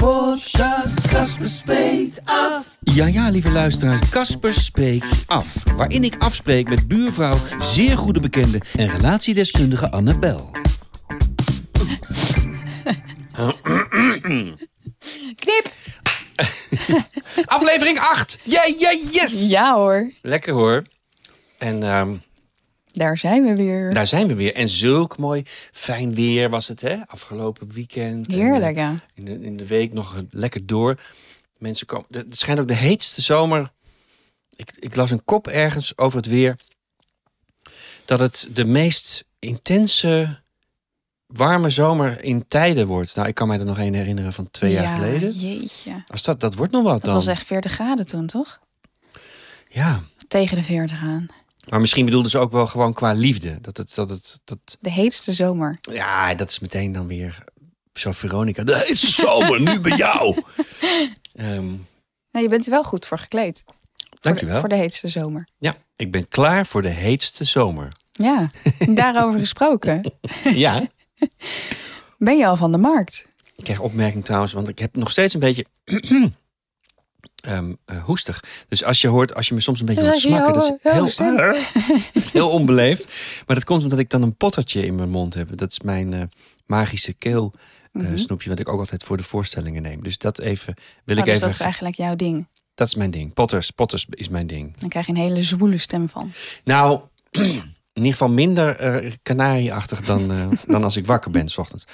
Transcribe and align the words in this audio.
Podcast 0.00 1.08
Casper 1.08 1.48
Spreekt 1.48 2.20
Af. 2.24 2.78
Ja, 2.80 3.06
ja, 3.06 3.28
lieve 3.28 3.50
luisteraars, 3.50 4.10
Casper 4.10 4.52
spreekt 4.52 5.24
af. 5.26 5.54
Waarin 5.76 6.04
ik 6.04 6.16
afspreek 6.18 6.68
met 6.68 6.88
buurvrouw, 6.88 7.36
zeer 7.58 7.98
goede 7.98 8.20
bekende 8.20 8.60
en 8.76 8.90
relatiedeskundige 8.90 9.90
Annabel. 9.90 10.50
Knip! 15.34 15.70
Aflevering 17.44 17.98
8! 18.00 18.38
Ja, 18.42 18.62
ja, 18.78 18.98
yes! 19.10 19.48
Ja 19.48 19.74
hoor, 19.74 20.10
Lekker 20.22 20.52
hoor. 20.52 20.82
En 21.58 21.82
ehm, 21.82 22.16
daar 23.00 23.18
zijn 23.18 23.44
we 23.44 23.54
weer. 23.54 23.94
daar 23.94 24.06
zijn 24.06 24.26
we 24.26 24.34
weer. 24.34 24.54
En 24.54 24.68
zulk 24.68 25.18
mooi 25.18 25.42
fijn 25.72 26.14
weer 26.14 26.50
was 26.50 26.68
het, 26.68 26.80
hè? 26.80 27.06
Afgelopen 27.06 27.72
weekend. 27.72 28.26
En, 28.26 28.38
Heerlijk, 28.38 28.76
eh, 28.76 28.82
ja. 28.82 28.94
in, 29.14 29.24
de, 29.24 29.40
in 29.40 29.56
de 29.56 29.66
week 29.66 29.92
nog 29.92 30.22
lekker 30.30 30.66
door. 30.66 31.00
Mensen 31.58 31.86
komen. 31.86 32.06
Het 32.10 32.38
schijnt 32.38 32.60
ook 32.60 32.68
de 32.68 32.74
heetste 32.74 33.22
zomer. 33.22 33.72
Ik, 34.56 34.70
ik 34.78 34.96
las 34.96 35.10
een 35.10 35.24
kop 35.24 35.48
ergens 35.48 35.98
over 35.98 36.16
het 36.16 36.26
weer. 36.26 36.56
Dat 38.04 38.20
het 38.20 38.48
de 38.52 38.64
meest 38.64 39.24
intense 39.38 40.38
warme 41.26 41.70
zomer 41.70 42.24
in 42.24 42.46
tijden 42.46 42.86
wordt. 42.86 43.16
Nou, 43.16 43.28
ik 43.28 43.34
kan 43.34 43.48
mij 43.48 43.58
er 43.58 43.64
nog 43.64 43.78
één 43.78 43.94
herinneren 43.94 44.32
van 44.32 44.50
twee 44.50 44.72
ja, 44.72 44.82
jaar 44.82 44.94
geleden. 44.94 45.30
Jeetje. 45.30 46.04
Als 46.06 46.22
dat, 46.22 46.40
dat 46.40 46.54
wordt 46.54 46.72
nog 46.72 46.82
wat 46.82 46.94
Het 46.94 47.04
dan. 47.04 47.14
was 47.14 47.26
echt 47.26 47.46
40 47.46 47.72
graden 47.72 48.06
toen, 48.06 48.26
toch? 48.26 48.60
Ja, 49.68 50.00
Tegen 50.28 50.56
de 50.56 50.62
40 50.62 51.02
aan. 51.02 51.26
Maar 51.70 51.80
misschien 51.80 52.04
bedoelden 52.04 52.30
ze 52.30 52.38
ook 52.38 52.52
wel 52.52 52.66
gewoon 52.66 52.92
qua 52.92 53.12
liefde. 53.12 53.58
Dat 53.60 53.76
het, 53.76 53.94
dat 53.94 54.10
het, 54.10 54.40
dat, 54.44 54.58
De 54.80 54.90
heetste 54.90 55.32
zomer. 55.32 55.78
ja, 55.80 56.34
dat 56.34 56.50
is 56.50 56.58
meteen 56.58 56.92
dan 56.92 57.06
weer 57.06 57.44
zo 57.92 58.12
Veronica. 58.12 58.64
De 58.64 58.76
heetste 58.86 59.10
zomer, 59.10 59.60
nu 59.60 59.80
bij 59.80 59.96
jou. 59.96 60.36
Nou, 62.32 62.44
je 62.44 62.48
bent 62.50 62.64
er 62.64 62.70
wel 62.70 62.84
goed 62.84 63.06
voor 63.06 63.18
gekleed. 63.18 63.62
Voor 63.64 63.74
de, 64.10 64.18
dankjewel. 64.20 64.60
voor 64.60 64.68
de 64.68 64.74
heetste 64.74 65.08
zomer. 65.08 65.48
Ja, 65.58 65.76
ik 65.96 66.10
ben 66.10 66.28
klaar 66.28 66.66
voor 66.66 66.82
de 66.82 66.88
heetste 66.88 67.44
zomer. 67.44 67.92
Ja, 68.12 68.50
daarover 68.88 69.38
gesproken. 69.46 70.14
Ja. 70.54 70.86
Ben 72.18 72.38
je 72.38 72.46
al 72.46 72.56
van 72.56 72.72
de 72.72 72.78
markt? 72.78 73.26
Ik 73.56 73.64
krijg 73.64 73.80
opmerking 73.80 74.24
trouwens, 74.24 74.52
want 74.52 74.68
ik 74.68 74.78
heb 74.78 74.96
nog 74.96 75.10
steeds 75.10 75.34
een 75.34 75.40
beetje 75.40 75.66
eh, 77.40 77.58
hoestig. 78.02 78.44
Dus 78.68 78.84
als 78.84 79.00
je 79.00 79.08
hoort, 79.08 79.34
als 79.34 79.48
je 79.48 79.54
me 79.54 79.60
soms 79.60 79.80
een 79.80 79.86
beetje 79.86 80.02
hoort 80.04 80.18
smakken, 80.18 80.52
dat 80.52 80.62
is 80.62 80.92
heel, 81.18 81.54
is 82.12 82.30
heel 82.32 82.50
onbeleefd. 82.50 83.04
Maar 83.46 83.56
dat 83.56 83.64
komt 83.64 83.82
omdat 83.82 83.98
ik 83.98 84.10
dan 84.10 84.22
een 84.22 84.36
pottertje 84.36 84.86
in 84.86 84.94
mijn 84.94 85.10
mond 85.10 85.34
heb. 85.34 85.56
Dat 85.58 85.70
is 85.70 85.80
mijn 85.80 86.12
eh, 86.12 86.22
magische 86.66 87.12
keel. 87.12 87.52
eh, 87.92 88.02
Mhm. 88.02 88.16
snoepje, 88.16 88.48
wat 88.50 88.58
ik 88.58 88.68
ook 88.68 88.78
altijd 88.80 89.02
voor 89.04 89.16
de 89.16 89.22
voorstellingen 89.22 89.82
neem. 89.82 90.02
Dus 90.02 90.18
dat 90.18 90.38
even 90.38 90.74
wil 91.04 91.16
Oh, 91.16 91.20
ik 91.20 91.24
dus 91.26 91.34
even. 91.34 91.46
dat 91.46 91.54
is 91.54 91.60
eigenlijk 91.60 91.94
jouw 91.96 92.16
ding. 92.16 92.48
Dat 92.74 92.86
is 92.88 92.94
mijn 92.94 93.10
ding. 93.10 93.34
Potters, 93.34 93.70
Potters 93.70 94.06
is 94.10 94.28
mijn 94.28 94.46
ding. 94.46 94.78
Dan 94.78 94.88
krijg 94.88 95.06
je 95.06 95.12
een 95.12 95.18
hele 95.18 95.42
zwoele 95.42 95.78
stem 95.78 96.08
van. 96.08 96.32
Nou, 96.64 97.00
in 97.40 97.62
ieder 97.92 98.10
geval 98.12 98.28
minder 98.28 98.76
eh 98.76 99.12
kanarieachtig 99.22 100.00
dan, 100.04 100.30
dan 100.66 100.84
als 100.84 100.96
ik 100.96 101.06
wakker 101.06 101.30
ben 101.30 101.48
s 101.48 101.58
ochtends. 101.58 101.84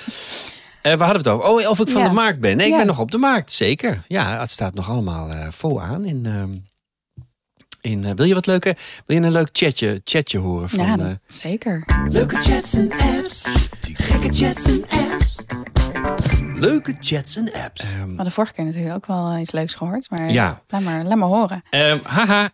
Eh, 0.86 0.92
waar 0.94 1.06
hadden 1.08 1.24
we 1.24 1.30
het 1.30 1.38
over? 1.40 1.64
Oh, 1.64 1.70
of 1.70 1.80
ik 1.80 1.88
van 1.88 2.02
Ja. 2.02 2.08
de 2.08 2.14
markt 2.14 2.40
ben. 2.40 2.56
Nee, 2.56 2.66
ik 2.66 2.72
Ja. 2.72 2.78
ben 2.78 2.86
nog 2.86 2.98
op 2.98 3.10
de 3.10 3.18
markt, 3.18 3.50
zeker. 3.52 4.02
Ja, 4.08 4.40
het 4.40 4.50
staat 4.50 4.74
nog 4.74 4.90
allemaal 4.90 5.30
eh, 5.30 5.46
vol 5.50 5.82
aan. 5.82 6.04
In, 6.04 6.26
ehm, 6.26 6.50
in, 7.80 8.04
eh, 8.04 8.10
wil 8.14 8.26
je 8.26 8.34
wat 8.34 8.46
leuke, 8.46 8.76
wil 9.06 9.16
je 9.20 9.22
een 9.22 9.32
leuk 9.32 9.48
chatje, 9.52 10.00
chatje 10.04 10.38
horen? 10.38 10.68
Van, 10.68 10.84
ja, 10.84 10.92
eh, 10.92 10.98
dat, 10.98 11.16
zeker. 11.26 11.84
Leuke 12.08 12.40
chats 12.40 12.74
en 12.74 12.92
apps. 12.92 13.44
Gekke 13.92 14.32
chats 14.32 14.64
en 14.66 14.84
apps. 15.10 15.38
Leuke 16.54 16.94
chats 17.00 17.36
en 17.36 17.52
apps. 17.52 17.80
ehm, 17.92 18.08
We 18.08 18.14
hadden 18.14 18.32
vorige 18.32 18.52
keer 18.52 18.64
natuurlijk 18.64 18.94
ook 18.94 19.06
wel 19.06 19.36
iets 19.38 19.52
leuks 19.52 19.74
gehoord. 19.74 20.10
Maar 20.10 20.30
ja, 20.30 20.60
laat, 20.68 20.80
maar, 20.82 21.04
laat 21.04 21.18
maar 21.18 21.28
horen. 21.28 21.62
Ehm, 21.70 21.98
haha. 22.02 22.50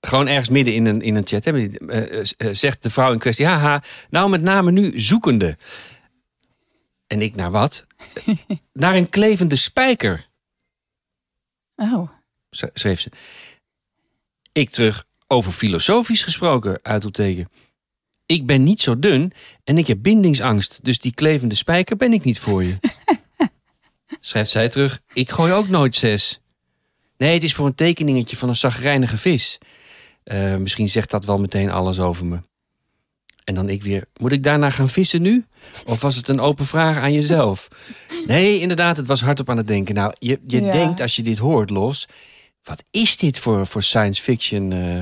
Gewoon 0.00 0.26
ergens 0.28 0.48
midden 0.48 0.74
in 0.74 0.86
een, 0.86 1.02
in 1.02 1.14
een 1.16 1.26
chat. 1.26 1.44
Hè, 1.44 1.68
zegt 2.54 2.82
de 2.82 2.90
vrouw 2.90 3.12
in 3.12 3.18
kwestie. 3.18 3.46
Haha. 3.46 3.82
Nou, 4.10 4.30
met 4.30 4.42
name 4.42 4.70
nu 4.70 5.00
zoekende. 5.00 5.56
En 7.08 7.22
ik 7.22 7.34
naar 7.34 7.50
wat? 7.50 7.86
naar 8.72 8.94
een 8.96 9.08
klevende 9.08 9.56
spijker. 9.56 10.28
Oh, 11.76 12.10
sch- 12.50 12.62
schreef 12.74 13.00
ze. 13.00 13.10
Ik 14.52 14.70
terug. 14.70 15.06
Over 15.26 15.52
filosofisch 15.52 16.22
gesproken. 16.22 16.78
Uitroepteken. 16.82 17.48
Ik 18.26 18.46
ben 18.46 18.64
niet 18.64 18.80
zo 18.80 18.98
dun 18.98 19.32
en 19.64 19.78
ik 19.78 19.86
heb 19.86 20.02
bindingsangst. 20.02 20.84
Dus 20.84 20.98
die 20.98 21.14
klevende 21.14 21.54
spijker 21.54 21.96
ben 21.96 22.12
ik 22.12 22.24
niet 22.24 22.38
voor 22.38 22.64
je. 22.64 22.76
Schrijft 24.20 24.50
zij 24.50 24.68
terug. 24.68 25.00
Ik 25.12 25.30
gooi 25.30 25.52
ook 25.52 25.68
nooit 25.68 25.94
zes. 25.94 26.40
Nee, 27.16 27.34
het 27.34 27.42
is 27.42 27.54
voor 27.54 27.66
een 27.66 27.74
tekeningetje 27.74 28.36
van 28.36 28.48
een 28.48 28.56
zagrijnige 28.56 29.18
vis. 29.18 29.58
Eh, 30.24 30.56
misschien 30.56 30.88
zegt 30.88 31.10
dat 31.10 31.24
wel 31.24 31.38
meteen 31.38 31.70
alles 31.70 31.98
over 31.98 32.24
me. 32.26 32.40
En 33.48 33.54
dan 33.54 33.68
ik 33.68 33.82
weer, 33.82 34.04
moet 34.16 34.32
ik 34.32 34.42
daarna 34.42 34.70
gaan 34.70 34.88
vissen 34.88 35.22
nu? 35.22 35.44
Of 35.86 36.00
was 36.00 36.16
het 36.16 36.28
een 36.28 36.40
open 36.40 36.66
vraag 36.66 36.96
aan 36.96 37.12
jezelf? 37.12 37.68
Nee, 38.26 38.60
inderdaad, 38.60 38.96
het 38.96 39.06
was 39.06 39.20
hardop 39.20 39.50
aan 39.50 39.56
het 39.56 39.66
denken. 39.66 39.94
Nou, 39.94 40.12
je, 40.18 40.40
je 40.46 40.62
Ja. 40.62 40.70
denkt 40.72 41.00
als 41.00 41.16
je 41.16 41.22
dit 41.22 41.38
hoort, 41.38 41.70
Los... 41.70 42.06
Wat 42.62 42.82
is 42.90 43.16
dit 43.16 43.38
voor, 43.38 43.66
voor 43.66 43.82
science 43.82 44.22
fiction, 44.22 44.72
eh, 44.72 45.00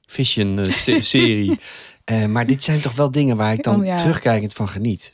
fiction 0.00 0.58
eh, 0.58 0.72
se- 0.72 1.02
serie? 1.14 1.58
Eh, 2.04 2.24
maar 2.24 2.46
dit 2.46 2.62
zijn 2.62 2.80
toch 2.80 2.94
wel 2.94 3.10
dingen 3.10 3.36
waar 3.36 3.52
ik 3.52 3.62
dan 3.62 3.84
ja. 3.84 3.96
terugkijkend 3.96 4.52
van 4.52 4.68
geniet. 4.68 5.10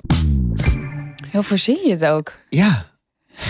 heel 1.30 1.42
verzin 1.42 1.78
je 1.84 1.90
het 1.90 2.04
ook. 2.04 2.32
Ja, 2.48 2.86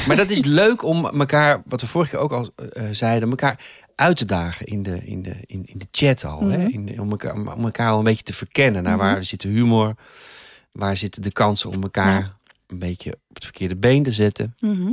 maar 0.06 0.16
dat 0.16 0.30
is 0.30 0.44
leuk 0.44 0.82
om 0.84 1.06
elkaar, 1.20 1.62
wat 1.66 1.80
we 1.80 1.86
vorige 1.86 2.10
keer 2.10 2.18
ook 2.20 2.32
al 2.32 2.50
zeiden, 2.90 3.30
elkaar 3.30 3.60
uit 3.94 4.16
te 4.16 4.24
dagen 4.24 4.66
in 4.66 4.82
de, 4.82 5.04
in 5.06 5.22
de, 5.22 5.34
in, 5.46 5.62
in 5.66 5.78
de 5.78 5.86
chat 5.90 6.24
al. 6.24 6.40
hè? 6.48 6.58
Mhm. 6.58 6.66
In 6.72 6.86
de- 6.86 7.00
om, 7.00 7.10
elkaar, 7.10 7.34
om 7.34 7.64
elkaar 7.64 7.90
al 7.90 7.98
een 7.98 8.04
beetje 8.04 8.22
te 8.22 8.34
verkennen. 8.34 8.82
Naar 8.82 8.96
waar 8.98 9.24
zit 9.24 9.40
de 9.40 9.48
humor? 9.48 9.94
Waar 10.72 10.96
zitten 10.96 11.22
de 11.22 11.32
kansen 11.32 11.70
om 11.70 11.82
elkaar 11.82 12.20
Ja. 12.20 12.36
een 12.66 12.78
beetje 12.78 13.12
op 13.28 13.34
het 13.34 13.44
verkeerde 13.44 13.76
been 13.76 14.02
te 14.02 14.12
zetten? 14.12 14.56
Mhm. 14.60 14.92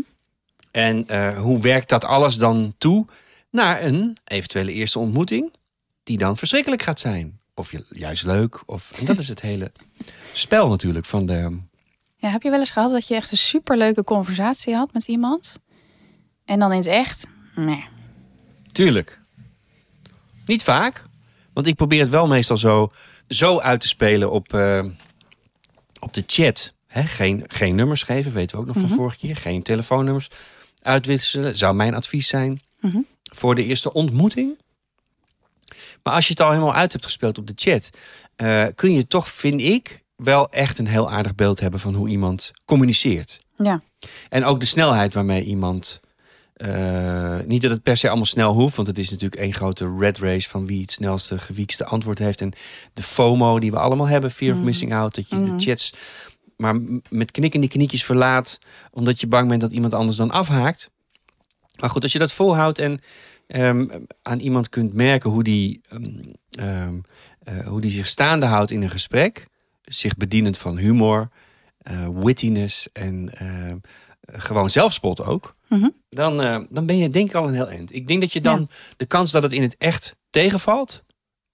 En 0.71 1.07
eh, 1.07 1.37
hoe 1.39 1.59
werkt 1.59 1.89
dat 1.89 2.05
alles 2.05 2.35
dan 2.37 2.73
toe 2.77 3.05
naar 3.51 3.83
een 3.83 4.17
eventuele 4.23 4.73
eerste 4.73 4.99
ontmoeting, 4.99 5.53
die 6.03 6.17
dan 6.17 6.37
verschrikkelijk 6.37 6.81
gaat 6.81 6.99
zijn? 6.99 7.39
Of 7.53 7.71
ju- 7.71 7.85
juist 7.89 8.25
leuk. 8.25 8.61
Of, 8.65 8.91
en 8.99 9.05
dat 9.05 9.17
is 9.19 9.27
het 9.27 9.41
hele 9.41 9.71
spel 10.33 10.69
natuurlijk 10.69 11.05
van 11.05 11.25
de. 11.25 11.57
Ja, 12.15 12.29
heb 12.29 12.41
je 12.41 12.49
wel 12.49 12.59
eens 12.59 12.71
gehad 12.71 12.91
dat 12.91 13.07
je 13.07 13.15
echt 13.15 13.31
een 13.31 13.37
superleuke 13.37 14.03
conversatie 14.03 14.75
had 14.75 14.93
met 14.93 15.07
iemand? 15.07 15.55
En 16.45 16.59
dan 16.59 16.71
in 16.71 16.77
het 16.77 16.87
echt? 16.87 17.23
Nee. 17.55 17.83
Tuurlijk. 18.71 19.19
Niet 20.45 20.63
vaak, 20.63 21.03
want 21.53 21.67
ik 21.67 21.75
probeer 21.75 21.99
het 21.99 22.09
wel 22.09 22.27
meestal 22.27 22.57
zo, 22.57 22.91
zo 23.27 23.59
uit 23.59 23.81
te 23.81 23.87
spelen 23.87 24.31
op, 24.31 24.53
eh, 24.53 24.85
op 25.99 26.13
de 26.13 26.23
chat. 26.27 26.73
Hè, 26.87 27.03
geen, 27.03 27.43
geen 27.47 27.75
nummers 27.75 28.03
geven, 28.03 28.33
weten 28.33 28.55
we 28.55 28.61
ook 28.61 28.67
nog 28.67 28.79
van 28.79 28.97
vorige 28.97 29.17
keer. 29.17 29.35
Geen 29.35 29.61
telefoonnummers 29.61 30.27
uitwisselen, 30.81 31.57
zou 31.57 31.75
mijn 31.75 31.95
advies 31.95 32.27
zijn. 32.27 32.61
Mhm. 32.79 32.99
Voor 33.23 33.55
de 33.55 33.63
eerste 33.63 33.93
ontmoeting. 33.93 34.57
Maar 36.03 36.13
als 36.13 36.25
je 36.25 36.31
het 36.31 36.41
al 36.41 36.49
helemaal 36.49 36.73
uit 36.73 36.91
hebt 36.91 37.05
gespeeld 37.05 37.37
op 37.37 37.47
de 37.47 37.53
chat, 37.55 37.89
eh, 38.35 38.65
kun 38.75 38.91
je 38.91 39.07
toch, 39.07 39.29
vind 39.29 39.61
ik, 39.61 40.03
wel 40.15 40.49
echt 40.49 40.77
een 40.77 40.87
heel 40.87 41.11
aardig 41.11 41.35
beeld 41.35 41.59
hebben 41.59 41.79
van 41.79 41.93
hoe 41.93 42.09
iemand 42.09 42.51
communiceert. 42.65 43.41
Ja. 43.57 43.81
En 44.29 44.43
ook 44.43 44.59
de 44.59 44.65
snelheid 44.65 45.13
waarmee 45.13 45.43
iemand. 45.43 45.99
Eh, 46.59 47.39
niet 47.45 47.61
dat 47.61 47.71
het 47.71 47.83
per 47.83 47.97
se 47.97 48.07
allemaal 48.07 48.25
snel 48.25 48.53
hoeft, 48.53 48.75
want 48.75 48.87
het 48.87 48.97
is 48.97 49.09
natuurlijk 49.09 49.41
één 49.41 49.53
grote 49.53 49.95
red 49.99 50.17
race 50.17 50.49
van 50.49 50.65
wie 50.65 50.81
het 50.81 50.91
snelste, 50.91 51.39
gewiekste 51.39 51.85
antwoord 51.85 52.19
heeft. 52.19 52.41
En 52.41 52.53
de 52.93 53.01
FOMO 53.03 53.59
die 53.59 53.71
we 53.71 53.79
allemaal 53.79 54.07
hebben, 54.07 54.31
fear 54.31 54.51
of 54.51 54.57
Mhm. 54.57 54.65
missing 54.65 54.93
out, 54.93 55.15
dat 55.15 55.29
je 55.29 55.35
Mhm. 55.35 55.45
de 55.57 55.63
chats 55.63 55.93
maar 56.57 56.75
met 57.09 57.31
knikkende 57.31 57.67
knietjes 57.67 58.03
verlaat, 58.05 58.59
omdat 58.91 59.19
je 59.19 59.27
bang 59.27 59.49
bent 59.49 59.61
dat 59.61 59.71
iemand 59.71 59.93
anders 59.93 60.17
dan 60.17 60.31
afhaakt. 60.31 60.89
Maar 61.79 61.89
goed, 61.89 62.03
als 62.03 62.11
je 62.11 62.19
dat 62.19 62.33
volhoudt 62.33 62.79
en 62.79 62.99
ehm, 63.47 63.87
aan 64.21 64.39
iemand 64.39 64.69
kunt 64.69 64.93
merken 64.93 65.29
hoe 65.29 65.43
die, 65.43 65.81
ehm, 65.89 66.03
ehm, 66.51 66.93
eh, 67.43 67.67
hoe 67.67 67.81
die 67.81 67.91
zich 67.91 68.07
staande 68.07 68.45
houdt 68.45 68.71
in 68.71 68.81
een 68.83 68.89
gesprek, 68.89 69.47
zich 69.83 70.17
bedienend 70.17 70.57
van 70.57 70.77
humor, 70.77 71.29
eh, 71.77 72.07
wittiness 72.13 72.91
en 72.91 73.31
gewoon 74.31 74.69
zelfspot 74.69 75.23
ook, 75.23 75.55
Mhm. 75.69 75.89
dan, 76.09 76.41
eh, 76.41 76.59
dan 76.69 76.85
ben 76.85 76.97
je 76.97 77.09
denk 77.09 77.29
ik 77.29 77.35
al 77.35 77.47
een 77.47 77.53
heel 77.53 77.67
eind. 77.69 77.95
Ik 77.95 78.07
denk 78.07 78.21
dat 78.21 78.33
je 78.33 78.41
dan 78.41 78.69
de 78.97 79.05
kans 79.05 79.31
dat 79.31 79.43
het 79.43 79.51
in 79.51 79.61
het 79.61 79.75
echt 79.77 80.15
tegenvalt, 80.29 81.03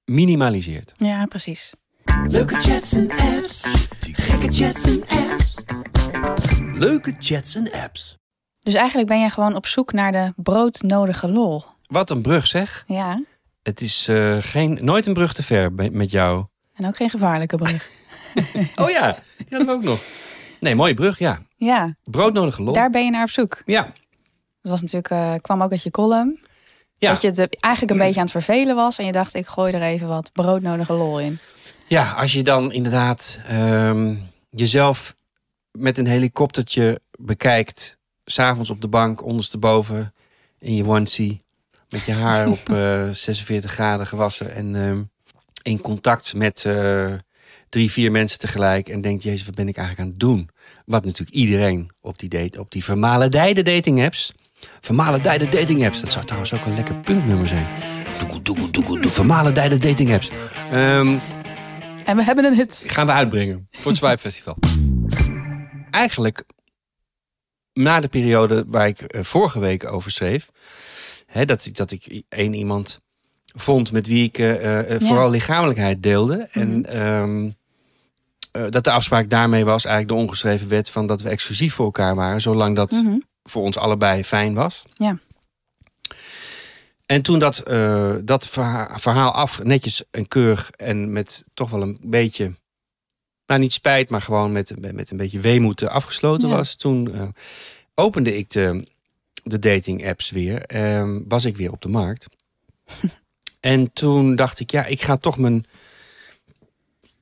minimaliseert. 0.05 0.93
Ja, 0.97 1.25
precies. 1.25 1.73
Leuke 2.27 2.59
chats 2.59 2.93
en 2.93 3.11
apps. 3.11 3.63
Gekke 4.11 4.51
chats 4.51 4.83
en 4.85 5.03
apps. 5.29 5.55
Leuke 6.73 7.13
chats 7.19 7.55
en 7.55 7.71
apps. 7.71 8.17
Dus 8.59 8.73
eigenlijk 8.73 9.07
ben 9.07 9.19
jij 9.19 9.29
gewoon 9.29 9.55
op 9.55 9.65
zoek 9.65 9.93
naar 9.93 10.11
de 10.11 10.33
broodnodige 10.35 11.29
lol. 11.29 11.63
Wat 11.87 12.09
een 12.09 12.21
brug 12.21 12.47
zeg. 12.47 12.83
Ja. 12.87 13.23
Het 13.63 13.81
is 13.81 14.07
eh, 14.07 14.37
geen, 14.39 14.79
nooit 14.81 15.05
een 15.05 15.13
brug 15.13 15.33
te 15.33 15.43
ver 15.43 15.73
met 15.91 16.11
jou. 16.11 16.45
En 16.73 16.85
ook 16.87 16.95
geen 16.95 17.09
gevaarlijke 17.09 17.57
brug. 17.57 17.89
Oh 18.75 18.89
ja, 18.89 19.17
ja 19.49 19.57
dat 19.57 19.67
ook 19.69 19.83
nog. 19.83 19.99
Nee, 20.59 20.75
mooie 20.75 20.93
brug, 20.93 21.19
ja. 21.19 21.41
Ja, 21.55 21.95
Broodnodige 22.03 22.63
lol. 22.63 22.73
daar 22.73 22.89
ben 22.89 23.05
je 23.05 23.11
naar 23.11 23.23
op 23.23 23.29
zoek. 23.29 23.61
Ja, 23.65 23.91
Dat 24.65 24.79
was 24.79 24.91
natuurlijk, 24.91 25.13
eh, 25.13 25.33
kwam 25.41 25.63
ook 25.63 25.71
uit 25.71 25.83
je 25.83 25.91
column. 25.91 26.39
ja. 26.97 27.11
Dat 27.11 27.21
je 27.21 27.27
het 27.27 27.37
eh, 27.37 27.45
eigenlijk 27.59 27.93
een 27.93 28.05
beetje 28.05 28.19
aan 28.19 28.25
het 28.25 28.43
vervelen 28.43 28.75
was. 28.75 28.97
En 28.97 29.05
je 29.05 29.11
dacht, 29.11 29.33
ik 29.33 29.47
gooi 29.47 29.73
er 29.73 29.81
even 29.81 30.07
wat 30.07 30.31
broodnodige 30.31 30.93
lol 30.93 31.19
in. 31.19 31.39
ja, 31.87 32.11
als 32.11 32.33
je 32.33 32.43
dan 32.43 32.71
inderdaad 32.71 33.39
ehm, 33.47 34.15
jezelf 34.49 35.15
met 35.71 35.97
een 35.97 36.07
helikoptertje 36.07 36.99
bekijkt. 37.19 37.97
S'avonds 38.25 38.69
op 38.69 38.81
de 38.81 38.87
bank, 38.87 39.23
ondersteboven, 39.23 40.13
in 40.59 40.75
je 40.75 40.85
onesie. 40.85 41.43
Met 41.89 42.05
je 42.05 42.11
haar 42.11 42.47
op 42.55 42.69
eh 42.69 43.09
46 43.09 43.71
graden 43.71 44.07
gewassen. 44.07 44.53
En 44.53 44.75
ehm, 44.75 45.01
in 45.61 45.81
contact 45.81 46.33
met 46.33 46.65
eh, 46.65 47.13
drie, 47.69 47.91
vier 47.91 48.11
mensen 48.11 48.39
tegelijk. 48.39 48.89
En 48.89 49.01
denkt, 49.01 49.23
jezus, 49.23 49.45
wat 49.45 49.55
ben 49.55 49.67
ik 49.67 49.77
eigenlijk 49.77 50.07
aan 50.07 50.13
het 50.13 50.23
doen? 50.23 50.49
Wat 50.85 51.05
natuurlijk 51.05 51.37
iedereen 51.37 51.91
op 52.01 52.19
die, 52.19 52.29
date, 52.29 52.59
op 52.59 52.71
die 52.71 53.63
dating 53.63 54.03
apps. 54.03 54.33
Vermalendijde 54.81 55.49
dating 55.49 55.85
apps. 55.85 55.99
Dat 55.99 56.09
zou 56.09 56.25
trouwens 56.25 56.53
ook 56.53 56.65
een 56.65 56.73
lekker 56.75 56.95
puntnummer 56.95 57.47
zijn. 57.47 57.67
Vermalendijde 59.01 59.77
dating 59.77 60.13
apps. 60.13 60.29
Ehm, 60.71 61.17
En 62.05 62.15
we 62.17 62.23
hebben 62.23 62.45
een 62.45 62.53
hit. 62.55 62.83
gaan 62.87 63.05
we 63.05 63.11
uitbrengen 63.11 63.67
voor 63.71 63.87
het 63.91 63.97
Swipe 63.97 64.17
Festival. 64.17 64.57
Eigenlijk, 65.91 66.43
na 67.73 67.99
de 67.99 68.07
periode 68.07 68.63
waar 68.67 68.87
ik 68.87 69.01
eh, 69.01 69.23
vorige 69.23 69.59
week 69.59 69.91
over 69.91 70.11
schreef, 70.11 70.49
hè, 71.25 71.45
dat, 71.45 71.65
ik, 71.65 71.75
dat 71.75 71.91
ik 71.91 72.23
één 72.29 72.53
iemand 72.53 72.99
vond 73.55 73.91
met 73.91 74.07
wie 74.07 74.23
ik 74.23 74.37
eh, 74.37 74.79
eh, 74.79 74.99
Ja. 74.99 75.07
vooral 75.07 75.29
lichamelijkheid 75.29 76.03
deelde. 76.03 76.47
En 76.51 76.85
ehm, 76.85 77.49
eh, 78.51 78.63
dat 78.69 78.83
de 78.83 78.91
afspraak 78.91 79.29
daarmee 79.29 79.65
was 79.65 79.85
eigenlijk 79.85 80.17
de 80.17 80.23
ongeschreven 80.25 80.67
wet 80.67 80.89
van 80.89 81.07
dat 81.07 81.21
we 81.21 81.29
exclusief 81.29 81.73
voor 81.73 81.85
elkaar 81.85 82.15
waren, 82.15 82.41
zolang 82.41 82.75
dat 82.75 82.91
Mhm. 82.91 83.17
Voor 83.49 83.63
ons 83.63 83.77
allebei 83.77 84.23
fijn 84.23 84.53
was. 84.53 84.83
Ja. 84.97 85.19
En 87.05 87.21
toen 87.21 87.39
dat, 87.39 87.57
eh, 87.59 88.15
dat 88.23 88.47
verha- 88.47 88.97
verhaal 88.99 89.31
af, 89.31 89.63
netjes 89.63 90.03
en 90.11 90.27
keurig 90.27 90.71
en 90.71 91.11
met 91.11 91.43
toch 91.53 91.69
wel 91.69 91.81
een 91.81 91.97
beetje, 92.01 92.53
nou 93.45 93.59
niet 93.59 93.73
spijt, 93.73 94.09
maar 94.09 94.21
gewoon 94.21 94.51
met, 94.51 94.93
met 94.93 95.09
een 95.11 95.17
beetje 95.17 95.39
weemoed 95.39 95.83
afgesloten 95.87 96.49
Ja. 96.49 96.55
was, 96.55 96.75
toen 96.75 97.13
eh, 97.13 97.27
opende 97.95 98.37
ik 98.37 98.49
de, 98.49 98.87
de 99.43 99.59
dating 99.59 100.07
apps 100.07 100.29
weer, 100.29 100.61
ehm, 100.61 101.21
was 101.27 101.45
ik 101.45 101.57
weer 101.57 101.71
op 101.71 101.81
de 101.81 101.89
markt. 101.89 102.25
en 103.59 103.93
toen 103.93 104.35
dacht 104.35 104.59
ik, 104.59 104.71
ja, 104.71 104.85
ik 104.85 105.01
ga 105.01 105.17
toch 105.17 105.37
mijn, 105.37 105.65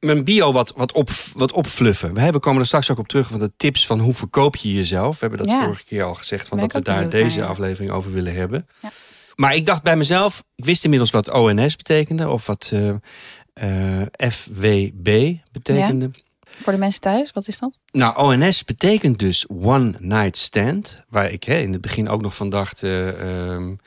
mijn 0.03 0.23
bio 0.23 0.51
wat, 0.51 0.73
wat, 0.75 0.91
op, 0.91 1.09
wat 1.35 1.51
opfluffen. 1.51 2.13
We 2.13 2.19
hebben- 2.19 2.41
komen 2.41 2.59
er 2.59 2.65
straks 2.67 2.91
ook 2.91 2.97
op 2.99 3.07
terug 3.07 3.27
van 3.27 3.39
de 3.39 3.51
tips 3.57 3.85
van 3.85 3.99
hoe 3.99 4.13
verkoop 4.13 4.55
je 4.55 4.73
jezelf. 4.73 5.19
We 5.19 5.27
hebben 5.27 5.39
dat 5.47 5.55
Ja. 5.57 5.63
vorige 5.63 5.83
keer 5.85 6.03
al 6.03 6.13
gezegd, 6.13 6.47
van 6.47 6.57
Ben 6.57 6.67
dat 6.67 6.77
we 6.77 6.83
daar 6.83 6.95
benieuwd 6.95 7.11
deze 7.11 7.39
ja. 7.39 7.45
aflevering 7.45 7.91
over 7.91 8.11
willen 8.11 8.35
hebben. 8.35 8.67
Ja. 8.81 8.89
Maar 9.35 9.55
ik 9.55 9.65
dacht 9.65 9.83
bij 9.83 9.95
mezelf, 9.97 10.43
ik 10.55 10.65
wist 10.65 10.83
inmiddels 10.83 11.11
wat 11.11 11.29
ONS 11.29 11.75
betekende 11.75 12.29
of 12.29 12.45
wat 12.45 12.71
eh, 12.73 12.89
eh, 13.53 14.31
FWB 14.31 15.33
betekende. 15.51 16.11
Voor 16.61 16.73
de 16.73 16.79
mensen 16.79 17.01
thuis, 17.01 17.31
wat 17.31 17.47
is 17.47 17.59
dat? 17.59 17.77
Nou, 17.91 18.17
ONS 18.17 18.63
betekent 18.63 19.19
dus 19.19 19.45
One 19.47 19.93
Night 19.99 20.37
Stand. 20.37 21.03
Waar 21.09 21.31
ik 21.31 21.43
hè, 21.43 21.57
in 21.57 21.71
het 21.71 21.81
begin 21.81 22.09
ook 22.09 22.21
nog 22.21 22.35
van 22.35 22.49
dacht. 22.49 22.83
eh, 22.83 23.07
ehm, 23.09 23.69
eh, 23.69 23.77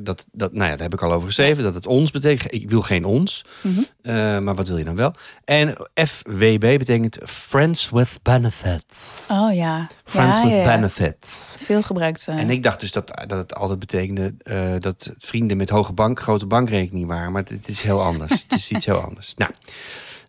dat, 0.00 0.26
dat, 0.32 0.52
nou 0.52 0.64
ja, 0.64 0.70
daar 0.70 0.82
heb 0.82 0.92
ik 0.92 1.02
al 1.02 1.12
over 1.12 1.26
geschreven. 1.26 1.62
Dat 1.62 1.74
het 1.74 1.86
ons 1.86 2.10
betekent. 2.10 2.52
Ik 2.54 2.70
wil 2.70 2.82
geen 2.82 3.04
ons. 3.04 3.44
Mhm. 3.62 3.80
Eh, 4.02 4.38
maar 4.38 4.54
wat 4.54 4.68
wil 4.68 4.76
je 4.76 4.84
dan 4.84 4.96
wel? 4.96 5.14
En 5.44 5.74
FWB 5.94 6.78
betekent 6.78 7.18
Friends 7.24 7.90
with 7.90 8.18
Benefits. 8.22 9.26
Oh 9.28 9.54
ja. 9.54 9.86
Friends 10.04 10.38
ja, 10.38 10.44
with 10.44 10.52
ja. 10.52 10.64
Benefits. 10.64 11.56
Veel 11.60 11.82
gebruikt. 11.82 12.26
eh. 12.28 12.38
En 12.38 12.50
ik 12.50 12.62
dacht 12.62 12.80
dus 12.80 12.92
dat, 12.92 13.06
dat 13.26 13.38
het 13.38 13.54
altijd 13.54 13.78
betekende 13.78 14.34
eh, 14.42 14.72
dat 14.78 15.12
vrienden 15.18 15.56
met 15.56 15.68
hoge 15.70 15.92
bank, 15.92 16.20
grote 16.20 16.46
bankrekening 16.46 17.06
waren. 17.06 17.32
Maar 17.32 17.44
het 17.48 17.68
is 17.68 17.80
heel 17.80 18.02
anders. 18.02 18.30
het 18.48 18.58
is 18.58 18.70
iets 18.70 18.86
heel 18.86 19.00
anders. 19.00 19.34
Nou, 19.36 19.50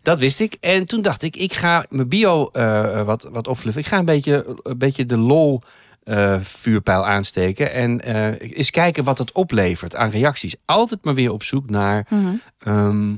dat 0.02 0.18
wist 0.18 0.40
ik. 0.40 0.56
En 0.60 0.84
toen 0.84 1.02
dacht 1.02 1.22
ik, 1.22 1.36
ik 1.36 1.52
ga 1.52 1.84
mijn 1.88 2.08
bio 2.08 2.48
eh, 2.48 3.02
wat, 3.02 3.28
wat 3.32 3.48
opfluffen. 3.48 3.82
Ik 3.82 3.88
ga 3.88 3.98
een 3.98 4.04
beetje, 4.04 4.56
een 4.62 4.78
beetje 4.78 5.06
de 5.06 5.18
lol 5.18 5.62
eh, 6.02 6.40
vuurpijl 6.40 7.06
aansteken. 7.06 7.72
En 7.72 8.00
eh, 8.00 8.56
eens 8.56 8.70
kijken 8.70 9.04
wat 9.04 9.18
het 9.18 9.32
oplevert 9.32 9.96
aan 9.96 10.10
reacties. 10.10 10.54
Altijd 10.64 11.04
maar 11.04 11.14
weer 11.14 11.32
op 11.32 11.42
zoek 11.42 11.70
naar 11.70 12.06
Mhm. 12.08 12.34
Ehm, 12.58 13.14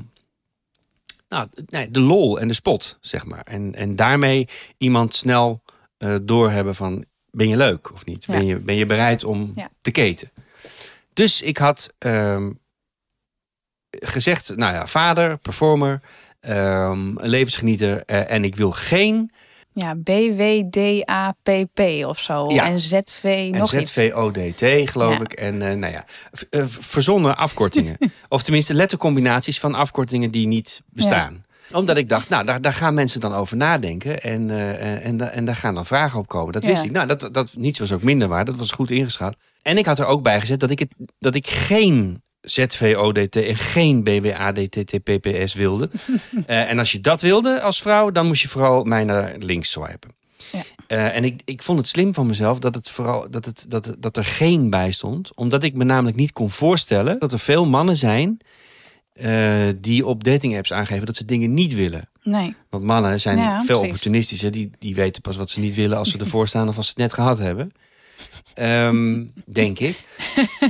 nou, 1.29 1.47
nee, 1.65 1.91
de 1.91 1.99
lol 1.99 2.39
en 2.39 2.47
de 2.47 2.53
spot, 2.53 2.97
zeg 3.01 3.25
maar. 3.25 3.41
En, 3.41 3.75
en 3.75 3.95
daarmee 3.95 4.47
iemand 4.77 5.13
snel 5.13 5.61
eh, 5.97 6.15
doorhebben 6.21 6.75
van... 6.75 7.05
ben 7.31 7.47
je 7.47 7.57
leuk 7.57 7.93
of 7.93 8.05
niet? 8.05 8.25
Ja. 8.25 8.33
Ben, 8.33 8.45
je, 8.45 8.59
ben 8.59 8.75
je 8.75 8.85
bereid 8.85 9.23
om 9.23 9.51
Ja. 9.55 9.69
te 9.81 9.91
keten? 9.91 10.31
Dus 11.13 11.41
ik 11.41 11.57
had 11.57 11.93
ehm, 11.97 12.51
gezegd, 13.89 14.55
nou 14.55 14.73
ja, 14.73 14.87
vader, 14.87 15.37
performer... 15.37 16.01
een 16.39 17.17
levensgenieter 17.21 18.05
en 18.05 18.43
ik 18.43 18.55
wil 18.55 18.71
geen 18.71 19.31
Ja, 19.77 19.95
BWDAPP 19.95 21.79
of 22.05 22.19
zo. 22.19 22.49
Ja. 22.53 22.65
En 22.65 22.79
ZV 22.79 23.49
nog 23.51 23.73
en. 23.73 23.87
ZVODT, 23.87 24.89
geloof 24.91 25.13
Ja. 25.13 25.19
ik. 25.19 25.33
En 25.33 25.61
eh, 25.61 25.77
nou 25.77 25.93
ja, 25.93 26.05
eh, 26.49 26.63
verzonnen 26.67 27.37
afkortingen. 27.37 27.97
of 28.29 28.43
tenminste 28.43 28.73
lettercombinaties 28.73 29.59
van 29.59 29.75
afkortingen 29.75 30.31
die 30.31 30.47
niet 30.47 30.81
bestaan. 30.89 31.43
Omdat 31.73 31.97
ik 31.97 32.09
dacht, 32.09 32.29
nou, 32.29 32.45
daar, 32.45 32.61
daar 32.61 32.73
gaan 32.73 32.93
mensen 32.93 33.19
dan 33.19 33.33
over 33.33 33.57
nadenken. 33.57 34.21
En, 34.21 34.49
eh, 34.49 35.05
en, 35.05 35.31
en 35.33 35.45
daar 35.45 35.55
gaan 35.55 35.75
dan 35.75 35.85
vragen 35.85 36.19
op 36.19 36.27
komen. 36.27 36.53
Dat 36.53 36.63
wist 36.65 36.83
ik. 36.83 36.91
Nou, 36.91 37.07
dat, 37.07 37.29
dat 37.31 37.51
niets 37.55 37.79
was 37.79 37.91
ook 37.91 38.03
minder 38.03 38.27
waar. 38.27 38.45
Dat 38.45 38.55
was 38.55 38.71
goed 38.71 38.91
ingeschat. 38.91 39.35
En 39.61 39.77
ik 39.77 39.85
had 39.85 39.99
er 39.99 40.05
ook 40.05 40.23
bij 40.23 40.39
gezet 40.39 40.59
dat 40.59 40.69
ik, 40.69 40.79
het, 40.79 40.93
dat 41.19 41.35
ik 41.35 41.47
geen 41.47 42.23
ZVODT 42.45 43.35
en 43.35 43.55
geen 43.55 44.03
BWADTTPPS 44.03 45.53
wilde. 45.53 45.89
Eh, 46.45 46.69
en 46.69 46.79
als 46.79 46.91
je 46.91 47.01
dat 47.01 47.21
wilde 47.21 47.61
als 47.61 47.81
vrouw, 47.81 48.11
dan 48.11 48.27
moest 48.27 48.41
je 48.41 48.47
vooral 48.47 48.83
mij 48.83 49.03
naar 49.03 49.35
links 49.39 49.71
swipen. 49.71 50.09
Ja. 50.51 50.63
Eh, 50.87 51.15
en 51.15 51.23
ik, 51.23 51.41
ik 51.45 51.61
vond 51.63 51.77
het 51.79 51.87
slim 51.87 52.13
van 52.13 52.27
mezelf 52.27 52.59
dat, 52.59 52.75
het 52.75 52.89
vooral, 52.89 53.29
dat, 53.29 53.45
het, 53.45 53.65
dat, 53.69 53.95
dat 53.99 54.17
er 54.17 54.25
geen 54.25 54.69
bij 54.69 54.91
stond. 54.91 55.31
Omdat 55.35 55.63
ik 55.63 55.73
me 55.73 55.83
namelijk 55.83 56.17
niet 56.17 56.31
kon 56.33 56.49
voorstellen 56.49 57.19
dat 57.19 57.31
er 57.31 57.39
veel 57.39 57.65
mannen 57.65 57.97
zijn 57.97 58.37
eh, 59.13 59.67
die 59.77 60.05
op 60.05 60.23
dating 60.23 60.57
apps 60.57 60.73
aangeven 60.73 61.05
dat 61.05 61.15
ze 61.15 61.25
dingen 61.25 61.53
niet 61.53 61.73
willen. 61.73 62.09
Nee. 62.23 62.55
Want 62.69 62.83
mannen 62.83 63.21
zijn 63.21 63.37
Ja, 63.37 63.57
veel 63.57 63.65
precies. 63.65 63.85
opportunistischer. 63.85 64.51
Die, 64.51 64.71
die 64.79 64.95
weten 64.95 65.21
pas 65.21 65.35
wat 65.35 65.49
ze 65.49 65.59
niet 65.59 65.75
willen 65.75 65.97
als 65.97 66.11
ze 66.11 66.17
ervoor 66.17 66.47
staan 66.47 66.67
of 66.67 66.77
als 66.77 66.85
ze 66.85 66.91
het 66.91 67.01
net 67.01 67.13
gehad 67.13 67.37
hebben. 67.37 67.71
Ehm, 68.55 69.25
denk 69.45 69.79
ik. 69.79 69.99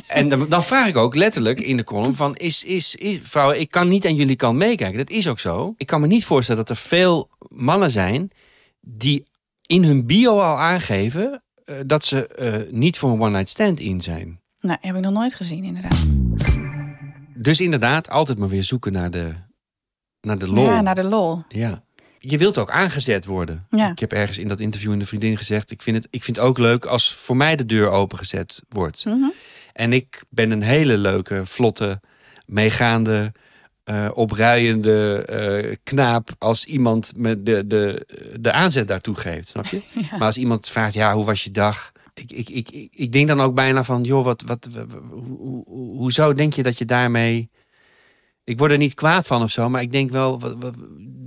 En 0.07 0.29
dan, 0.29 0.49
dan 0.49 0.63
vraag 0.63 0.87
ik 0.87 0.97
ook 0.97 1.15
letterlijk 1.15 1.59
in 1.59 1.77
de 1.77 1.83
column 1.83 2.15
van... 2.15 2.35
Is, 2.35 2.63
is, 2.63 2.95
is, 2.95 3.19
vrouwen, 3.23 3.59
ik 3.59 3.71
kan 3.71 3.87
niet 3.87 4.05
aan 4.05 4.15
jullie 4.15 4.35
kant 4.35 4.57
meekijken. 4.57 4.97
Dat 4.97 5.09
is 5.09 5.27
ook 5.27 5.39
zo. 5.39 5.73
Ik 5.77 5.87
kan 5.87 6.01
me 6.01 6.07
niet 6.07 6.25
voorstellen 6.25 6.65
dat 6.65 6.77
er 6.77 6.83
veel 6.83 7.29
mannen 7.47 7.91
zijn... 7.91 8.31
die 8.81 9.25
in 9.61 9.83
hun 9.83 10.05
bio 10.05 10.39
al 10.39 10.57
aangeven... 10.57 11.43
eh, 11.63 11.75
dat 11.85 12.05
ze 12.05 12.27
eh, 12.27 12.71
niet 12.71 12.97
voor 12.97 13.11
een 13.11 13.21
one-night 13.21 13.49
stand 13.49 13.79
in 13.79 14.01
zijn. 14.01 14.39
Nee, 14.59 14.77
heb 14.81 14.95
ik 14.95 15.01
nog 15.01 15.13
nooit 15.13 15.35
gezien 15.35 15.63
inderdaad. 15.63 16.05
Dus 17.33 17.61
inderdaad, 17.61 18.09
altijd 18.09 18.37
maar 18.37 18.49
weer 18.49 18.63
zoeken 18.63 18.91
naar 18.91 19.11
de, 19.11 19.33
naar 20.21 20.37
de 20.37 20.47
lol. 20.47 20.65
Ja, 20.65 20.81
naar 20.81 20.95
de 20.95 21.03
lol. 21.03 21.43
Ja. 21.47 21.84
Je 22.27 22.37
wilt 22.37 22.57
ook 22.57 22.69
aangezet 22.71 23.25
worden. 23.25 23.65
Ja. 23.69 23.91
Ik 23.91 23.99
heb 23.99 24.11
ergens 24.13 24.37
in 24.37 24.47
dat 24.47 24.59
interview 24.59 24.91
in 24.91 24.99
de 24.99 25.05
vriendin 25.05 25.37
gezegd... 25.37 25.71
Ik 25.71 25.81
vind, 25.81 25.95
het, 25.97 26.07
ik 26.09 26.23
vind 26.23 26.37
het 26.37 26.45
ook 26.45 26.57
leuk 26.57 26.85
als 26.85 27.13
voor 27.13 27.37
mij 27.37 27.55
de 27.55 27.65
deur 27.65 27.89
opengezet 27.89 28.61
wordt. 28.69 29.05
Mhm. 29.05 29.29
En 29.73 29.93
ik 29.93 30.23
ben 30.29 30.51
een 30.51 30.61
hele 30.61 30.97
leuke, 30.97 31.45
vlotte, 31.45 32.01
meegaande, 32.45 33.31
eh 33.83 34.09
opruiende 34.13 35.23
eh, 35.25 35.75
knaap... 35.83 36.29
als 36.37 36.65
iemand 36.65 37.11
me 37.15 37.43
de, 37.43 37.67
de, 37.67 38.07
de 38.39 38.51
aanzet 38.51 38.87
daartoe 38.87 39.15
geeft, 39.15 39.47
snap 39.47 39.65
je? 39.65 39.81
Ja. 39.93 40.17
Maar 40.17 40.27
als 40.27 40.37
iemand 40.37 40.69
vraagt, 40.69 40.93
ja, 40.93 41.13
hoe 41.13 41.25
was 41.25 41.43
je 41.43 41.51
dag? 41.51 41.91
Ik, 42.13 42.31
ik, 42.31 42.49
ik, 42.49 42.87
ik, 42.91 43.11
denk 43.11 43.27
dan 43.27 43.41
ook 43.41 43.55
bijna 43.55 43.83
van, 43.83 44.03
joh, 44.03 44.23
wat, 44.25 44.43
wat, 44.45 44.67
hoe, 45.09 45.63
hoe- 45.67 45.97
hoezo 45.97 46.33
denk 46.33 46.53
je 46.53 46.63
dat 46.63 46.77
je 46.77 46.85
daarmee... 46.85 47.49
Ik 48.45 48.57
word 48.57 48.71
er 48.71 48.77
niet 48.77 48.93
kwaad 48.93 49.27
van 49.27 49.41
of 49.41 49.51
zo, 49.51 49.69
maar 49.69 49.81
ik 49.81 49.91
denk 49.91 50.11
wel, 50.11 50.39
wat, 50.39 50.55
wat- 50.59 50.75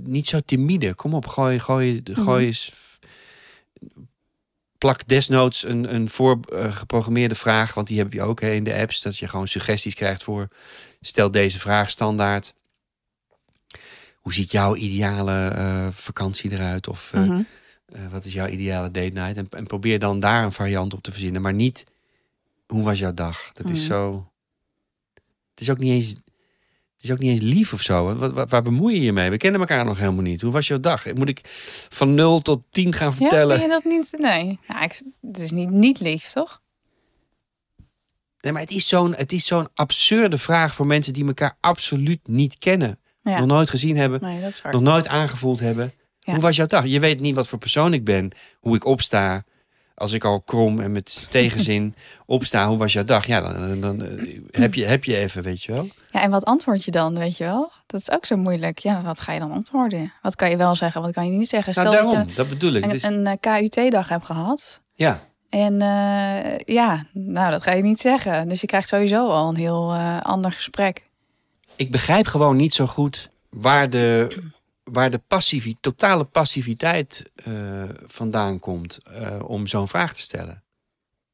niet 0.03 0.27
zo 0.27 0.39
timide. 0.45 0.93
Kom 0.93 1.13
op, 1.13 1.27
gooi, 1.27 1.59
gooi, 1.59 2.01
gooi 2.03 2.37
Mhm. 2.37 2.45
eens... 2.45 2.73
plak 4.77 5.07
desnoods 5.07 5.63
een, 5.65 5.93
een 5.93 6.09
voorgeprogrammeerde 6.09 7.35
vraag, 7.35 7.73
want 7.73 7.87
die 7.87 7.97
heb 7.97 8.13
je 8.13 8.21
ook 8.21 8.41
hè, 8.41 8.51
in 8.51 8.63
de 8.63 8.75
apps, 8.75 9.01
dat 9.01 9.17
je 9.17 9.27
gewoon 9.27 9.47
suggesties 9.47 9.93
krijgt 9.95 10.23
voor 10.23 10.47
stel 11.01 11.31
deze 11.31 11.59
vraag 11.59 11.89
standaard. 11.89 12.53
Hoe 14.15 14.33
ziet 14.33 14.51
jouw 14.51 14.75
ideale 14.75 15.47
eh, 15.47 15.87
vakantie 15.91 16.51
eruit? 16.51 16.87
Of 16.87 17.13
eh, 17.13 17.21
Mhm. 17.23 17.41
eh, 17.85 18.07
wat 18.11 18.25
is 18.25 18.33
jouw 18.33 18.47
ideale 18.47 18.91
date 18.91 19.13
night? 19.13 19.37
En, 19.37 19.47
en 19.49 19.67
probeer 19.67 19.99
dan 19.99 20.19
daar 20.19 20.43
een 20.43 20.51
variant 20.51 20.93
op 20.93 21.01
te 21.03 21.11
verzinnen, 21.11 21.41
maar 21.41 21.53
niet 21.53 21.85
hoe 22.67 22.83
was 22.83 22.99
jouw 22.99 23.13
dag? 23.13 23.51
Dat 23.53 23.69
is 23.69 23.77
Mhm. 23.79 23.87
zo. 23.87 24.31
Het 25.51 25.61
is 25.61 25.69
ook 25.69 25.77
niet 25.77 25.91
eens. 25.91 26.15
Het 26.99 27.07
is 27.07 27.11
ook 27.13 27.19
niet 27.19 27.31
eens 27.41 27.53
lief 27.53 27.73
of 27.73 27.81
zo. 27.81 28.15
Wat, 28.15 28.31
wat, 28.33 28.49
waar 28.49 28.61
bemoei 28.61 28.95
je 28.95 29.01
je 29.01 29.13
mee? 29.13 29.29
We 29.29 29.37
kennen 29.37 29.59
elkaar 29.59 29.85
nog 29.85 29.97
helemaal 29.97 30.21
niet. 30.23 30.41
Hoe 30.41 30.51
was 30.51 30.67
jouw 30.67 30.79
dag? 30.79 31.13
Moet 31.13 31.29
ik 31.29 31.41
van 31.89 32.13
0 32.13 32.41
tot 32.41 32.61
10 32.69 32.93
gaan 32.93 33.07
Ja, 33.07 33.13
vertellen? 33.15 33.57
vind 33.59 33.69
je 33.69 33.73
dat 33.81 33.91
niet? 33.91 34.15
Nee. 34.17 34.59
Nou, 34.67 34.83
ik, 34.83 35.01
het 35.21 35.39
is 35.39 35.51
niet, 35.51 35.69
niet 35.69 35.99
lief, 35.99 36.25
toch? 36.31 36.61
Nee, 38.41 38.51
maar 38.51 38.61
het 38.61 38.71
is 38.71 38.87
zo'n 38.87 39.15
het 39.15 39.31
is 39.31 39.45
zo'n 39.45 39.67
absurde 39.73 40.37
vraag 40.37 40.73
voor 40.75 40.85
mensen 40.87 41.13
die 41.13 41.25
elkaar 41.25 41.57
absoluut 41.59 42.27
niet 42.27 42.57
kennen. 42.57 42.99
Ja. 43.23 43.37
Nog 43.39 43.47
nooit 43.47 43.69
gezien 43.69 43.97
hebben. 43.97 44.21
Nee, 44.21 44.41
dat 44.41 44.49
is 44.49 44.61
waar. 44.61 44.73
Nog 44.73 44.81
nooit 44.81 45.07
aangevoeld 45.07 45.59
hebben. 45.59 45.93
Ja. 46.19 46.33
Hoe 46.33 46.41
was 46.41 46.55
jouw 46.55 46.65
dag? 46.65 46.85
Je 46.85 46.99
weet 46.99 47.19
niet 47.19 47.35
wat 47.35 47.47
voor 47.47 47.59
persoon 47.59 47.93
ik 47.93 48.03
ben. 48.03 48.31
Hoe 48.59 48.75
ik 48.75 48.85
opsta. 48.85 49.43
Als 49.99 50.11
ik 50.13 50.23
al 50.23 50.41
krom 50.41 50.79
en 50.79 50.91
met 50.91 51.27
tegenzin 51.29 51.95
opsta. 52.25 52.67
Hoe 52.67 52.77
was 52.77 52.93
jouw 52.93 53.03
dag? 53.03 53.25
Ja, 53.27 53.41
dan, 53.41 53.69
dan, 53.69 53.79
dan, 53.81 54.05
eh, 54.05 54.39
heb, 54.51 54.73
je, 54.73 54.85
heb 54.85 55.03
je 55.03 55.15
even, 55.17 55.43
weet 55.43 55.63
je 55.63 55.71
wel. 55.71 55.87
Ja, 56.11 56.21
en 56.21 56.29
wat 56.29 56.45
antwoord 56.45 56.83
je 56.83 56.91
dan, 56.91 57.17
weet 57.17 57.37
je 57.37 57.43
wel? 57.43 57.71
Dat 57.85 58.01
is 58.01 58.11
ook 58.11 58.25
zo 58.25 58.35
moeilijk. 58.35 58.79
Ja, 58.79 59.01
wat 59.01 59.19
ga 59.19 59.33
je 59.33 59.39
dan 59.39 59.51
antwoorden? 59.51 60.13
Wat 60.21 60.35
kan 60.35 60.49
je 60.49 60.57
wel 60.57 60.75
zeggen, 60.75 61.01
wat 61.01 61.11
kan 61.11 61.25
je 61.31 61.37
niet 61.37 61.49
zeggen? 61.49 61.73
Nou, 61.73 61.87
Stel 61.87 62.01
dat 62.01 62.11
daarom. 62.11 62.29
je 62.29 62.35
Dat 62.35 62.49
bedoel 62.49 62.73
ik. 62.73 62.83
een, 62.83 62.89
Dus, 62.89 63.03
een 63.03 63.27
eh, 63.27 63.33
KUT-dag 63.39 64.09
hebt 64.09 64.25
gehad. 64.25 64.81
ja. 64.95 65.27
En 65.49 65.81
eh, 65.81 66.57
ja, 66.75 67.03
nou, 67.13 67.51
dat 67.51 67.63
ga 67.63 67.73
je 67.73 67.81
niet 67.83 67.99
zeggen. 67.99 68.47
Dus 68.49 68.61
je 68.61 68.67
krijgt 68.67 68.87
sowieso 68.87 69.27
al 69.27 69.49
een 69.49 69.55
heel 69.55 69.93
ander 70.21 70.51
gesprek. 70.51 71.07
Ik 71.75 71.91
begrijp 71.91 72.27
gewoon 72.27 72.55
niet 72.55 72.73
zo 72.73 72.85
goed 72.85 73.27
waar 73.49 73.89
de, 73.89 74.37
waar 74.91 75.09
de 75.09 75.21
passivi, 75.27 75.75
totale 75.79 76.23
passiviteit 76.23 77.31
eh, 77.35 77.83
vandaan 78.07 78.59
komt 78.59 78.97
eh, 78.97 79.39
om 79.43 79.67
zo'n 79.67 79.87
vraag 79.87 80.13
te 80.13 80.21
stellen. 80.21 80.63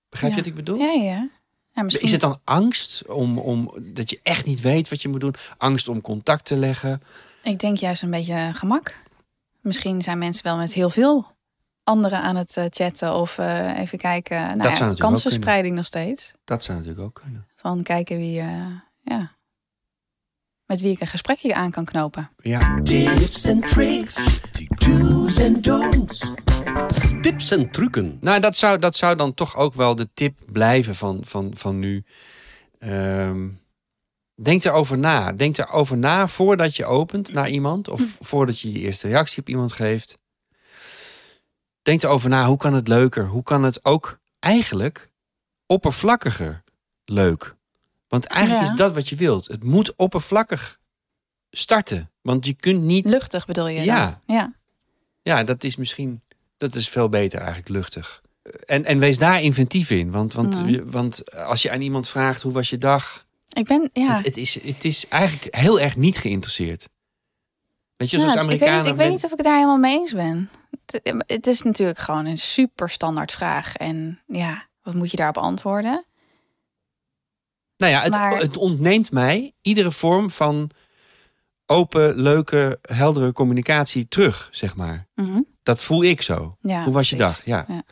Begrijp 0.10 0.32
je 0.32 0.38
wat 0.38 0.48
ik 0.48 0.56
bedoel? 0.56 0.80
Ja, 0.80 0.92
ja. 0.92 1.30
ja 1.72 1.84
misschien... 1.84 2.06
Is 2.06 2.12
het 2.12 2.22
dan 2.22 2.40
angst 2.44 3.08
om, 3.08 3.38
om 3.38 3.72
dat 3.82 4.10
je 4.10 4.20
echt 4.24 4.46
niet 4.46 4.62
weet 4.62 4.90
wat 4.90 5.02
je 5.02 5.08
moet 5.08 5.20
doen? 5.20 5.36
Angst 5.58 5.88
om 5.88 6.02
contact 6.02 6.46
te 6.46 6.56
leggen? 6.56 7.02
Ik 7.44 7.60
denk 7.60 7.78
juist 7.78 8.02
een 8.02 8.12
beetje 8.12 8.52
gemak. 8.54 8.96
Misschien 9.62 10.02
zijn 10.02 10.18
mensen 10.18 10.44
wel 10.44 10.58
met 10.58 10.74
heel 10.74 10.90
veel 10.90 11.26
anderen 11.84 12.22
aan 12.22 12.36
het 12.36 12.58
eh, 12.58 12.66
chatten. 12.70 13.14
Of 13.14 13.38
even 13.78 13.98
kijken. 13.98 14.58
Nou, 14.58 14.76
ja, 14.76 14.94
kansenspreiding 14.94 15.76
nog 15.76 15.86
steeds. 15.86 16.34
Dat 16.44 16.64
zou 16.64 16.78
natuurlijk 16.78 17.06
ook 17.06 17.20
kunnen. 17.24 17.48
Van 17.56 17.84
kijken 17.84 18.18
wie, 18.18 18.34
ja, 19.02 19.36
met 20.66 20.82
wie 20.82 20.92
ik 20.92 21.00
een 21.02 21.08
gesprekje 21.08 21.54
aan 21.56 21.72
kan 21.72 21.86
knopen. 21.86 22.30
Ja, 22.38 22.82
Tips 22.84 23.48
and 23.48 23.68
tricks, 23.68 24.42
do's 24.78 25.40
and 25.42 25.64
don'ts. 25.64 26.34
Tips 27.22 27.52
en 27.52 27.72
trucken. 27.72 28.18
nou 28.22 28.40
dat 28.40 28.56
zou, 28.56 28.80
dat 28.80 28.96
zou 28.96 29.16
dan 29.16 29.34
toch 29.34 29.56
ook 29.56 29.74
wel 29.74 29.96
de 29.96 30.10
tip 30.14 30.40
blijven 30.52 30.96
van, 30.96 31.22
van, 31.26 31.52
van 31.56 31.80
nu. 31.80 32.04
Ehm, 32.80 33.50
denk 34.42 34.64
erover 34.64 34.98
na. 34.98 35.32
Denk 35.32 35.58
erover 35.58 35.98
na 35.98 36.28
voordat 36.28 36.76
je 36.76 36.86
opent 36.86 37.34
naar 37.34 37.50
iemand. 37.50 37.88
Of 37.88 38.18
voordat 38.20 38.60
je 38.60 38.72
je 38.72 38.80
eerste 38.80 39.08
reactie 39.08 39.40
op 39.40 39.50
iemand 39.50 39.74
geeft. 39.74 40.18
Denk 41.82 42.04
erover 42.04 42.30
na. 42.30 42.46
Hoe 42.46 42.58
kan 42.58 42.74
het 42.74 42.88
leuker? 42.88 43.28
Hoe 43.28 43.44
kan 43.44 43.64
het 43.64 43.86
ook 43.86 44.20
eigenlijk 44.40 45.10
oppervlakkiger 45.66 46.64
leuk? 47.06 47.56
Want 48.08 48.26
eigenlijk 48.26 48.66
Ja. 48.66 48.72
is 48.72 48.78
dat 48.78 48.94
wat 48.94 49.10
je 49.10 49.16
wilt. 49.16 49.48
Het 49.48 49.64
moet 49.64 49.96
oppervlakkig 49.96 50.80
starten. 51.50 52.12
Want 52.22 52.46
je 52.46 52.54
kunt 52.54 52.82
niet... 52.82 53.10
Luchtig 53.10 53.46
bedoel 53.46 53.68
je? 53.68 53.84
Ja. 53.84 54.06
Dan? 54.06 54.36
Ja. 54.36 54.54
Ja, 55.22 55.44
dat 55.44 55.64
is 55.64 55.76
misschien... 55.76 56.22
Dat 56.58 56.76
is 56.76 56.90
veel 56.90 57.10
beter 57.10 57.40
eigenlijk, 57.40 57.70
luchtig. 57.70 58.22
En, 58.66 58.86
en 58.86 59.00
wees 59.00 59.18
daar 59.18 59.42
inventief 59.42 59.90
in. 59.90 60.12
Want, 60.12 60.34
want, 60.34 60.64
want 60.86 61.36
als 61.36 61.62
je 61.62 61.72
aan 61.72 61.82
iemand 61.82 62.08
vraagt, 62.08 62.42
hoe 62.42 62.52
was 62.52 62.70
je 62.70 62.78
dag? 62.78 63.26
Ik 63.50 63.68
ben, 63.68 63.90
ja. 63.94 64.16
Het, 64.16 64.26
het, 64.26 64.38
is, 64.38 64.62
het 64.64 64.86
is 64.86 65.08
eigenlijk 65.08 65.56
heel 65.56 65.80
erg 65.80 65.96
niet 65.96 66.18
geïnteresseerd. 66.18 66.88
Weet 67.98 68.10
je, 68.10 68.20
zoals 68.20 68.34
ik, 68.34 68.40
weet 68.40 68.48
Amerikanen... 68.48 68.84
niet, 68.84 68.92
ik 68.92 68.98
weet 68.98 69.10
niet 69.10 69.24
of 69.24 69.32
ik 69.32 69.38
het 69.38 69.46
daar 69.46 69.56
helemaal 69.56 69.78
mee 69.78 70.00
eens 70.00 70.14
ben. 70.14 70.50
Het, 70.86 71.24
het 71.28 71.48
is 71.48 71.62
natuurlijk 71.62 72.00
gewoon 72.00 72.26
een 72.26 72.38
super 72.38 72.90
standaard 72.90 73.32
vraag. 73.32 73.76
En 73.76 74.22
ja, 74.28 74.68
wat 74.84 74.94
moet 74.94 75.12
je 75.12 75.18
daarop 75.18 75.38
antwoorden? 75.38 76.06
Nou 77.78 77.92
ja, 77.92 78.02
het, 78.02 78.12
Maar- 78.12 78.38
het 78.38 78.58
ontneemt 78.58 79.12
mij 79.12 79.54
iedere 79.62 79.92
vorm 79.92 80.32
van 80.32 80.70
open, 81.66 82.16
leuke, 82.16 82.80
heldere 82.82 83.32
communicatie 83.32 84.08
terug, 84.08 84.48
zeg 84.52 84.76
maar. 84.76 85.08
Mhm. 85.16 85.42
Dat 85.64 85.84
voel 85.84 86.04
ik 86.04 86.22
zo. 86.22 86.56
Ja, 86.62 86.84
hoe 86.84 86.94
was 86.94 87.10
je 87.10 87.16
dag? 87.16 87.46
Ja. 87.46 87.66
Ja. 87.68 87.84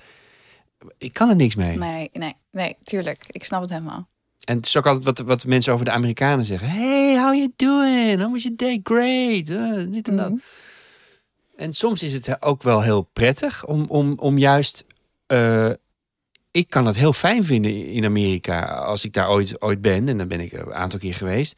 Ik 0.97 1.13
kan 1.13 1.29
er 1.29 1.35
niks 1.35 1.55
mee. 1.55 1.77
Nee, 1.77 2.09
nee, 2.13 2.33
nee, 2.51 2.75
tuurlijk. 2.83 3.23
Ik 3.27 3.43
snap 3.43 3.61
het 3.61 3.69
helemaal. 3.69 4.07
En 4.43 4.55
het 4.57 4.65
is 4.65 4.77
ook 4.77 4.85
altijd 4.87 5.05
wat, 5.05 5.19
wat 5.19 5.45
mensen 5.45 5.73
over 5.73 5.85
de 5.85 5.91
Amerikanen 5.91 6.45
zeggen. 6.45 6.69
Hey, 6.69 7.17
how 7.23 7.33
you 7.35 7.51
doing? 7.55 8.21
How 8.21 8.31
was 8.31 8.41
your 8.43 8.57
day? 8.57 8.79
Great. 8.83 9.49
Uh, 9.49 9.91
dit 9.93 10.07
en 10.07 10.15
dat. 10.17 10.29
Mhm. 10.29 10.39
En 11.55 11.73
soms 11.73 12.03
is 12.03 12.13
het 12.13 12.41
ook 12.41 12.63
wel 12.63 12.81
heel 12.81 13.09
prettig 13.13 13.65
om, 13.65 13.85
om, 13.87 14.13
om 14.19 14.37
juist... 14.37 14.85
eh, 15.25 15.69
ik 16.53 16.69
kan 16.69 16.85
het 16.85 16.95
heel 16.95 17.13
fijn 17.13 17.43
vinden 17.43 17.85
in 17.87 18.05
Amerika 18.05 18.65
als 18.65 19.05
ik 19.05 19.13
daar 19.13 19.29
ooit, 19.29 19.61
ooit 19.61 19.81
ben. 19.81 20.07
En 20.09 20.17
dan 20.17 20.27
ben 20.27 20.39
ik 20.39 20.51
een 20.51 20.73
aantal 20.73 20.99
keer 20.99 21.13
geweest. 21.15 21.55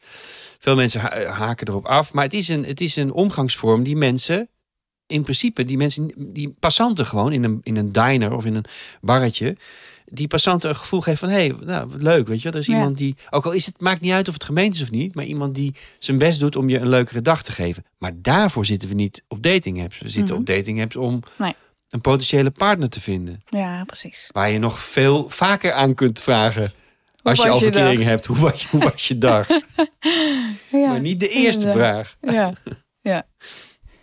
Veel 0.58 0.76
mensen 0.76 1.00
ha- 1.00 1.24
haken 1.24 1.68
erop 1.68 1.86
af. 1.86 2.12
Maar 2.12 2.24
het 2.24 2.32
is, 2.34 2.48
een, 2.48 2.64
het 2.64 2.80
is 2.80 2.96
een 2.96 3.12
omgangsvorm 3.12 3.82
die 3.82 3.96
mensen... 3.96 4.48
In 5.06 5.22
principe, 5.22 5.64
die 5.64 5.76
mensen, 5.76 6.12
die 6.16 6.54
passanten 6.58 7.06
gewoon 7.06 7.32
in 7.32 7.44
een, 7.44 7.60
in 7.62 7.76
een 7.76 7.92
diner 7.92 8.32
of 8.34 8.44
in 8.44 8.54
een 8.54 8.64
barretje... 9.00 9.56
Die 10.08 10.26
passanten 10.26 10.70
een 10.70 10.76
gevoel 10.76 11.00
geeft 11.00 11.18
van... 11.18 11.28
hé, 11.28 11.34
hey, 11.46 11.54
nou, 11.60 11.90
leuk, 11.98 12.26
weet 12.28 12.42
je. 12.42 12.48
Er 12.50 12.54
is 12.58 12.66
Ja. 12.66 12.74
iemand 12.74 12.96
die... 12.96 13.16
Ook 13.30 13.44
al 13.46 13.52
is 13.52 13.66
het, 13.66 13.80
maakt 13.80 14.00
niet 14.00 14.12
uit 14.12 14.28
of 14.28 14.34
het 14.34 14.44
gemeente 14.44 14.76
is 14.76 14.82
of 14.82 14.90
niet... 14.90 15.14
maar 15.14 15.24
iemand 15.24 15.54
die 15.54 15.74
zijn 15.98 16.18
best 16.18 16.40
doet 16.40 16.56
om 16.56 16.68
je 16.68 16.78
een 16.78 16.88
leukere 16.88 17.22
dag 17.22 17.42
te 17.42 17.52
geven. 17.52 17.84
Maar 17.98 18.12
daarvoor 18.16 18.66
zitten 18.66 18.88
we 18.88 18.94
niet 18.94 19.22
op 19.28 19.42
dating 19.42 19.82
apps. 19.82 19.98
We 19.98 20.08
zitten 20.08 20.32
Mhm. 20.34 20.40
op 20.42 20.46
dating 20.46 20.82
apps 20.82 20.96
om 20.96 21.22
Nee. 21.38 21.54
Een 21.88 22.00
potentiële 22.00 22.50
partner 22.50 22.88
te 22.88 23.00
vinden. 23.00 23.40
Ja, 23.48 23.84
precies. 23.84 24.28
Waar 24.32 24.50
je 24.50 24.58
nog 24.58 24.78
veel 24.80 25.30
vaker 25.30 25.72
aan 25.72 25.94
kunt 25.94 26.20
vragen. 26.20 26.72
Als 27.22 27.42
je 27.42 27.48
al 27.48 27.58
verkering 27.58 28.02
hebt, 28.02 28.26
hoe 28.26 28.36
was, 28.38 28.62
je- 28.62 28.68
hoe 28.70 28.80
was 28.80 29.08
je 29.08 29.18
dag? 29.18 29.48
Ja, 30.70 30.88
maar 30.90 31.00
niet 31.00 31.20
de 31.20 31.28
eerste 31.28 31.66
inderdaad. 31.66 32.06
vraag. 32.20 32.34
Ja. 32.34 32.52
Nou 33.02 33.22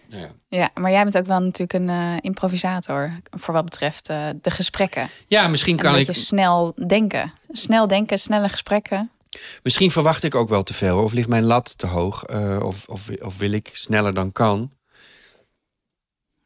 ja. 0.21 0.31
ja, 0.47 0.69
maar 0.73 0.91
jij 0.91 1.03
bent 1.03 1.17
ook 1.17 1.25
wel 1.25 1.39
natuurlijk 1.39 1.73
een 1.73 1.89
eh, 1.89 2.13
improvisator. 2.21 3.11
Voor 3.37 3.53
wat 3.53 3.65
betreft 3.65 4.09
eh, 4.09 4.27
de 4.41 4.51
gesprekken. 4.51 5.09
ja, 5.27 5.47
misschien 5.47 5.77
En 5.77 5.83
kan 5.83 5.93
een 5.93 5.99
ik. 5.99 6.05
beetje 6.05 6.21
snel 6.21 6.73
denken. 6.87 7.33
Snel 7.51 7.87
denken, 7.87 8.19
snelle 8.19 8.49
gesprekken. 8.49 9.11
Misschien 9.63 9.91
verwacht 9.91 10.23
ik 10.23 10.35
ook 10.35 10.49
wel 10.49 10.63
te 10.63 10.73
veel. 10.73 11.03
Of 11.03 11.11
ligt 11.13 11.27
mijn 11.27 11.43
lat 11.43 11.77
te 11.77 11.87
hoog. 11.87 12.23
eh, 12.23 12.59
of, 12.63 12.85
of, 12.87 13.09
of 13.21 13.37
wil 13.37 13.51
ik 13.51 13.69
sneller 13.73 14.13
dan 14.13 14.31
kan. 14.31 14.71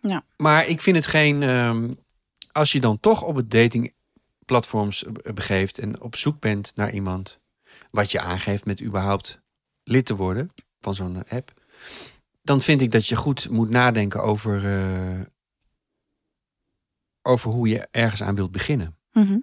Ja. 0.02 0.24
Maar 0.38 0.68
ik 0.68 0.82
vind 0.82 0.96
het 0.96 1.06
geen. 1.08 1.44
ehm, 1.44 1.94
als 2.52 2.72
je 2.72 2.80
dan 2.80 3.00
toch 3.00 3.22
op 3.24 3.36
het 3.36 3.52
datingplatforms 3.52 5.04
begeeft 5.34 5.78
en 5.80 6.02
op 6.02 6.16
zoek 6.16 6.40
bent 6.40 6.72
naar 6.76 6.92
iemand. 6.94 7.40
wat 7.92 8.12
je 8.12 8.20
aangeeft 8.20 8.66
met 8.66 8.82
überhaupt 8.82 9.40
lid 9.84 10.06
te 10.06 10.16
worden 10.16 10.50
van 10.80 10.96
zo'n 10.96 11.24
eh, 11.24 11.38
app. 11.38 11.54
Dan 12.42 12.62
vind 12.62 12.82
ik 12.82 12.92
dat 12.92 13.08
je 13.08 13.16
goed 13.16 13.50
moet 13.50 13.70
nadenken 13.70 14.24
over. 14.24 14.66
eh, 14.66 15.22
over 17.22 17.52
hoe 17.52 17.68
je 17.68 17.88
ergens 17.92 18.24
aan 18.24 18.36
wilt 18.36 18.52
beginnen. 18.52 18.98
Mhm. 19.12 19.40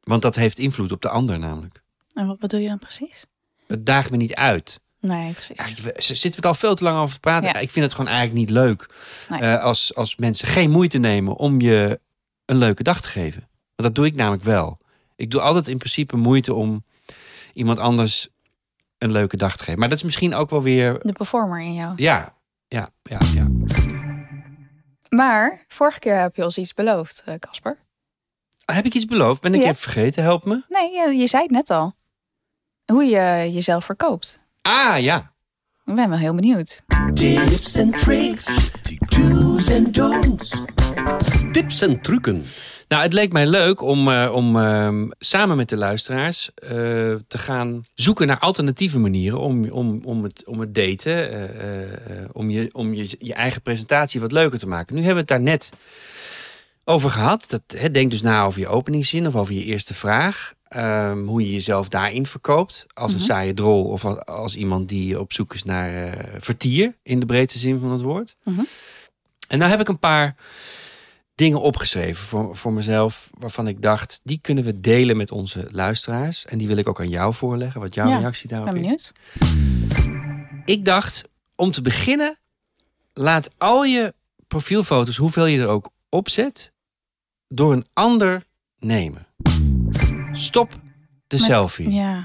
Want 0.00 0.22
dat 0.22 0.34
heeft 0.36 0.58
invloed 0.58 0.92
op 0.92 1.02
de 1.02 1.08
ander 1.08 1.38
namelijk. 1.38 1.82
En 2.14 2.26
wat 2.26 2.38
bedoel 2.38 2.60
je 2.60 2.68
dan 2.68 2.78
precies? 2.78 3.24
Het 3.66 3.86
daagt 3.86 4.10
me 4.10 4.16
niet 4.16 4.34
uit. 4.34 4.80
Nee, 5.00 5.32
precies. 5.32 5.56
Ja, 5.56 5.64
zitten 5.96 6.30
we 6.30 6.36
het 6.36 6.46
al 6.46 6.54
veel 6.54 6.74
te 6.74 6.84
lang 6.84 6.98
over 6.98 7.14
te 7.14 7.20
praten. 7.20 7.48
Ja. 7.48 7.54
Ik 7.58 7.70
vind 7.70 7.84
het 7.84 7.94
gewoon 7.94 8.10
eigenlijk 8.10 8.38
niet 8.38 8.50
leuk. 8.50 8.86
Nee. 9.28 9.40
eh, 9.40 9.62
als, 9.62 9.94
als 9.94 10.16
mensen 10.16 10.48
geen 10.48 10.70
moeite 10.70 10.98
nemen 10.98 11.36
om 11.36 11.60
je 11.60 12.00
een 12.44 12.56
leuke 12.56 12.82
dag 12.82 13.00
te 13.00 13.08
geven. 13.08 13.40
Want 13.74 13.88
dat 13.88 13.94
doe 13.94 14.06
ik 14.06 14.14
namelijk 14.14 14.42
wel. 14.44 14.78
Ik 15.16 15.30
doe 15.30 15.40
altijd 15.40 15.68
in 15.68 15.78
principe 15.78 16.16
moeite 16.16 16.54
om 16.54 16.84
iemand 17.52 17.78
anders 17.78 18.28
een 18.98 19.12
leuke 19.12 19.36
dag 19.36 19.56
te 19.56 19.64
geven. 19.64 19.78
Maar 19.78 19.88
dat 19.88 19.98
is 19.98 20.04
misschien 20.04 20.34
ook 20.34 20.50
wel 20.50 20.62
weer. 20.62 20.98
De 21.02 21.12
performer 21.12 21.60
in 21.60 21.74
jou. 21.74 21.92
Ja, 21.96 22.34
ja, 22.68 22.88
ja, 23.02 23.18
ja. 23.34 23.46
Maar 25.08 25.64
vorige 25.68 25.98
keer 25.98 26.20
heb 26.20 26.36
je 26.36 26.44
ons 26.44 26.58
iets 26.58 26.74
beloofd, 26.74 27.22
eh, 27.24 27.34
Casper. 27.34 27.78
Heb 28.64 28.84
ik 28.84 28.94
iets 28.94 29.04
beloofd? 29.04 29.40
Ben 29.40 29.54
ik 29.54 29.60
Ja. 29.60 29.66
even 29.66 29.80
vergeten? 29.80 30.22
Help 30.22 30.44
me. 30.44 30.62
nee, 30.68 30.90
je, 30.92 31.16
je 31.16 31.26
zei 31.26 31.42
het 31.42 31.50
net 31.52 31.70
al. 31.70 31.92
Hoe 32.84 33.04
je 33.04 33.48
jezelf 33.52 33.84
verkoopt. 33.84 34.40
Ah 34.68 35.00
ja. 35.00 35.32
Ik 35.84 35.94
ben 35.94 36.08
wel 36.08 36.18
heel 36.18 36.34
benieuwd. 36.34 36.82
Tips 37.14 37.78
and 37.78 37.98
tricks, 37.98 38.70
do's 39.08 39.70
and 39.70 39.94
don'ts. 39.94 40.64
Tips 41.52 41.80
en 41.80 42.00
trucken. 42.00 42.44
Nou, 42.88 43.02
het 43.02 43.12
leek 43.12 43.32
mij 43.32 43.46
leuk 43.46 43.80
om, 43.80 44.10
eh, 44.10 44.32
om 44.34 44.56
ehm, 44.56 45.08
samen 45.18 45.56
met 45.56 45.68
de 45.68 45.76
luisteraars 45.76 46.50
eh, 46.54 46.70
te 47.28 47.38
gaan 47.38 47.84
zoeken 47.94 48.26
naar 48.26 48.38
alternatieve 48.38 48.98
manieren 48.98 49.40
om, 49.40 49.70
om, 49.70 50.00
om, 50.04 50.22
het, 50.22 50.42
om 50.46 50.60
het 50.60 50.74
daten, 50.74 51.30
eh, 51.30 52.22
eh, 52.22 52.28
om, 52.32 52.50
je, 52.50 52.68
om 52.72 52.94
je, 52.94 53.16
je 53.18 53.34
eigen 53.34 53.62
presentatie 53.62 54.20
wat 54.20 54.32
leuker 54.32 54.58
te 54.58 54.68
maken. 54.68 54.94
Nu 54.94 55.02
hebben 55.02 55.24
we 55.24 55.32
het 55.32 55.42
daar 55.42 55.52
net 55.52 55.70
over 56.84 57.10
gehad. 57.10 57.46
Dat, 57.48 57.62
hè, 57.80 57.90
denk 57.90 58.10
dus 58.10 58.22
na 58.22 58.44
over 58.44 58.60
je 58.60 58.68
openingszin 58.68 59.26
of 59.26 59.36
over 59.36 59.54
je 59.54 59.64
eerste 59.64 59.94
vraag. 59.94 60.56
Ehm, 60.68 61.24
hoe 61.26 61.42
je 61.42 61.52
jezelf 61.52 61.88
daarin 61.88 62.26
verkoopt. 62.26 62.86
Als 62.94 63.10
een 63.12 63.16
Mhm. 63.18 63.26
saaie 63.26 63.54
drol 63.54 63.84
of 63.84 64.04
als, 64.04 64.18
als 64.24 64.56
iemand 64.56 64.88
die 64.88 65.20
op 65.20 65.32
zoek 65.32 65.54
is 65.54 65.64
naar 65.64 66.12
eh, 66.12 66.34
vertier. 66.40 66.96
In 67.02 67.20
de 67.20 67.26
breedste 67.26 67.58
zin 67.58 67.78
van 67.80 67.90
het 67.90 68.00
woord. 68.00 68.36
Mhm. 68.44 68.60
En 69.48 69.58
nou 69.58 69.70
heb 69.70 69.80
ik 69.80 69.88
een 69.88 69.98
paar 69.98 70.34
dingen 71.34 71.60
opgeschreven 71.60 72.24
voor, 72.26 72.56
voor 72.56 72.72
mezelf. 72.72 73.30
Waarvan 73.38 73.68
ik 73.68 73.82
dacht, 73.82 74.20
die 74.22 74.38
kunnen 74.42 74.64
we 74.64 74.80
delen 74.80 75.16
met 75.16 75.30
onze 75.30 75.68
luisteraars. 75.70 76.44
En 76.44 76.58
die 76.58 76.66
wil 76.66 76.76
ik 76.76 76.88
ook 76.88 77.00
aan 77.00 77.08
jou 77.08 77.34
voorleggen. 77.34 77.80
Wat 77.80 77.94
jouw 77.94 78.08
Ja, 78.08 78.18
reactie 78.18 78.48
daarop 78.48 78.72
ben 78.72 78.84
is. 78.84 79.12
Ik 80.64 80.84
dacht, 80.84 81.24
om 81.54 81.70
te 81.70 81.82
beginnen, 81.82 82.38
laat 83.12 83.50
al 83.58 83.84
je 83.84 84.14
profielfoto's, 84.46 85.16
hoeveel 85.16 85.46
je 85.46 85.60
er 85.60 85.68
ook 85.68 85.90
opzet, 86.08 86.72
door 87.48 87.72
een 87.72 87.86
ander 87.92 88.44
nemen. 88.78 89.26
Stop 90.38 90.70
de 91.26 91.36
Met- 91.36 91.40
selfie. 91.44 91.90
Ja. 91.90 92.18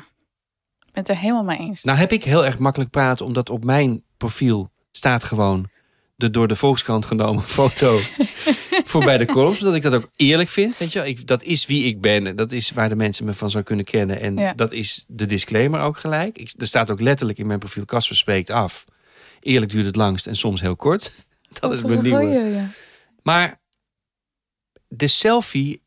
Ik 0.80 0.92
ben 0.94 1.04
het 1.04 1.10
er 1.10 1.18
helemaal 1.18 1.44
mee 1.44 1.58
eens. 1.58 1.84
Nou 1.84 1.98
heb 1.98 2.12
ik 2.12 2.24
heel 2.24 2.46
erg 2.46 2.58
makkelijk 2.60 2.92
praten, 2.92 3.26
omdat 3.26 3.50
op 3.50 3.64
mijn 3.64 4.04
profiel 4.18 4.72
staat 4.92 5.24
gewoon 5.24 5.70
de 6.16 6.30
door 6.30 6.48
de 6.48 6.56
Volkskrant 6.56 7.06
genomen 7.06 7.44
foto 7.58 8.00
voorbij 8.86 9.18
de 9.18 9.26
columns. 9.26 9.60
Omdat 9.60 9.76
ik 9.76 9.82
dat 9.82 9.94
ook 9.94 10.10
eerlijk 10.16 10.50
vind. 10.50 10.78
Weet 10.78 10.92
je, 10.92 11.00
wel. 11.00 11.08
ik, 11.08 11.28
dat 11.28 11.44
is 11.44 11.66
wie 11.66 11.84
ik 11.84 12.02
ben. 12.02 12.28
en 12.28 12.36
Dat 12.36 12.52
is 12.52 12.72
waar 12.72 12.90
de 12.90 12.96
mensen 12.96 13.26
me 13.26 13.34
van 13.34 13.50
zou 13.50 13.64
kunnen 13.64 13.86
kennen. 13.86 14.20
En 14.20 14.38
Ja. 14.38 14.54
dat 14.54 14.72
is 14.72 15.06
de 15.08 15.26
disclaimer 15.26 15.80
ook 15.82 15.98
gelijk. 15.98 16.38
Ik, 16.38 16.54
er 16.58 16.68
staat 16.68 16.92
ook 16.92 17.02
letterlijk 17.02 17.38
in 17.40 17.48
mijn 17.48 17.60
profiel, 17.60 17.86
Casper 17.86 18.16
spreekt 18.16 18.50
af. 18.50 18.86
Eerlijk 19.40 19.72
duurt 19.72 19.86
het 19.86 19.96
langst 19.96 20.28
en 20.28 20.36
soms 20.36 20.62
heel 20.62 20.76
kort. 20.76 21.14
Dat 21.60 21.74
is 21.74 21.82
mijn 21.84 22.02
nieuwe. 22.04 22.20
goeie, 22.20 22.40
ja. 22.54 22.70
Maar 23.24 23.62
de 24.88 25.08
selfie, 25.08 25.82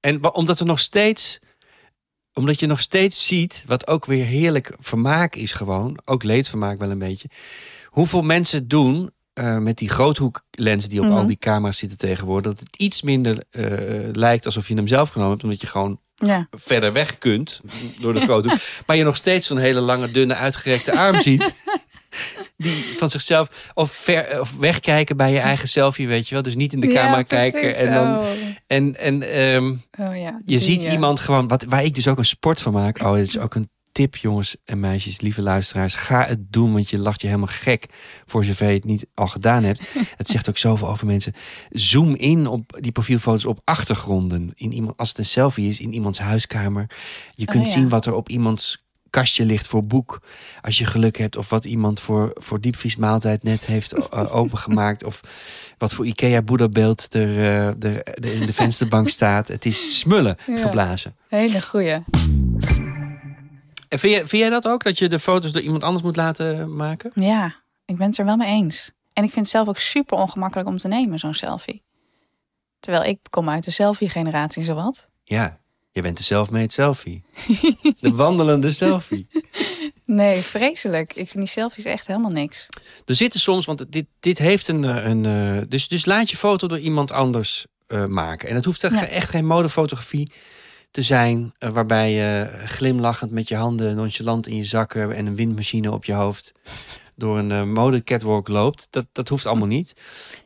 en 0.00 0.20
wa- 0.20 0.28
omdat 0.28 0.60
er 0.60 0.66
nog 0.66 0.80
steeds, 0.80 1.38
omdat 2.34 2.60
je 2.60 2.66
nog 2.66 2.80
steeds 2.80 3.26
ziet, 3.26 3.64
wat 3.66 3.86
ook 3.86 4.04
weer 4.06 4.24
heerlijk 4.24 4.76
vermaak 4.78 5.34
is 5.36 5.52
gewoon, 5.52 5.98
ook 6.04 6.22
leedvermaak 6.22 6.78
wel 6.78 6.90
een 6.90 6.98
beetje, 6.98 7.28
hoeveel 7.86 8.22
mensen 8.22 8.68
doen 8.68 9.10
eh, 9.32 9.58
met 9.58 9.78
die 9.78 9.88
groothoeklens 9.88 10.88
die 10.88 11.00
op 11.00 11.06
Mhm. 11.06 11.14
al 11.14 11.26
die 11.26 11.36
camera's 11.36 11.78
zitten 11.78 11.98
tegenwoordig, 11.98 12.52
dat 12.52 12.60
het 12.60 12.76
iets 12.76 13.02
minder 13.02 13.44
eh, 13.50 14.08
lijkt 14.12 14.44
alsof 14.46 14.68
je 14.68 14.74
hem 14.74 14.86
zelf 14.86 15.08
genomen 15.08 15.32
hebt, 15.32 15.44
omdat 15.44 15.60
je 15.60 15.66
gewoon 15.66 16.00
Ja. 16.14 16.46
verder 16.50 16.92
weg 16.92 17.18
kunt 17.18 17.60
door 17.98 18.14
de 18.14 18.20
groothoek, 18.20 18.58
maar 18.86 18.96
je 18.96 19.04
nog 19.04 19.16
steeds 19.16 19.46
zo'n 19.46 19.58
hele 19.58 19.80
lange, 19.80 20.10
dunne, 20.10 20.34
uitgerekte 20.34 20.98
arm 20.98 21.20
ziet. 21.20 21.54
Die 22.62 22.84
van 22.98 23.10
zichzelf, 23.10 23.70
of, 23.74 23.92
ver, 23.92 24.40
of 24.40 24.56
wegkijken 24.58 25.16
bij 25.16 25.32
je 25.32 25.38
eigen 25.38 25.68
selfie, 25.68 26.08
weet 26.08 26.28
je 26.28 26.34
wel. 26.34 26.42
Dus 26.42 26.54
niet 26.56 26.72
in 26.72 26.80
de 26.80 26.86
Ja, 26.86 26.94
camera 26.94 27.22
precies. 27.22 27.52
kijken. 27.52 27.76
En, 27.76 27.92
dan, 27.92 28.16
Oh. 28.18 28.26
en, 28.66 28.96
en 28.98 29.22
ehm, 29.22 29.74
Oh, 30.08 30.16
ja. 30.16 30.40
je 30.44 30.58
ziet 30.58 30.82
ja. 30.82 30.90
iemand 30.92 31.20
gewoon, 31.20 31.48
wat, 31.48 31.64
waar 31.64 31.84
ik 31.84 31.94
dus 31.94 32.08
ook 32.08 32.18
een 32.18 32.24
sport 32.24 32.60
van 32.60 32.72
maak. 32.72 33.00
Oh, 33.02 33.14
dit 33.14 33.26
is 33.28 33.38
ook 33.38 33.54
een 33.54 33.70
tip, 33.92 34.16
jongens 34.16 34.56
en 34.64 34.80
meisjes, 34.80 35.20
lieve 35.20 35.42
luisteraars. 35.42 35.94
Ga 35.94 36.24
het 36.26 36.52
doen, 36.52 36.72
want 36.72 36.90
je 36.90 36.98
lacht 36.98 37.20
je 37.20 37.26
helemaal 37.26 37.48
gek 37.50 37.86
voor 38.26 38.44
zover 38.44 38.68
je 38.68 38.74
het 38.74 38.84
niet 38.84 39.06
al 39.14 39.26
gedaan 39.26 39.62
hebt. 39.64 39.80
het 40.16 40.28
zegt 40.28 40.48
ook 40.48 40.56
zoveel 40.56 40.88
over 40.88 41.06
mensen. 41.06 41.32
Zoom 41.70 42.14
in 42.14 42.46
op 42.46 42.78
die 42.80 42.92
profielfoto's 42.92 43.44
op 43.44 43.60
achtergronden. 43.64 44.50
In 44.54 44.72
iemand, 44.72 44.96
als 44.96 45.08
het 45.08 45.18
een 45.18 45.24
selfie 45.24 45.68
is, 45.68 45.80
in 45.80 45.92
iemands 45.92 46.18
huiskamer. 46.18 46.86
Je 47.30 47.44
kunt 47.44 47.60
Oh, 47.66 47.66
ja. 47.66 47.72
zien 47.72 47.88
wat 47.88 48.06
er 48.06 48.14
op 48.14 48.28
iemands 48.28 48.84
kastje 49.10 49.44
ligt 49.44 49.66
voor 49.66 49.84
boek. 49.84 50.20
Als 50.62 50.78
je 50.78 50.84
geluk 50.84 51.18
hebt. 51.18 51.36
Of 51.36 51.48
wat 51.48 51.64
iemand 51.64 52.00
voor, 52.00 52.30
voor 52.34 52.60
diepvriesmaaltijd 52.60 53.42
net 53.42 53.64
heeft 53.64 53.92
eh, 53.92 54.34
opengemaakt. 54.40 55.04
Of 55.04 55.20
wat 55.78 55.92
voor 55.92 56.06
Ikea 56.06 56.42
Boeddha-beeld 56.42 57.14
er, 57.14 57.36
eh, 57.36 57.66
er, 57.66 58.02
er 58.04 58.32
in 58.34 58.46
de 58.46 58.52
vensterbank 58.52 59.08
staat. 59.18 59.48
Het 59.48 59.64
is 59.66 59.98
smullen 59.98 60.36
Ja. 60.46 60.60
geblazen. 60.62 61.14
Hele 61.28 61.62
goeie. 61.62 62.02
En 63.88 63.98
vind, 63.98 64.12
jij, 64.12 64.26
vind 64.26 64.42
jij 64.42 64.50
dat 64.50 64.66
ook? 64.68 64.82
Dat 64.82 64.98
je 64.98 65.08
de 65.08 65.18
foto's 65.18 65.52
door 65.52 65.62
iemand 65.62 65.84
anders 65.84 66.04
moet 66.04 66.16
laten 66.16 66.76
maken? 66.76 67.10
Ja, 67.14 67.54
ik 67.84 67.96
ben 67.96 68.06
het 68.06 68.18
er 68.18 68.24
wel 68.24 68.36
mee 68.36 68.48
eens. 68.48 68.90
En 69.12 69.24
ik 69.24 69.30
vind 69.30 69.44
het 69.46 69.54
zelf 69.54 69.68
ook 69.68 69.78
super 69.78 70.18
ongemakkelijk 70.18 70.68
om 70.68 70.76
te 70.76 70.88
nemen, 70.88 71.18
zo'n 71.18 71.34
selfie. 71.34 71.82
Terwijl 72.80 73.04
ik 73.04 73.18
kom 73.30 73.48
uit 73.48 73.64
de 73.64 73.70
selfie-generatie, 73.70 74.62
zowat. 74.62 75.08
Ja, 75.24 75.58
je 75.92 76.02
bent 76.02 76.16
de 76.16 76.22
self-made 76.22 76.72
selfie. 76.72 77.22
De 78.00 78.12
wandelende 78.14 78.72
selfie. 78.72 79.26
Nee, 80.04 80.40
vreselijk. 80.40 81.10
Ik 81.12 81.28
vind 81.28 81.38
die 81.44 81.46
selfies 81.46 81.84
echt 81.84 82.06
helemaal 82.06 82.30
niks. 82.30 82.66
Er 83.04 83.14
zitten 83.14 83.40
soms, 83.40 83.66
want 83.66 83.92
dit, 83.92 84.06
dit 84.20 84.38
heeft 84.38 84.68
een. 84.68 84.84
eh, 84.84 85.04
een 85.04 85.24
eh, 85.26 85.62
dus, 85.68 85.88
dus 85.88 86.04
laat 86.04 86.30
je 86.30 86.36
foto 86.36 86.66
door 86.66 86.78
iemand 86.78 87.12
anders 87.12 87.66
eh, 87.86 88.06
maken. 88.06 88.48
En 88.48 88.54
het 88.54 88.64
hoeft 88.64 88.84
echt, 88.84 88.94
Ja. 88.94 89.06
echt 89.06 89.30
geen 89.30 89.46
modefotografie 89.46 90.32
te 90.90 91.02
zijn. 91.02 91.52
waarbij 91.58 92.12
je 92.12 92.50
glimlachend 92.66 93.30
met 93.30 93.48
je 93.48 93.54
handen 93.56 93.96
nonchalant 93.96 94.46
in 94.46 94.56
je 94.56 94.64
zakken 94.64 95.14
en 95.16 95.26
een 95.26 95.36
windmachine 95.36 95.92
op 95.92 96.04
je 96.04 96.12
hoofd 96.12 96.52
door 97.14 97.38
een 97.38 97.72
mode 97.72 98.02
catwalk 98.04 98.48
loopt. 98.48 98.86
Dat, 98.90 99.06
dat 99.12 99.28
hoeft 99.28 99.46
allemaal 99.46 99.66
niet. 99.68 99.92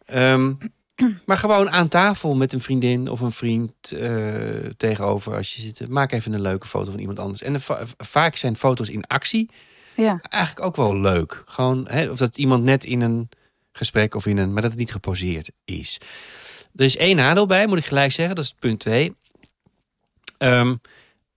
Ehm, 0.05 0.53
maar 1.27 1.39
gewoon 1.39 1.71
aan 1.71 1.89
tafel 1.89 2.35
met 2.37 2.53
een 2.53 2.61
vriendin 2.61 3.09
of 3.09 3.21
een 3.21 3.33
vriend 3.33 3.93
eh, 3.93 4.71
tegenover 4.77 5.35
als 5.37 5.55
je 5.55 5.61
zit. 5.63 5.89
Maak 5.89 6.13
even 6.13 6.33
een 6.33 6.41
leuke 6.41 6.67
foto 6.69 6.91
van 6.91 7.01
iemand 7.01 7.19
anders. 7.19 7.43
En 7.43 7.61
va- 7.61 7.85
vaak 7.97 8.37
zijn 8.37 8.57
foto's 8.57 8.89
in 8.89 9.05
actie 9.07 9.51
Ja, 9.97 10.21
eigenlijk 10.29 10.67
ook 10.67 10.77
wel 10.77 11.01
leuk. 11.01 11.43
Gewoon, 11.47 11.87
hè, 11.89 12.11
of 12.11 12.19
dat 12.19 12.37
iemand 12.37 12.65
net 12.65 12.85
in 12.85 13.01
een 13.01 13.29
gesprek 13.73 14.15
of 14.15 14.27
in 14.27 14.39
een, 14.39 14.53
maar 14.53 14.63
dat 14.63 14.71
het 14.71 14.81
niet 14.81 14.93
geposeerd 14.93 15.51
is. 15.65 15.99
Er 16.77 16.85
is 16.85 16.97
één 16.97 17.17
nadeel 17.17 17.47
bij, 17.47 17.67
moet 17.67 17.79
ik 17.79 17.87
gelijk 17.87 18.13
zeggen. 18.13 18.35
Dat 18.35 18.45
is 18.45 18.55
punt 18.59 18.81
twee. 18.81 19.17
Ehm, 20.39 20.75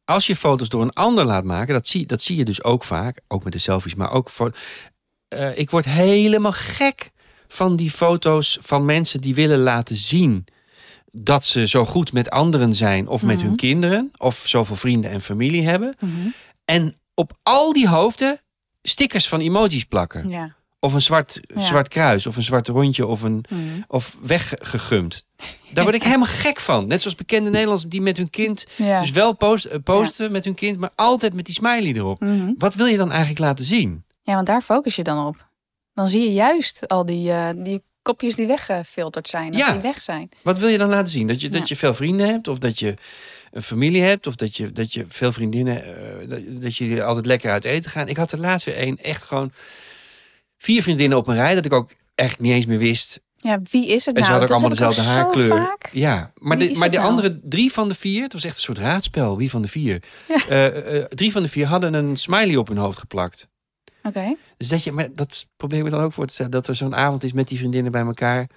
als 0.05 0.27
je 0.27 0.35
foto's 0.35 0.69
door 0.69 0.81
een 0.81 0.93
ander 0.93 1.25
laat 1.25 1.43
maken, 1.43 1.73
dat 1.73 1.87
zie, 1.87 2.05
dat 2.05 2.21
zie 2.21 2.35
je 2.37 2.45
dus 2.45 2.63
ook 2.63 2.83
vaak, 2.83 3.21
ook 3.27 3.43
met 3.43 3.53
de 3.53 3.59
selfies, 3.59 3.95
maar 3.95 4.11
ook 4.11 4.29
voor. 4.29 4.57
eh, 5.27 5.57
ik 5.57 5.69
word 5.69 5.85
helemaal 5.85 6.51
gek 6.51 7.11
van 7.47 7.75
die 7.75 7.91
foto's 7.91 8.57
van 8.61 8.85
mensen 8.85 9.21
die 9.21 9.35
willen 9.35 9.59
laten 9.59 9.95
zien 9.95 10.45
dat 11.11 11.45
ze 11.45 11.67
zo 11.67 11.85
goed 11.85 12.13
met 12.13 12.29
anderen 12.29 12.75
zijn 12.75 13.07
of 13.07 13.21
met 13.23 13.37
Mhm. 13.37 13.45
hun 13.45 13.55
kinderen 13.55 14.11
of 14.17 14.43
zoveel 14.45 14.75
vrienden 14.75 15.11
en 15.11 15.21
familie 15.21 15.63
hebben. 15.67 15.95
Mhm. 15.99 16.11
En 16.65 16.95
op 17.13 17.37
al 17.43 17.73
die 17.73 17.87
hoofden 17.87 18.41
stickers 18.81 19.27
van 19.27 19.39
emojis 19.39 19.83
plakken. 19.85 20.29
ja. 20.29 20.55
Of 20.79 20.93
een 20.93 21.01
zwart, 21.01 21.39
Ja. 21.47 21.61
zwart 21.61 21.87
kruis, 21.87 22.25
of 22.27 22.35
een 22.35 22.43
zwart 22.43 22.67
rondje, 22.67 23.05
of, 23.07 23.21
een, 23.21 23.45
Mhm. 23.49 23.61
of 23.87 24.15
weggegumd. 24.21 25.25
Daar 25.73 25.83
word 25.83 25.95
ik 25.95 26.03
helemaal 26.11 26.25
gek 26.27 26.59
van. 26.59 26.87
Net 26.87 27.01
zoals 27.01 27.15
bekende 27.17 27.49
Nederlanders 27.49 27.89
die 27.89 28.01
met 28.01 28.17
hun 28.17 28.29
kind... 28.29 28.65
ja. 28.75 28.99
Dus 29.01 29.11
wel 29.11 29.33
post, 29.33 29.65
eh, 29.65 29.77
posten 29.83 30.31
met 30.31 30.43
hun 30.45 30.53
kind, 30.53 30.77
maar 30.79 30.89
altijd 30.95 31.33
met 31.33 31.45
die 31.45 31.53
smiley 31.53 31.93
erop. 31.93 32.19
Mhm. 32.19 32.53
Wat 32.57 32.73
wil 32.75 32.85
je 32.85 32.97
dan 32.97 33.09
eigenlijk 33.09 33.39
laten 33.39 33.65
zien? 33.65 34.03
ja, 34.21 34.33
want 34.33 34.47
daar 34.47 34.61
focus 34.61 34.95
je 34.95 35.03
dan 35.03 35.27
op. 35.27 35.46
Dan 35.97 36.07
zie 36.07 36.21
je 36.21 36.33
juist 36.33 36.87
al 36.87 37.05
die, 37.05 37.31
eh, 37.31 37.49
die 37.55 37.83
kopjes 38.01 38.35
die 38.35 38.47
weggefilterd 38.47 39.27
zijn. 39.27 39.51
Of 39.53 39.57
Ja. 39.57 39.71
die 39.71 39.81
weg 39.81 40.01
zijn. 40.01 40.29
Wat 40.43 40.57
wil 40.59 40.69
je 40.69 40.77
dan 40.77 40.89
laten 40.89 41.07
zien? 41.07 41.27
Dat 41.27 41.41
je, 41.41 41.51
Ja. 41.51 41.57
dat 41.59 41.67
je 41.67 41.75
veel 41.75 41.93
vrienden 41.93 42.27
hebt, 42.27 42.47
of 42.47 42.57
dat 42.57 42.79
je 42.79 42.93
een 43.51 43.61
familie 43.61 44.01
hebt, 44.01 44.27
of 44.27 44.35
dat 44.35 44.55
je, 44.55 44.71
dat 44.71 44.93
je 44.93 45.05
veel 45.09 45.31
vriendinnen, 45.31 45.83
eh, 45.83 46.29
dat, 46.29 46.61
dat 46.61 46.75
jullie 46.75 47.03
altijd 47.03 47.25
lekker 47.25 47.51
uit 47.51 47.63
eten 47.65 47.91
gaan. 47.91 48.07
Ik 48.07 48.17
had 48.17 48.31
er 48.31 48.39
laatst 48.39 48.65
weer 48.65 48.75
één, 48.75 48.97
echt 48.97 49.23
gewoon 49.23 49.51
vier 50.57 50.81
vriendinnen 50.83 51.17
op 51.17 51.27
een 51.27 51.35
rij, 51.35 51.55
dat 51.55 51.65
ik 51.65 51.73
ook 51.73 51.91
echt 52.15 52.39
niet 52.39 52.51
eens 52.51 52.65
meer 52.65 52.77
wist 52.79 53.19
Ja, 53.39 53.59
wie 53.71 53.87
is 53.87 54.05
het 54.05 54.15
En 54.15 54.23
ze 54.23 54.29
nou? 54.29 54.39
hadden 54.39 54.49
allemaal 54.49 54.69
dezelfde 54.69 55.01
haarkleur. 55.01 55.75
Ja, 55.91 56.31
maar, 56.37 56.57
Wie 56.57 56.73
de, 56.73 56.79
maar 56.79 56.89
de 56.89 56.97
nou? 56.97 57.09
andere 57.09 57.39
drie 57.43 57.71
van 57.71 57.87
de 57.87 57.93
vier, 57.95 58.23
het 58.23 58.33
was 58.33 58.43
echt 58.43 58.55
een 58.55 58.61
soort 58.61 58.77
raadspel. 58.77 59.37
Wie 59.37 59.49
van 59.49 59.61
de 59.61 59.67
vier? 59.67 60.03
Ja. 60.27 60.45
Eh, 60.47 61.03
drie 61.03 61.31
van 61.31 61.41
de 61.41 61.47
vier 61.47 61.65
hadden 61.67 61.93
een 61.93 62.15
smiley 62.17 62.55
op 62.55 62.67
hun 62.67 62.77
hoofd 62.77 62.97
geplakt. 62.97 63.47
Oké. 64.07 64.35
Dus 64.57 64.67
dat 64.67 64.83
je, 64.83 64.91
maar 64.91 65.07
dat 65.13 65.47
probeer 65.57 65.85
ik 65.85 65.91
dan 65.91 66.01
ook 66.01 66.13
voor 66.13 66.25
te 66.25 66.33
stellen. 66.33 66.51
Dat 66.51 66.67
er 66.67 66.75
zo'n 66.75 66.95
avond 66.95 67.23
is 67.23 67.33
met 67.33 67.47
die 67.47 67.57
vriendinnen 67.57 67.91
bij 67.91 68.01
elkaar. 68.01 68.49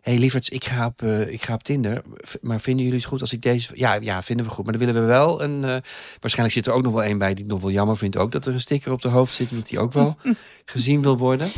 Hé 0.00 0.10
hey, 0.10 0.20
lieverds, 0.20 0.48
ik 0.48 0.64
ga, 0.64 0.86
op, 0.86 1.02
eh, 1.02 1.32
ik 1.32 1.42
ga 1.42 1.54
op 1.54 1.62
Tinder. 1.62 2.02
Maar 2.40 2.60
vinden 2.60 2.84
jullie 2.84 3.00
het 3.00 3.08
goed 3.08 3.20
als 3.20 3.32
ik 3.32 3.42
deze... 3.42 3.72
Ja, 3.74 3.94
ja, 3.94 4.22
vinden 4.22 4.46
we 4.46 4.52
goed. 4.52 4.64
Maar 4.64 4.78
dan 4.78 4.86
willen 4.86 5.00
we 5.00 5.06
wel 5.08 5.42
een... 5.42 5.64
eh, 5.64 5.76
waarschijnlijk 6.20 6.52
zit 6.56 6.66
er 6.66 6.72
ook 6.72 6.82
nog 6.82 6.92
wel 6.92 7.02
één 7.02 7.18
bij 7.18 7.34
die 7.34 7.44
het 7.44 7.52
nog 7.52 7.60
wel 7.62 7.70
jammer 7.70 7.96
vindt. 7.96 8.16
Ook 8.16 8.32
dat 8.32 8.46
er 8.46 8.52
een 8.52 8.60
sticker 8.60 8.92
op 8.92 9.02
de 9.02 9.08
hoofd 9.08 9.34
zit. 9.34 9.50
Omdat 9.50 9.68
die 9.68 9.78
ook 9.78 9.92
wel 9.92 10.16
gezien 10.64 11.02
wil 11.02 11.18
worden. 11.18 11.48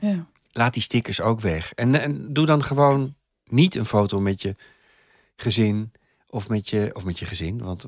Ja. 0.00 0.26
laat 0.52 0.72
die 0.72 0.82
stickers 0.82 1.20
ook 1.20 1.40
weg. 1.40 1.72
En, 1.72 2.00
en 2.00 2.32
doe 2.32 2.46
dan 2.46 2.64
gewoon 2.64 3.14
niet 3.44 3.74
een 3.74 3.86
foto 3.86 4.20
met 4.20 4.42
je 4.42 4.56
gezin 5.36 5.92
of 6.28 6.48
met 6.48 6.68
je, 6.68 6.90
of 6.92 7.04
met 7.04 7.18
je 7.18 7.26
gezin, 7.26 7.62
want 7.62 7.86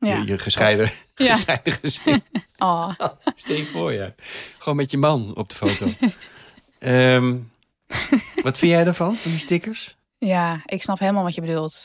Ja. 0.00 0.16
je, 0.16 0.24
je 0.26 0.38
gescheiden, 0.38 0.90
Ja. 1.14 1.34
gescheiden 1.34 1.72
gezin. 1.72 2.22
Oh. 2.58 2.90
Stel 3.34 3.56
je 3.56 3.66
voor, 3.66 3.92
ja. 3.92 4.14
Gewoon 4.58 4.76
met 4.76 4.90
je 4.90 4.96
man 4.98 5.36
op 5.36 5.48
de 5.48 5.54
foto. 5.54 5.86
Ehm, 6.78 7.38
Wat 8.42 8.58
vind 8.58 8.72
jij 8.72 8.84
ervan, 8.86 9.16
van 9.16 9.30
die 9.30 9.40
stickers? 9.40 9.96
Ja, 10.18 10.62
ik 10.66 10.82
snap 10.82 10.98
helemaal 10.98 11.22
wat 11.22 11.34
je 11.34 11.40
bedoelt. 11.40 11.84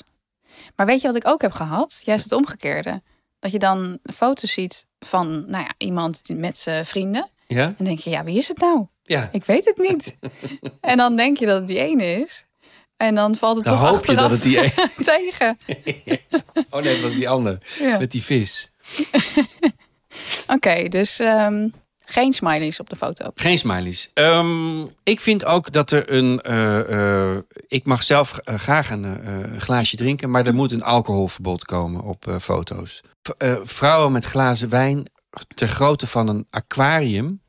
Maar 0.75 0.85
weet 0.85 1.01
je 1.01 1.07
wat 1.07 1.15
ik 1.15 1.27
ook 1.27 1.41
heb 1.41 1.51
gehad? 1.51 2.01
Juist 2.03 2.23
het 2.23 2.33
omgekeerde. 2.33 3.01
Dat 3.39 3.51
je 3.51 3.59
dan 3.59 3.99
foto's 4.13 4.51
ziet 4.53 4.85
van 4.99 5.45
nou 5.49 5.63
ja, 5.63 5.73
iemand 5.77 6.21
met 6.29 6.57
zijn 6.57 6.85
vrienden. 6.85 7.29
Ja? 7.47 7.73
En 7.77 7.85
denk 7.85 7.99
je, 7.99 8.09
ja, 8.09 8.23
wie 8.23 8.37
is 8.37 8.47
het 8.47 8.57
nou? 8.57 8.87
Ja. 9.03 9.29
Ik 9.31 9.43
weet 9.45 9.65
het 9.65 9.77
niet. 9.77 10.15
en 10.81 10.97
dan 10.97 11.15
denk 11.15 11.37
je 11.37 11.45
dat 11.45 11.57
het 11.57 11.67
die 11.67 11.79
ene 11.79 12.03
is. 12.05 12.45
En 12.97 13.15
dan 13.15 13.35
valt 13.35 13.55
het 13.55 13.65
Dan 13.65 13.73
toch 13.77 13.81
hoop 13.89 14.05
je 14.05 14.17
achteraf 14.17 14.21
dat 14.21 14.31
het 14.31 14.41
die 14.43 14.59
een... 14.63 15.03
tegen. 15.03 15.57
Oh 16.69 16.81
nee, 16.81 16.93
dat 16.93 17.03
was 17.03 17.13
die 17.15 17.29
ander. 17.29 17.57
Ja. 17.79 17.97
Met 17.97 18.11
die 18.11 18.23
vis. 18.23 18.69
Oké, 20.55 20.87
dus 20.87 21.19
ehm, 21.19 21.67
geen 22.05 22.33
smileys 22.33 22.79
op 22.79 22.89
de 22.89 22.95
foto. 22.95 23.31
Geen 23.35 23.57
smileys. 23.57 24.09
Ehm, 24.13 24.81
ik 25.03 25.19
vind 25.19 25.45
ook 25.45 25.71
dat 25.71 25.91
er 25.91 26.11
een. 26.13 26.41
eh, 26.41 27.31
eh, 27.31 27.37
ik 27.67 27.85
mag 27.85 28.03
zelf 28.03 28.37
eh, 28.37 28.55
graag 28.55 28.89
een 28.89 29.05
eh, 29.23 29.59
glaasje 29.61 29.95
drinken, 29.95 30.29
maar 30.29 30.45
er 30.45 30.53
moet 30.55 30.71
een 30.71 30.83
alcoholverbod 30.83 31.65
komen 31.65 32.01
op 32.01 32.27
eh, 32.27 32.35
foto's. 32.39 33.01
V- 33.21 33.29
eh, 33.37 33.55
vrouwen 33.63 34.11
met 34.11 34.25
glazen 34.25 34.69
wijn 34.69 35.05
ter 35.55 35.67
grootte 35.67 36.07
van 36.07 36.27
een 36.27 36.47
aquarium. 36.49 37.41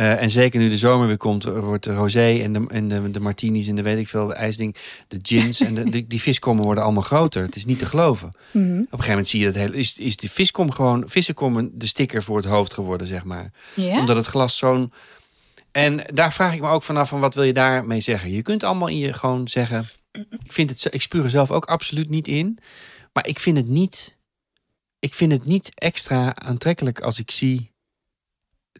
Eh, 0.00 0.22
en 0.22 0.30
zeker 0.30 0.60
nu 0.60 0.68
de 0.68 0.78
zomer 0.78 1.06
weer 1.06 1.16
komt, 1.16 1.44
er 1.44 1.64
wordt 1.64 1.84
de 1.84 1.94
rosé 1.94 2.38
en 2.42 2.52
de, 2.52 2.64
en 2.68 2.88
de, 2.88 3.10
de 3.10 3.20
martinis 3.20 3.68
en 3.68 3.74
de 3.74 3.82
weet 3.82 3.98
ik 3.98 4.08
veel, 4.08 4.26
de 4.26 4.34
ijsding, 4.34 4.76
de 5.08 5.18
gins 5.22 5.60
en 5.60 5.74
de, 5.74 5.90
die, 5.90 6.06
die 6.06 6.20
viskommen 6.20 6.64
worden 6.64 6.84
allemaal 6.84 7.02
groter. 7.02 7.42
Het 7.42 7.56
is 7.56 7.64
niet 7.64 7.78
te 7.78 7.86
geloven. 7.86 8.32
Mhm. 8.50 8.64
Op 8.64 8.78
een 8.78 8.86
gegeven 8.86 9.08
moment 9.08 9.28
zie 9.28 9.40
je 9.40 9.46
dat 9.46 9.54
hele, 9.54 9.76
is, 9.76 9.98
is 9.98 10.16
die 10.16 10.30
viskom 10.30 10.70
gewoon, 10.70 11.04
vissenkommen 11.06 11.78
de 11.78 11.86
sticker 11.86 12.22
voor 12.22 12.36
het 12.36 12.46
hoofd 12.46 12.74
geworden, 12.74 13.06
zeg 13.06 13.24
maar 13.24 13.52
omdat 13.76 14.16
het 14.16 14.26
glas 14.26 14.56
zo'n. 14.56 14.92
En 15.70 16.00
daar 16.14 16.32
vraag 16.32 16.54
ik 16.54 16.60
me 16.60 16.68
ook 16.68 16.82
vanaf 16.82 17.08
van 17.08 17.20
wat 17.20 17.34
wil 17.34 17.44
je 17.44 17.52
daarmee 17.52 18.00
zeggen? 18.00 18.30
Je 18.30 18.42
kunt 18.42 18.64
allemaal 18.64 18.88
in 18.88 18.98
je 18.98 19.12
gewoon 19.12 19.48
zeggen. 19.48 19.84
Ik 20.44 20.52
vind 20.52 20.70
het, 20.70 20.94
ik 20.94 21.02
spuur 21.02 21.24
er 21.24 21.30
zelf 21.30 21.50
ook 21.50 21.64
absoluut 21.64 22.08
niet 22.08 22.28
in. 22.28 22.58
Maar 23.12 23.26
ik 23.26 23.38
vind 23.38 23.56
het 23.56 23.68
niet. 23.68 24.16
Ik 24.98 25.14
vind 25.14 25.32
het 25.32 25.44
niet 25.44 25.72
extra 25.74 26.34
aantrekkelijk 26.36 27.00
als 27.00 27.18
ik 27.18 27.30
zie 27.30 27.72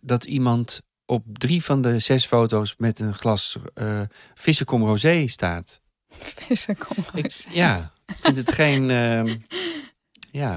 dat 0.00 0.24
iemand 0.24 0.82
op 1.10 1.24
drie 1.32 1.64
van 1.64 1.82
de 1.82 1.98
zes 1.98 2.26
foto's 2.26 2.74
met 2.78 2.98
een 2.98 3.14
glas 3.14 3.56
eh 3.74 4.00
vissenkom 4.34 4.82
rosé 4.84 5.26
staat. 5.26 5.80
Vissen, 6.10 6.76
kom 6.78 6.96
maar 7.12 7.24
Ik, 7.24 7.46
ja, 7.48 7.92
ik 8.06 8.16
vind 8.20 8.36
het 8.36 8.52
geen. 8.52 8.90
ehm, 8.90 9.36
ja, 10.30 10.54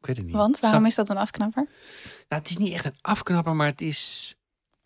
ik 0.00 0.06
weet 0.06 0.16
het 0.16 0.26
niet. 0.26 0.34
Want 0.34 0.60
waarom 0.60 0.78
Snap- 0.80 0.90
is 0.90 0.96
dat 0.96 1.08
een 1.08 1.22
afknapper? 1.22 1.66
nou, 2.28 2.42
het 2.42 2.50
is 2.50 2.56
niet 2.56 2.72
echt 2.72 2.84
een 2.84 2.98
afknapper, 3.00 3.54
maar 3.56 3.66
het 3.66 3.80
is. 3.80 4.34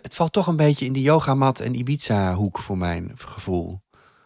Het 0.03 0.15
valt 0.15 0.33
toch 0.33 0.47
een 0.47 0.57
beetje 0.57 0.85
in 0.85 0.93
die 0.93 1.03
yogamat 1.03 1.61
en 1.61 1.75
Ibiza 1.75 2.35
hoek 2.35 2.59
voor 2.59 2.79
mijn 2.79 3.13
gevoel. 3.15 3.81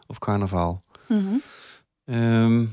Of 0.07 0.19
carnaval. 0.19 0.85
Mhm. 1.09 1.35
Ehm, 2.05 2.65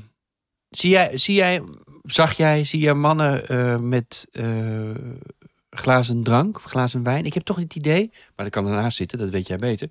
zie 0.68 0.90
jij, 0.90 1.18
zie 1.18 1.34
jij, 1.34 1.62
zag 2.02 2.32
jij, 2.36 2.64
zie 2.64 2.80
jij 2.80 2.94
mannen 2.94 3.48
eh, 3.48 3.76
met 3.78 4.26
eh, 4.30 4.90
glazen 5.70 6.22
drank 6.22 6.56
of 6.56 6.64
glazen 6.64 7.02
wijn? 7.02 7.24
Ik 7.24 7.34
heb 7.34 7.42
toch 7.42 7.56
het 7.56 7.74
idee, 7.74 8.10
maar 8.36 8.44
dat 8.44 8.54
kan 8.54 8.66
ernaast 8.66 8.96
zitten, 8.96 9.18
dat 9.18 9.28
weet 9.28 9.46
jij 9.46 9.58
beter. 9.58 9.88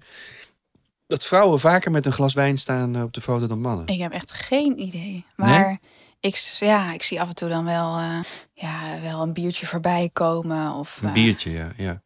Dat 1.07 1.25
vrouwen 1.25 1.59
vaker 1.59 1.91
met 1.91 2.05
een 2.05 2.13
glas 2.13 2.33
wijn 2.33 2.57
staan 2.57 2.95
eh, 2.95 3.03
op 3.03 3.13
de 3.13 3.21
foto 3.21 3.47
dan 3.47 3.61
mannen. 3.61 3.87
Ik 3.87 3.99
heb 3.99 4.11
echt 4.11 4.31
geen 4.31 4.79
idee. 4.79 5.25
Maar 5.35 5.79
ik, 6.19 6.35
ja, 6.59 6.93
ik 6.93 7.01
zie 7.03 7.21
af 7.21 7.27
en 7.27 7.35
toe 7.35 7.49
dan 7.49 7.65
wel, 7.65 7.97
eh, 7.97 8.19
ja, 8.53 9.01
wel 9.01 9.21
een 9.21 9.33
biertje 9.33 9.65
voorbij 9.65 10.09
komen. 10.13 10.73
Of, 10.73 10.99
Een 11.01 11.07
eh, 11.07 11.13
biertje, 11.13 11.51
ja. 11.51 11.71
ja. 11.77 12.01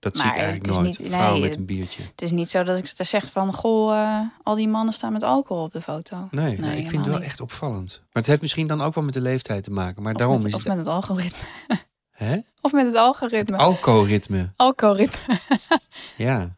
Dat 0.00 0.16
zie 0.16 0.26
ik 0.26 0.30
eigenlijk 0.36 0.66
het 0.66 0.74
is 0.74 0.80
nooit. 0.82 0.98
niet- 0.98 1.08
Vrouwen 1.08 1.32
nee, 1.32 1.40
met 1.40 1.50
het- 1.50 1.58
een 1.58 1.66
biertje. 1.66 2.02
Het 2.02 2.22
is 2.22 2.30
niet 2.30 2.48
zo 2.48 2.62
dat 2.62 2.78
ik 2.78 3.06
zeg 3.06 3.30
van, 3.32 3.52
goh, 3.52 4.20
al 4.42 4.54
die 4.54 4.68
mannen 4.68 4.94
staan 4.94 5.12
met 5.12 5.22
alcohol 5.22 5.64
op 5.64 5.72
de 5.72 5.82
foto. 5.82 6.28
Nee, 6.30 6.58
nee, 6.58 6.78
ik 6.80 6.88
vind 6.88 7.00
het 7.02 7.06
wel 7.10 7.18
niet. 7.18 7.26
echt 7.28 7.40
opvallend. 7.40 7.98
Maar 7.98 8.08
het 8.12 8.26
heeft 8.26 8.40
misschien 8.40 8.66
dan 8.66 8.80
ook 8.80 8.94
wel 8.94 9.04
met 9.04 9.12
de 9.14 9.20
leeftijd 9.20 9.64
te 9.64 9.70
maken. 9.70 10.02
Maar 10.02 10.12
Of 10.12 10.18
daarom 10.18 10.36
met, 10.36 10.46
is 10.46 10.52
of 10.54 10.58
het... 10.58 10.68
met 10.68 10.78
het 10.78 10.86
algoritme. 10.86 11.38
Hè? 12.18 12.38
Of 12.60 12.72
met 12.72 12.86
het 12.86 12.96
algoritme. 12.96 13.56
Alcoholritme. 13.56 14.52
Algoritme. 14.56 15.38
Ja. 16.16 16.56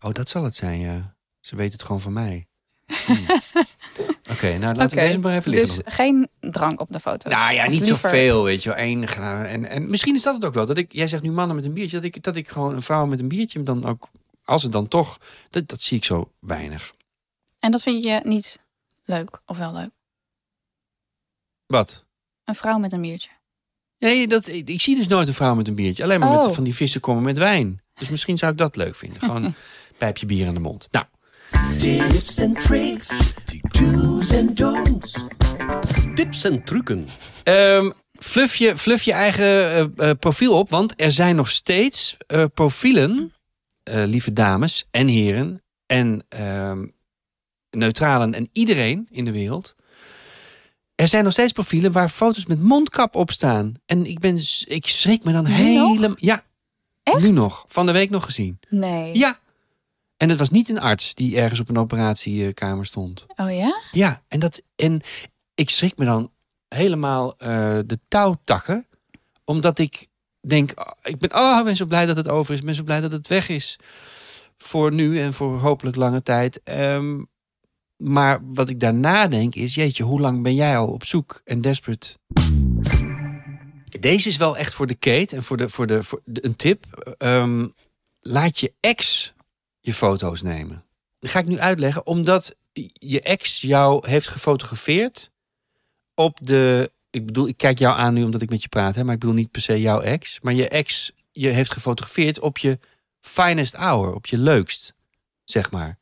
Oh, 0.00 0.12
dat 0.12 0.28
zal 0.28 0.44
het 0.44 0.54
zijn, 0.54 0.78
ja. 0.80 1.16
Ze 1.40 1.56
weet 1.56 1.72
het 1.72 1.82
gewoon 1.82 2.00
van 2.00 2.12
mij. 2.12 2.46
Hmm. 3.06 3.26
Oké, 4.30 4.58
nou 4.58 4.74
laten 4.74 4.76
we 4.76 4.84
Oké, 4.84 5.06
deze 5.06 5.18
maar 5.18 5.36
even 5.36 5.50
liggen. 5.50 5.84
Dus 5.84 5.94
geen 5.94 6.28
drank 6.40 6.80
op 6.80 6.92
de 6.92 7.00
foto. 7.00 7.30
Nou 7.30 7.52
ja, 7.54 7.64
Of 7.64 7.70
niet 7.70 7.80
liever- 7.86 8.10
zoveel, 8.10 8.44
weet 8.44 8.62
je 8.62 8.68
wel. 8.68 8.78
Eén 8.78 9.08
en, 9.08 9.64
en 9.64 9.90
misschien 9.90 10.14
is 10.14 10.22
dat 10.22 10.34
het 10.34 10.44
ook 10.44 10.54
wel. 10.54 10.66
Dat 10.66 10.76
ik, 10.78 10.92
jij 10.92 11.06
zegt 11.06 11.22
nu 11.22 11.30
mannen 11.30 11.56
met 11.56 11.64
een 11.64 11.72
biertje. 11.74 11.96
Dat 11.96 12.04
ik, 12.04 12.22
dat 12.22 12.36
ik 12.36 12.48
gewoon 12.48 12.74
een 12.74 12.82
vrouw 12.82 13.06
met 13.06 13.20
een 13.20 13.28
biertje 13.28 13.62
dan 13.62 13.84
ook... 13.84 14.08
Als 14.44 14.62
het 14.62 14.72
dan 14.72 14.88
toch... 14.88 15.18
Dat, 15.50 15.68
dat 15.68 15.80
zie 15.82 15.96
ik 15.96 16.04
zo 16.04 16.32
weinig. 16.38 16.94
En 17.58 17.70
dat 17.70 17.82
vind 17.82 18.04
je 18.04 18.20
niet 18.22 18.58
leuk 19.04 19.40
of 19.46 19.58
wel 19.58 19.72
leuk? 19.72 19.90
Wat? 21.66 22.04
Een 22.44 22.54
vrouw 22.54 22.78
met 22.78 22.92
een 22.92 23.00
biertje. 23.00 23.30
Nee, 23.98 24.26
dat, 24.26 24.48
ik, 24.48 24.68
ik 24.68 24.80
zie 24.80 24.96
dus 24.96 25.06
nooit 25.08 25.28
een 25.28 25.34
vrouw 25.34 25.54
met 25.54 25.68
een 25.68 25.74
biertje. 25.74 26.02
Alleen 26.02 26.20
maar 26.20 26.38
Oh. 26.38 26.46
met 26.46 26.54
van 26.54 26.64
die 26.64 26.74
vissen 26.74 27.00
komen 27.00 27.22
met 27.22 27.38
wijn. 27.38 27.82
Dus 27.94 28.08
misschien 28.08 28.36
zou 28.38 28.52
ik 28.52 28.58
dat 28.58 28.76
leuk 28.76 28.94
vinden. 28.96 29.20
Gewoon 29.24 29.44
een 29.44 29.54
pijpje 29.98 30.26
bier 30.26 30.46
aan 30.46 30.54
de 30.54 30.60
mond. 30.60 30.88
Nou, 30.90 31.06
Tips 31.78 32.42
and 32.42 32.60
tricks, 32.60 33.34
do's 33.70 34.32
and 34.34 34.56
don'ts. 34.56 35.26
Tips 36.14 36.44
en 36.44 36.64
trucken. 36.64 37.06
Ehm 37.42 37.90
fluff, 38.18 38.56
je, 38.56 38.76
fluff 38.76 39.02
je 39.04 39.12
eigen 39.12 39.44
eh, 39.44 40.10
eh, 40.10 40.16
profiel 40.18 40.58
op, 40.58 40.70
want 40.70 40.92
er 41.00 41.12
zijn 41.12 41.36
nog 41.36 41.50
steeds 41.50 42.16
eh, 42.26 42.44
profielen, 42.54 43.32
eh, 43.82 44.02
lieve 44.06 44.32
dames 44.32 44.86
en 44.90 45.06
heren, 45.08 45.62
en 45.86 46.24
ehm, 46.28 46.86
neutralen 47.70 48.34
en 48.34 48.48
iedereen 48.52 49.08
in 49.10 49.24
de 49.24 49.32
wereld. 49.32 49.74
Er 50.94 51.08
zijn 51.08 51.24
nog 51.24 51.32
steeds 51.32 51.52
profielen 51.52 51.92
waar 51.92 52.08
foto's 52.08 52.46
met 52.46 52.62
mondkap 52.62 53.14
op 53.14 53.30
staan. 53.30 53.74
En 53.86 54.06
ik, 54.06 54.18
ben, 54.18 54.36
ik 54.64 54.86
schrik 54.86 55.24
me 55.24 55.32
dan 55.32 55.44
helemaal. 55.44 56.14
Ja, 56.16 56.44
Echt? 57.02 57.22
nu 57.22 57.30
nog. 57.30 57.64
Van 57.68 57.86
de 57.86 57.92
week 57.92 58.10
nog 58.10 58.24
gezien. 58.24 58.58
Nee. 58.68 59.18
Ja. 59.18 59.38
En 60.16 60.28
het 60.28 60.38
was 60.38 60.50
niet 60.50 60.68
een 60.68 60.80
arts 60.80 61.14
die 61.14 61.36
ergens 61.36 61.60
op 61.60 61.68
een 61.68 61.78
operatiekamer 61.78 62.86
stond. 62.86 63.26
Oh 63.36 63.54
ja? 63.54 63.80
Ja, 63.90 64.22
en, 64.28 64.40
dat, 64.40 64.62
en 64.76 65.00
ik 65.54 65.70
schrik 65.70 65.98
me 65.98 66.04
dan 66.04 66.30
helemaal 66.68 67.38
eh, 67.38 67.78
de 67.86 67.98
touwtakken. 68.08 68.86
Omdat 69.44 69.78
ik 69.78 70.06
denk, 70.40 70.72
oh, 70.74 70.92
ik 71.02 71.18
ben, 71.18 71.34
oh, 71.34 71.56
ik 71.58 71.64
ben 71.64 71.76
zo 71.76 71.86
blij 71.86 72.06
dat 72.06 72.16
het 72.16 72.28
over 72.28 72.52
is. 72.52 72.60
Ik 72.60 72.66
ben 72.66 72.74
zo 72.74 72.82
blij 72.82 73.00
dat 73.00 73.12
het 73.12 73.26
weg 73.26 73.48
is. 73.48 73.78
Voor 74.56 74.92
nu 74.92 75.20
en 75.20 75.32
voor 75.32 75.58
hopelijk 75.58 75.96
lange 75.96 76.22
tijd. 76.22 76.62
Ehm, 76.62 77.22
maar 77.96 78.40
wat 78.42 78.68
ik 78.68 78.80
daarna 78.80 79.28
denk 79.28 79.54
is, 79.54 79.74
jeetje, 79.74 80.02
hoe 80.02 80.20
lang 80.20 80.42
ben 80.42 80.54
jij 80.54 80.76
al 80.76 80.88
op 80.88 81.04
zoek 81.04 81.40
en 81.44 81.60
desperate? 81.60 82.16
Deze 84.00 84.28
is 84.28 84.36
wel 84.36 84.56
echt 84.56 84.74
voor 84.74 84.86
de 84.86 84.94
Kate 84.94 85.36
en 85.36 85.42
voor, 85.42 85.56
de, 85.56 85.68
voor, 85.68 85.86
de, 85.86 86.02
voor 86.02 86.20
een 86.24 86.56
tip. 86.56 87.12
Ehm, 87.18 87.68
laat 88.20 88.58
je 88.58 88.72
ex 88.80 89.32
je 89.80 89.94
foto's 89.94 90.42
nemen. 90.42 90.84
Dat 91.18 91.30
ga 91.30 91.38
ik 91.38 91.46
nu 91.46 91.58
uitleggen, 91.58 92.06
omdat 92.06 92.56
je 92.92 93.20
ex 93.20 93.60
jou 93.60 94.08
heeft 94.08 94.28
gefotografeerd 94.28 95.30
op 96.14 96.38
de. 96.42 96.92
Ik 97.10 97.26
bedoel, 97.26 97.48
ik 97.48 97.56
kijk 97.56 97.78
jou 97.78 97.96
aan 97.96 98.14
nu 98.14 98.24
omdat 98.24 98.42
ik 98.42 98.50
met 98.50 98.62
je 98.62 98.68
praat, 98.68 98.94
hè, 98.94 99.04
maar 99.04 99.14
ik 99.14 99.20
bedoel 99.20 99.34
niet 99.34 99.50
per 99.50 99.60
se 99.60 99.80
jouw 99.80 100.00
ex. 100.00 100.40
Maar 100.40 100.54
je 100.54 100.68
ex 100.68 101.12
je 101.32 101.48
heeft 101.48 101.72
gefotografeerd 101.72 102.40
op 102.40 102.58
je 102.58 102.78
finest 103.20 103.74
hour, 103.74 104.14
op 104.14 104.26
je 104.26 104.38
leukst, 104.38 104.94
zeg 105.44 105.70
maar. 105.70 105.98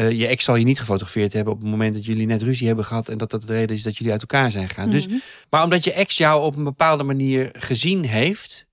Eh, 0.00 0.10
je 0.10 0.26
ex 0.26 0.44
zal 0.44 0.56
je 0.56 0.64
niet 0.64 0.78
gefotografeerd 0.78 1.32
hebben 1.32 1.52
op 1.52 1.60
het 1.60 1.70
moment 1.70 1.94
dat 1.94 2.04
jullie 2.04 2.26
net 2.26 2.42
ruzie 2.42 2.66
hebben 2.66 2.84
gehad 2.84 3.08
en 3.08 3.18
dat 3.18 3.30
dat 3.30 3.42
de 3.42 3.52
reden 3.52 3.76
is 3.76 3.82
dat 3.82 3.96
jullie 3.96 4.12
uit 4.12 4.20
elkaar 4.20 4.50
zijn 4.50 4.68
gegaan. 4.68 4.90
Dus 4.90 5.06
Mhm. 5.06 5.16
maar 5.50 5.62
omdat 5.64 5.84
je 5.84 5.92
ex 5.92 6.16
jou 6.16 6.42
op 6.42 6.56
een 6.56 6.64
bepaalde 6.64 7.02
manier 7.04 7.48
gezien 7.52 8.04
heeft, 8.04 8.66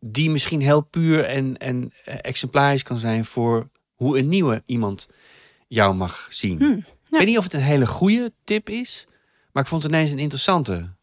die 0.00 0.30
misschien 0.30 0.60
heel 0.60 0.80
puur 0.80 1.24
en, 1.24 1.56
en 1.56 1.92
eh, 2.04 2.14
exemplarisch 2.20 2.82
kan 2.82 2.98
zijn 2.98 3.24
voor 3.24 3.68
hoe 3.94 4.18
een 4.18 4.28
nieuwe 4.28 4.62
iemand 4.66 5.08
jou 5.68 5.94
mag 5.94 6.26
zien. 6.30 6.58
Hm, 6.58 6.72
Ik 7.12 7.18
weet 7.18 7.26
niet 7.26 7.38
of 7.38 7.44
het 7.44 7.52
een 7.52 7.60
hele 7.60 7.86
goede 7.86 8.32
tip 8.44 8.68
is, 8.68 9.06
maar 9.52 9.62
ik 9.62 9.68
vond 9.68 9.82
het 9.82 9.92
ineens 9.92 10.12
een 10.12 10.18
interessante 10.18 10.94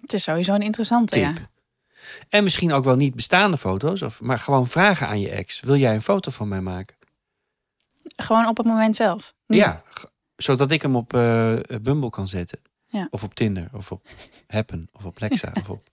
Het 0.00 0.12
is 0.12 0.22
sowieso 0.22 0.54
een 0.54 0.62
interessante, 0.62 1.12
tip. 1.12 1.22
ja. 1.22 1.50
En 2.28 2.44
misschien 2.44 2.72
ook 2.72 2.84
wel 2.84 2.96
niet 2.96 3.14
bestaande 3.14 3.56
foto's, 3.56 4.02
of, 4.02 4.20
maar 4.20 4.38
gewoon 4.38 4.66
vragen 4.68 5.06
aan 5.08 5.20
je 5.20 5.28
ex. 5.30 5.60
Wil 5.60 5.76
jij 5.76 5.94
een 5.94 6.02
foto 6.02 6.30
van 6.30 6.48
mij 6.48 6.60
maken? 6.60 6.96
Gewoon 8.16 8.46
op 8.46 8.56
het 8.56 8.66
moment 8.66 8.96
zelf. 8.96 9.34
Nu. 9.46 9.56
Ja, 9.56 9.82
zodat 10.36 10.70
ik 10.70 10.82
hem 10.82 10.96
op 10.96 11.14
eh, 11.14 11.54
Bumble 11.82 12.10
kan 12.10 12.28
zetten. 12.28 12.58
Ja. 12.86 13.08
Of 13.10 13.22
op 13.22 13.34
Tinder, 13.34 13.68
of 13.72 13.90
op 13.92 14.06
Happen, 14.46 14.88
of 14.92 15.04
op 15.04 15.20
Lexa. 15.20 15.52
of 15.60 15.68
op... 15.68 15.88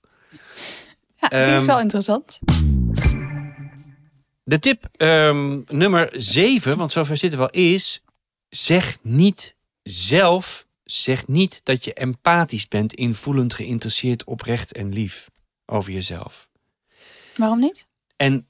Ja, 1.16 1.28
die 1.28 1.40
is 1.40 1.60
Ehm, 1.60 1.66
wel 1.66 1.80
interessant. 1.80 2.40
De 4.44 4.60
tip 4.60 4.90
ehm, 4.96 5.62
nummer 5.68 6.10
7, 6.12 6.78
want 6.78 6.92
zover 6.92 7.18
zitten 7.18 7.40
we 7.40 7.46
al, 7.46 7.62
is: 7.62 8.04
zeg 8.50 8.98
niet 9.02 9.56
zelf, 9.84 10.66
zeg 10.84 11.28
niet 11.28 11.62
dat 11.64 11.84
je 11.84 11.94
empathisch 11.94 12.68
bent, 12.68 12.94
invoelend, 12.94 13.54
geïnteresseerd, 13.54 14.24
oprecht 14.24 14.72
en 14.74 14.94
lief 14.94 15.30
over 15.66 15.92
jezelf. 15.92 16.48
Waarom 17.36 17.60
niet? 17.60 17.88
En 18.16 18.48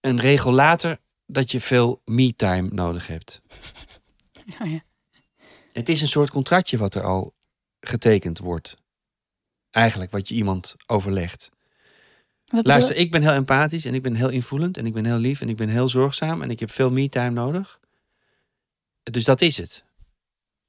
een 0.00 0.20
regel 0.20 0.52
later, 0.52 0.98
dat 1.26 1.50
je 1.50 1.60
veel 1.60 2.00
me-time 2.04 2.68
nodig 2.72 3.06
hebt. 3.06 3.40
Oh 4.60 4.70
ja. 4.70 4.82
Het 5.72 5.88
is 5.88 6.00
een 6.00 6.08
soort 6.08 6.30
contractje 6.30 6.78
wat 6.78 6.94
er 6.94 7.02
al 7.02 7.34
getekend 7.80 8.38
wordt. 8.38 8.76
Eigenlijk 9.70 10.10
wat 10.10 10.28
je 10.28 10.34
iemand 10.34 10.76
overlegt. 10.86 11.50
Wat 12.44 12.66
Luister, 12.66 12.96
ik 12.96 13.10
ben 13.10 13.22
heel 13.22 13.32
empathisch 13.32 13.84
en 13.84 13.94
ik 13.94 14.02
ben 14.02 14.14
heel 14.14 14.28
invoelend 14.28 14.76
en 14.76 14.86
ik 14.86 14.92
ben 14.92 15.04
heel 15.04 15.16
lief 15.16 15.40
en 15.40 15.48
ik 15.48 15.56
ben 15.56 15.68
heel 15.68 15.88
zorgzaam 15.88 16.42
en 16.42 16.50
ik 16.50 16.60
heb 16.60 16.70
veel 16.70 16.90
me-time 16.90 17.30
nodig. 17.30 17.80
Dus 19.02 19.24
dat 19.24 19.40
is 19.40 19.56
het. 19.56 19.84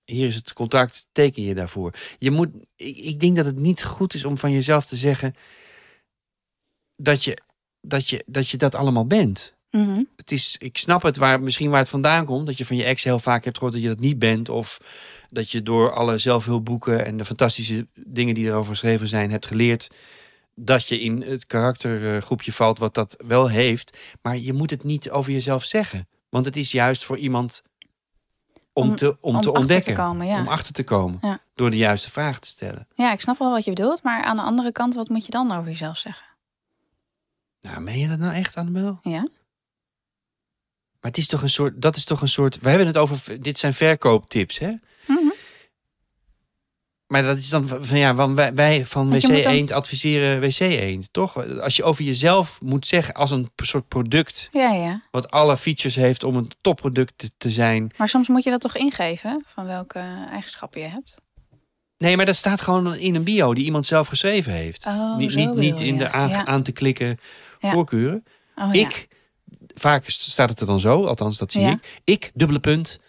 Hier 0.05 0.27
is 0.27 0.35
het 0.35 0.53
contract, 0.53 1.07
teken 1.11 1.43
je 1.43 1.55
daarvoor. 1.55 1.93
Je 2.17 2.31
moet, 2.31 2.49
ik, 2.75 2.97
ik 2.97 3.19
denk 3.19 3.35
dat 3.35 3.45
het 3.45 3.57
niet 3.57 3.83
goed 3.83 4.13
is 4.13 4.25
om 4.25 4.37
van 4.37 4.51
jezelf 4.51 4.85
te 4.85 4.95
zeggen 4.95 5.35
dat 6.95 7.23
je 7.23 7.37
dat, 7.81 8.09
je, 8.09 8.23
dat, 8.27 8.49
je 8.49 8.57
dat 8.57 8.75
allemaal 8.75 9.07
bent. 9.07 9.55
Mhm. 9.77 10.03
Het 10.15 10.31
is, 10.31 10.55
ik 10.59 10.77
snap 10.77 11.01
het 11.01 11.17
waar, 11.17 11.41
misschien 11.41 11.69
waar 11.69 11.79
het 11.79 11.89
vandaan 11.89 12.25
komt. 12.25 12.45
Dat 12.45 12.57
je 12.57 12.65
van 12.65 12.75
je 12.75 12.83
ex 12.83 13.03
heel 13.03 13.19
vaak 13.19 13.43
hebt 13.43 13.55
gehoord 13.57 13.73
dat 13.73 13.83
je 13.83 13.89
dat 13.89 13.99
niet 13.99 14.19
bent. 14.19 14.49
Of 14.49 14.77
dat 15.29 15.51
je 15.51 15.63
door 15.63 15.91
alle 15.93 16.17
zelfhulpboeken 16.17 17.05
en 17.05 17.17
de 17.17 17.25
fantastische 17.25 17.87
dingen 18.07 18.33
die 18.35 18.45
erover 18.47 18.71
geschreven 18.71 19.07
zijn 19.07 19.31
hebt 19.31 19.45
geleerd. 19.45 19.87
Dat 20.55 20.87
je 20.87 20.99
in 21.01 21.21
het 21.21 21.45
karaktergroepje 21.45 22.51
valt 22.53 22.77
wat 22.79 22.93
dat 22.93 23.23
wel 23.27 23.47
heeft. 23.49 23.97
Maar 24.21 24.37
je 24.37 24.53
moet 24.53 24.69
het 24.69 24.83
niet 24.83 25.09
over 25.09 25.31
jezelf 25.31 25.63
zeggen. 25.63 26.07
Want 26.29 26.45
het 26.45 26.55
is 26.55 26.71
juist 26.71 27.03
voor 27.03 27.17
iemand 27.17 27.61
om, 28.73 28.89
Om- 28.89 28.95
te, 28.95 29.17
om, 29.21 29.35
om 29.35 29.41
te 29.41 29.51
ontdekken. 29.51 29.95
komen, 29.95 30.27
ja. 30.27 30.39
Om 30.39 30.47
achter 30.47 30.73
te 30.73 30.83
komen. 30.83 31.19
Ja. 31.21 31.39
Door 31.53 31.69
de 31.69 31.77
juiste 31.77 32.11
vraag 32.11 32.39
te 32.39 32.47
stellen. 32.47 32.87
Ja, 32.93 33.11
ik 33.11 33.21
snap 33.21 33.37
wel 33.39 33.51
wat 33.51 33.63
je 33.63 33.73
bedoelt. 33.73 34.03
Maar 34.03 34.23
aan 34.23 34.35
de 34.35 34.41
andere 34.41 34.71
kant, 34.71 34.95
wat 34.95 35.09
moet 35.09 35.25
je 35.25 35.31
dan 35.31 35.51
over 35.51 35.69
jezelf 35.69 35.97
zeggen? 35.97 36.25
Nou, 37.61 37.81
meen 37.81 37.99
je 37.99 38.07
dat 38.07 38.19
nou 38.19 38.33
echt, 38.33 38.55
Annabel? 38.55 38.99
Ja? 39.01 39.27
Maar 41.03 41.11
het 41.11 41.17
is 41.17 41.27
toch 41.27 41.41
een 41.41 41.49
soort, 41.49 41.81
dat 41.81 41.95
is 41.95 42.05
toch 42.05 42.21
een 42.21 42.27
soort, 42.29 42.59
we 42.59 42.69
hebben 42.69 42.87
het 42.87 42.97
over, 42.97 43.41
dit 43.41 43.57
zijn 43.57 43.73
verkooptips, 43.73 44.59
hè? 44.59 44.71
Mhm. 45.07 45.19
Maar 47.07 47.23
dat 47.23 47.37
is 47.37 47.49
dan 47.49 47.67
van 47.67 47.97
ja, 47.97 48.15
van 48.15 48.35
wij, 48.35 48.53
wij 48.53 48.85
van 48.85 49.09
WC 49.09 49.21
dan- 49.21 49.31
Eend 49.31 49.71
adviseren 49.71 50.39
WC 50.41 50.59
Eend, 50.59 51.13
toch? 51.13 51.59
Als 51.59 51.75
je 51.75 51.83
over 51.83 52.03
jezelf 52.03 52.61
moet 52.61 52.87
zeggen 52.87 53.13
als 53.13 53.31
een 53.31 53.49
soort 53.55 53.87
product 53.87 54.49
Ja, 54.51 54.69
ja. 54.73 55.01
wat 55.11 55.31
alle 55.31 55.57
features 55.57 55.95
heeft 55.95 56.23
om 56.23 56.35
een 56.35 56.51
topproduct 56.61 57.31
te- 57.37 57.49
zijn. 57.49 57.91
Maar 57.97 58.09
soms 58.09 58.27
moet 58.27 58.43
je 58.43 58.49
dat 58.49 58.61
toch 58.61 58.75
ingeven 58.77 59.43
van 59.47 59.65
welke 59.65 59.99
eigenschappen 60.31 60.81
je 60.81 60.87
hebt. 60.87 61.17
Nee, 61.97 62.15
maar 62.17 62.25
dat 62.25 62.35
staat 62.35 62.61
gewoon 62.61 62.95
in 62.95 63.15
een 63.15 63.23
bio 63.23 63.53
die 63.53 63.65
iemand 63.65 63.85
zelf 63.85 64.07
geschreven 64.07 64.51
heeft. 64.53 64.85
Oh, 64.85 65.17
niet 65.17 65.35
niet, 65.35 65.53
niet 65.55 65.79
in 65.79 65.97
de 65.97 66.11
aan, 66.11 66.29
Ja. 66.29 66.45
aan 66.45 66.63
te 66.63 66.71
klikken 66.71 67.17
voorkeuren. 67.59 68.23
Oh, 68.55 68.73
ja. 68.73 68.79
Ik, 68.85 69.07
vaak 69.75 70.03
staat 70.07 70.49
het 70.49 70.59
er 70.59 70.65
dan 70.65 70.79
zo, 70.79 71.05
althans 71.05 71.37
dat 71.37 71.51
zie 71.51 71.61
Ja. 71.61 71.71
ik. 71.71 72.01
Ik, 72.03 72.31
dubbele 72.33 72.59
punt, 72.59 72.99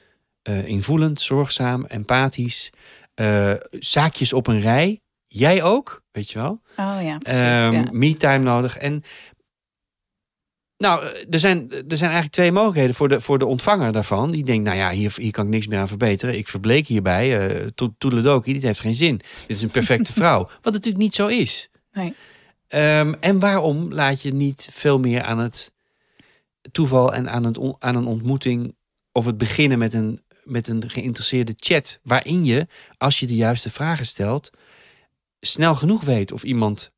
eh, 0.43 0.67
invoelend, 0.67 1.21
zorgzaam, 1.21 1.85
empathisch, 1.85 2.71
eh, 3.15 3.53
zaakjes 3.71 4.33
op 4.33 4.47
een 4.47 4.61
rij. 4.61 5.01
Jij 5.27 5.63
ook, 5.63 6.03
weet 6.13 6.31
je 6.31 6.39
wel. 6.39 6.61
Oh 6.77 6.99
ja, 7.03 7.19
precies. 7.19 7.41
Ja. 7.43 7.85
Me-time 7.93 8.45
nodig. 8.45 8.77
En 8.77 9.03
nou, 10.77 11.05
eh, 11.05 11.27
er 11.31 11.39
zijn, 11.39 11.71
er 11.71 11.97
zijn 11.97 12.11
eigenlijk 12.11 12.33
twee 12.33 12.53
mogelijkheden 12.53 12.95
voor 12.95 13.09
de, 13.09 13.21
voor 13.21 13.39
de 13.39 13.47
ontvanger 13.47 13.93
daarvan. 13.93 14.31
Die 14.31 14.45
denkt, 14.45 14.65
nou 14.65 14.77
ja, 14.77 14.91
hier, 14.91 15.13
hier 15.17 15.31
kan 15.33 15.45
ik 15.45 15.51
niks 15.51 15.67
meer 15.67 15.79
aan 15.79 15.89
verbeteren. 15.89 16.37
Ik 16.37 16.49
verbleek 16.49 16.87
hierbij. 16.87 17.61
uh, 17.63 17.67
Toedeledoki, 17.99 18.53
dit 18.53 18.63
heeft 18.63 18.81
geen 18.81 18.95
zin. 18.95 19.17
Dit 19.17 19.57
is 19.57 19.63
een 19.63 19.71
perfecte 19.71 20.13
vrouw. 20.21 20.49
Wat 20.63 20.73
natuurlijk 20.73 21.03
niet 21.03 21.15
zo 21.15 21.27
is. 21.27 21.69
Nee. 21.93 22.15
Ehm, 22.69 23.15
en 23.21 23.39
waarom 23.39 23.93
laat 23.93 24.23
je 24.23 24.35
niet 24.35 24.69
veel 24.73 24.99
meer 24.99 25.23
aan 25.23 25.39
het 25.39 25.73
toeval 26.73 27.15
en 27.15 27.31
aan, 27.31 27.45
het 27.45 27.59
on- 27.59 27.77
aan 27.79 27.97
een 27.97 28.07
ontmoeting 28.07 28.77
of 29.13 29.25
het 29.25 29.39
beginnen 29.39 29.79
met 29.79 29.95
een, 29.95 30.23
met 30.45 30.69
een 30.69 30.91
geïnteresseerde 30.91 31.55
chat, 31.57 32.01
waarin 32.03 32.45
je, 32.45 32.67
als 32.99 33.19
je 33.21 33.27
de 33.27 33.35
juiste 33.35 33.71
vragen 33.71 34.07
stelt, 34.07 34.51
snel 35.41 35.75
genoeg 35.75 36.03
weet 36.03 36.33
of 36.33 36.43
iemand 36.43 36.91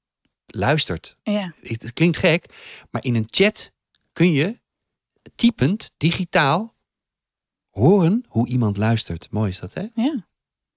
luistert. 0.46 1.16
Ja. 1.22 1.54
Het 1.60 1.92
klinkt 1.92 2.16
gek, 2.16 2.46
maar 2.90 3.04
in 3.04 3.14
een 3.14 3.26
chat 3.30 3.72
kun 4.12 4.32
je 4.32 4.60
typend, 5.34 5.90
digitaal, 5.96 6.74
horen 7.70 8.24
hoe 8.28 8.48
iemand 8.48 8.76
luistert. 8.76 9.30
Mooi 9.30 9.48
is 9.50 9.58
dat, 9.58 9.74
hè? 9.74 9.86
Ja. 9.94 10.26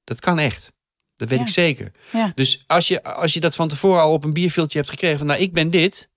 Dat 0.04 0.19
kan 0.19 0.39
echt. 0.39 0.71
Dat 1.15 1.30
weet 1.30 1.38
Ja. 1.39 1.45
ik 1.45 1.52
zeker. 1.52 1.91
Ja. 2.12 2.32
Dus 2.36 2.63
als 2.67 2.88
je, 2.88 3.04
als 3.04 3.34
je 3.34 3.39
dat 3.39 3.56
van 3.56 3.67
tevoren 3.67 4.02
al 4.02 4.13
op 4.13 4.23
een 4.23 4.34
bierviltje 4.34 4.78
hebt 4.78 4.89
gekregen, 4.91 5.17
van 5.17 5.28
nou, 5.28 5.39
ik 5.39 5.54
ben 5.54 5.69
dit. 5.69 6.10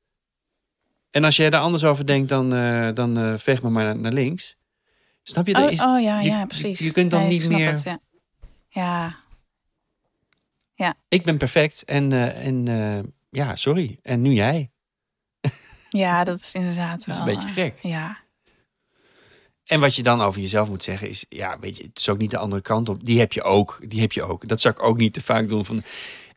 En 1.12 1.24
als 1.24 1.36
jij 1.36 1.50
daar 1.50 1.60
anders 1.60 1.84
over 1.84 2.06
denkt, 2.06 2.28
dan, 2.28 2.54
eh, 2.54 2.88
dan 2.94 3.18
eh, 3.18 3.34
veeg 3.38 3.62
me 3.62 3.70
maar 3.70 3.84
naar, 3.84 3.98
naar 3.98 4.12
links. 4.12 4.56
Snap 5.22 5.46
je? 5.46 5.54
Er 5.54 5.64
Oh, 5.64 5.70
is- 5.72 5.82
oh 5.82 6.00
ja, 6.00 6.20
je- 6.20 6.28
ja, 6.28 6.46
precies. 6.46 6.78
je 6.78 6.92
kunt 6.92 7.10
dan 7.10 7.20
Nee, 7.20 7.28
niet 7.30 7.48
meer- 7.48 7.70
het, 7.70 7.84
ja. 8.68 9.16
ja. 10.74 10.94
Ik 11.08 11.22
ben 11.22 11.36
perfect 11.38 11.84
en, 11.84 12.12
eh, 12.12 12.46
en 12.46 13.14
ja, 13.30 13.56
sorry. 13.56 13.98
En 14.02 14.22
nu 14.22 14.30
jij. 14.32 14.70
Ja, 15.88 16.24
dat 16.24 16.40
is 16.40 16.54
inderdaad 16.54 16.98
Dat 16.98 17.08
is 17.08 17.18
wel... 17.18 17.28
een 17.28 17.34
beetje 17.34 17.48
gek. 17.52 17.78
Ja. 17.82 18.20
En 19.64 19.80
wat 19.80 19.94
je 19.94 20.02
dan 20.02 20.20
over 20.20 20.40
jezelf 20.40 20.68
moet 20.68 20.82
zeggen 20.82 21.08
is, 21.08 21.24
ja, 21.28 21.58
weet 21.58 21.76
je, 21.76 21.82
het 21.82 21.98
is 21.98 22.08
ook 22.08 22.18
niet 22.18 22.30
de 22.30 22.38
andere 22.38 22.62
kant 22.62 22.88
op. 22.88 23.04
Die 23.04 23.18
heb 23.18 23.32
je 23.32 23.42
ook, 23.42 23.80
die 23.88 24.00
heb 24.00 24.12
je 24.12 24.22
ook. 24.22 24.48
Dat 24.48 24.60
zou 24.60 24.74
ik 24.74 24.82
ook 24.82 24.96
niet 24.96 25.12
te 25.12 25.22
vaak 25.22 25.48
doen. 25.48 25.64
Van, 25.64 25.82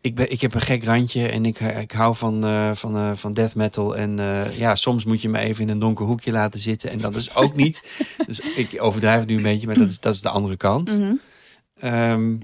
ik, 0.05 0.15
ben, 0.15 0.31
ik 0.31 0.41
heb 0.41 0.53
een 0.53 0.61
gek 0.61 0.83
randje 0.83 1.27
en 1.27 1.45
ik, 1.45 1.59
ik 1.59 1.91
hou 1.91 2.15
van, 2.15 2.45
eh, 2.45 2.71
van, 2.73 2.95
eh, 2.95 3.11
van 3.13 3.33
death 3.33 3.55
metal. 3.55 3.97
En 3.97 4.19
eh, 4.19 4.57
ja, 4.57 4.75
soms 4.75 5.05
moet 5.05 5.21
je 5.21 5.29
me 5.29 5.39
even 5.39 5.61
in 5.61 5.69
een 5.69 5.79
donker 5.79 6.05
hoekje 6.05 6.31
laten 6.31 6.59
zitten. 6.59 6.89
En 6.89 6.99
dat 6.99 7.15
is 7.15 7.35
ook 7.35 7.55
niet. 7.63 7.81
Dus 8.27 8.39
ik 8.39 8.75
overdrijf 8.81 9.19
het 9.19 9.27
nu 9.27 9.35
een 9.35 9.43
beetje, 9.43 9.65
maar 9.65 9.75
dat 9.75 9.89
is, 9.89 9.99
dat 9.99 10.13
is 10.13 10.21
de 10.21 10.29
andere 10.29 10.57
kant. 10.57 10.97
Mhm. 10.97 11.13
Ehm, 11.79 12.37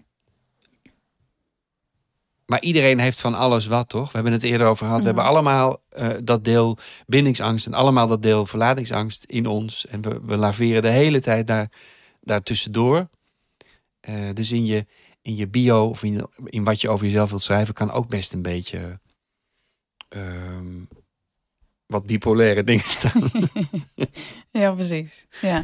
maar 2.46 2.62
iedereen 2.62 3.00
heeft 3.00 3.20
van 3.22 3.34
alles 3.36 3.68
wat, 3.68 3.90
toch? 3.90 4.06
We 4.06 4.12
hebben 4.14 4.34
het 4.34 4.44
eerder 4.44 4.68
over 4.68 4.86
gehad. 4.86 5.04
We 5.04 5.08
Mhm. 5.08 5.16
hebben 5.16 5.24
allemaal 5.34 5.82
eh, 5.90 6.10
dat 6.24 6.44
deel 6.44 6.78
bindingsangst 7.06 7.66
en 7.66 7.74
allemaal 7.74 8.08
dat 8.08 8.22
deel 8.22 8.46
verlatingsangst 8.46 9.24
in 9.24 9.46
ons. 9.48 9.88
En 9.88 10.02
we, 10.02 10.20
we 10.24 10.38
laveren 10.38 10.82
de 10.82 10.88
hele 10.88 11.20
tijd 11.20 11.48
daar, 11.48 11.72
daar 12.22 12.42
tussendoor. 12.44 13.10
Eh, 14.00 14.14
dus 14.34 14.52
in 14.52 14.66
je, 14.66 14.86
in 15.22 15.36
je 15.36 15.48
bio 15.48 15.86
of 15.86 16.04
in, 16.04 16.28
in 16.46 16.64
wat 16.64 16.82
je 16.82 16.90
over 16.90 17.06
jezelf 17.06 17.30
wilt 17.30 17.42
schrijven, 17.42 17.74
kan 17.74 17.92
ook 17.92 18.08
best 18.08 18.34
een 18.34 18.42
beetje 18.42 19.00
ehm, 20.10 20.84
wat 21.86 22.06
bipolaire 22.06 22.64
dingen 22.64 22.86
staan. 22.86 23.32
Ja, 24.52 24.72
precies. 24.74 25.26
Ja. 25.42 25.60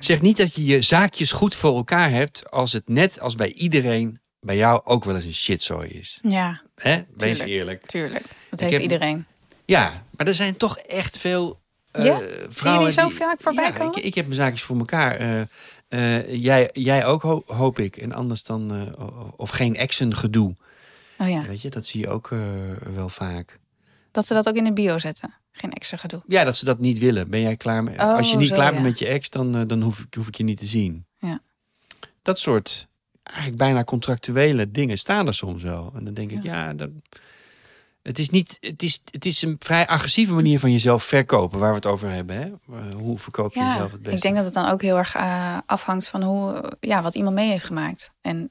zeg 0.00 0.20
niet 0.20 0.36
dat 0.36 0.54
je 0.54 0.64
je 0.64 0.82
zaakjes 0.82 1.32
goed 1.32 1.54
voor 1.54 1.76
elkaar 1.76 2.10
hebt 2.10 2.50
als 2.50 2.72
het 2.72 2.88
net 2.88 3.20
als 3.20 3.34
bij 3.34 3.52
iedereen 3.52 4.20
bij 4.40 4.56
jou 4.56 4.80
ook 4.84 5.04
wel 5.04 5.14
eens 5.14 5.24
een 5.24 5.32
shitzooi 5.32 5.88
is. 5.88 6.18
ja, 6.22 6.62
Hè? 6.74 7.02
Wees 7.14 7.38
Tuurlijk. 7.38 7.48
eerlijk. 7.48 7.86
tuurlijk. 7.86 8.24
Dat 8.50 8.60
Ik 8.60 8.60
heeft 8.60 8.72
heb- 8.72 8.82
iedereen. 8.82 9.26
Ja, 9.64 10.04
maar 10.16 10.26
er 10.26 10.34
zijn 10.34 10.56
toch 10.56 10.78
echt 10.78 11.18
veel 11.18 11.60
eh, 11.90 12.04
Ja? 12.04 12.18
Zie 12.50 12.70
je 12.70 12.78
die 12.78 12.90
zo 12.90 13.08
vaak 13.08 13.40
voorbij 13.40 13.64
ja, 13.64 13.70
komen? 13.70 13.96
Ik, 13.98 14.04
ik 14.04 14.14
heb 14.14 14.24
mijn 14.24 14.36
zaakjes 14.36 14.62
voor 14.62 14.78
elkaar. 14.78 15.16
Eh, 15.16 15.40
eh, 15.88 16.34
jij, 16.42 16.70
jij 16.72 17.06
ook, 17.06 17.22
ho- 17.22 17.42
hoop 17.46 17.78
ik. 17.78 17.96
En 17.96 18.12
anders 18.12 18.44
dan... 18.44 18.74
eh, 18.74 19.28
of 19.36 19.50
geen 19.50 19.76
exen 19.76 20.16
gedoe. 20.16 20.54
Oh 21.18 21.28
ja, 21.28 21.42
Weet 21.46 21.60
je, 21.62 21.70
dat 21.70 21.86
zie 21.86 22.00
je 22.00 22.08
ook 22.08 22.30
eh, 22.30 22.38
wel 22.94 23.08
vaak. 23.08 23.58
dat 24.10 24.26
ze 24.26 24.34
dat 24.34 24.48
ook 24.48 24.54
in 24.54 24.64
de 24.64 24.72
bio 24.72 24.98
zetten. 24.98 25.34
Geen 25.52 25.72
extra 25.72 25.96
gedoe. 25.96 26.22
Ja, 26.26 26.44
dat 26.44 26.56
ze 26.56 26.64
dat 26.64 26.78
niet 26.78 26.98
willen. 26.98 27.30
Ben 27.30 27.40
jij 27.40 27.56
klaar 27.56 27.84
met... 27.84 27.94
Oh, 27.94 28.16
als 28.16 28.30
je 28.30 28.36
niet 28.36 28.48
zo, 28.48 28.54
klaar 28.54 28.66
ja. 28.66 28.72
bent 28.72 28.84
met 28.84 28.98
je 28.98 29.06
ex, 29.06 29.30
dan, 29.30 29.66
dan 29.66 29.82
hoef, 29.82 30.00
ik, 30.00 30.14
hoef 30.14 30.26
ik 30.28 30.34
je 30.36 30.44
niet 30.44 30.58
te 30.58 30.66
zien. 30.66 31.06
Ja. 31.18 31.40
Dat 32.22 32.38
soort 32.38 32.86
eigenlijk 33.22 33.58
bijna 33.58 33.84
contractuele 33.84 34.70
dingen 34.70 34.98
staan 34.98 35.26
er 35.26 35.34
soms 35.34 35.62
wel. 35.62 35.92
En 35.96 36.04
dan 36.04 36.14
denk 36.14 36.30
ik, 36.30 36.42
ja, 36.42 36.72
dat, 36.74 36.90
het, 38.04 38.18
is 38.18 38.30
niet, 38.30 38.56
het, 38.60 38.82
is, 38.82 39.00
het 39.10 39.24
is 39.24 39.42
een 39.42 39.56
vrij 39.58 39.86
agressieve 39.86 40.34
manier 40.34 40.58
van 40.58 40.70
jezelf 40.70 41.02
verkopen, 41.04 41.58
waar 41.58 41.68
we 41.70 41.74
het 41.76 41.86
over 41.86 42.08
hebben. 42.10 42.36
Hè? 42.36 42.42
Eh, 42.44 42.94
Hoe 42.96 43.18
verkoop 43.18 43.54
je 43.54 43.60
Ja, 43.60 43.70
jezelf 43.72 43.92
het 43.92 44.00
beste? 44.02 44.16
ik 44.16 44.22
denk 44.22 44.34
dat 44.36 44.44
het 44.44 44.54
dan 44.54 44.68
ook 44.68 44.82
heel 44.82 44.96
erg 44.96 45.14
eh, 45.14 45.58
afhangt 45.66 46.08
van 46.08 46.22
hoe, 46.22 46.72
ja, 46.80 47.02
wat 47.02 47.14
iemand 47.14 47.34
mee 47.34 47.50
heeft 47.50 47.64
gemaakt. 47.64 48.10
En 48.20 48.50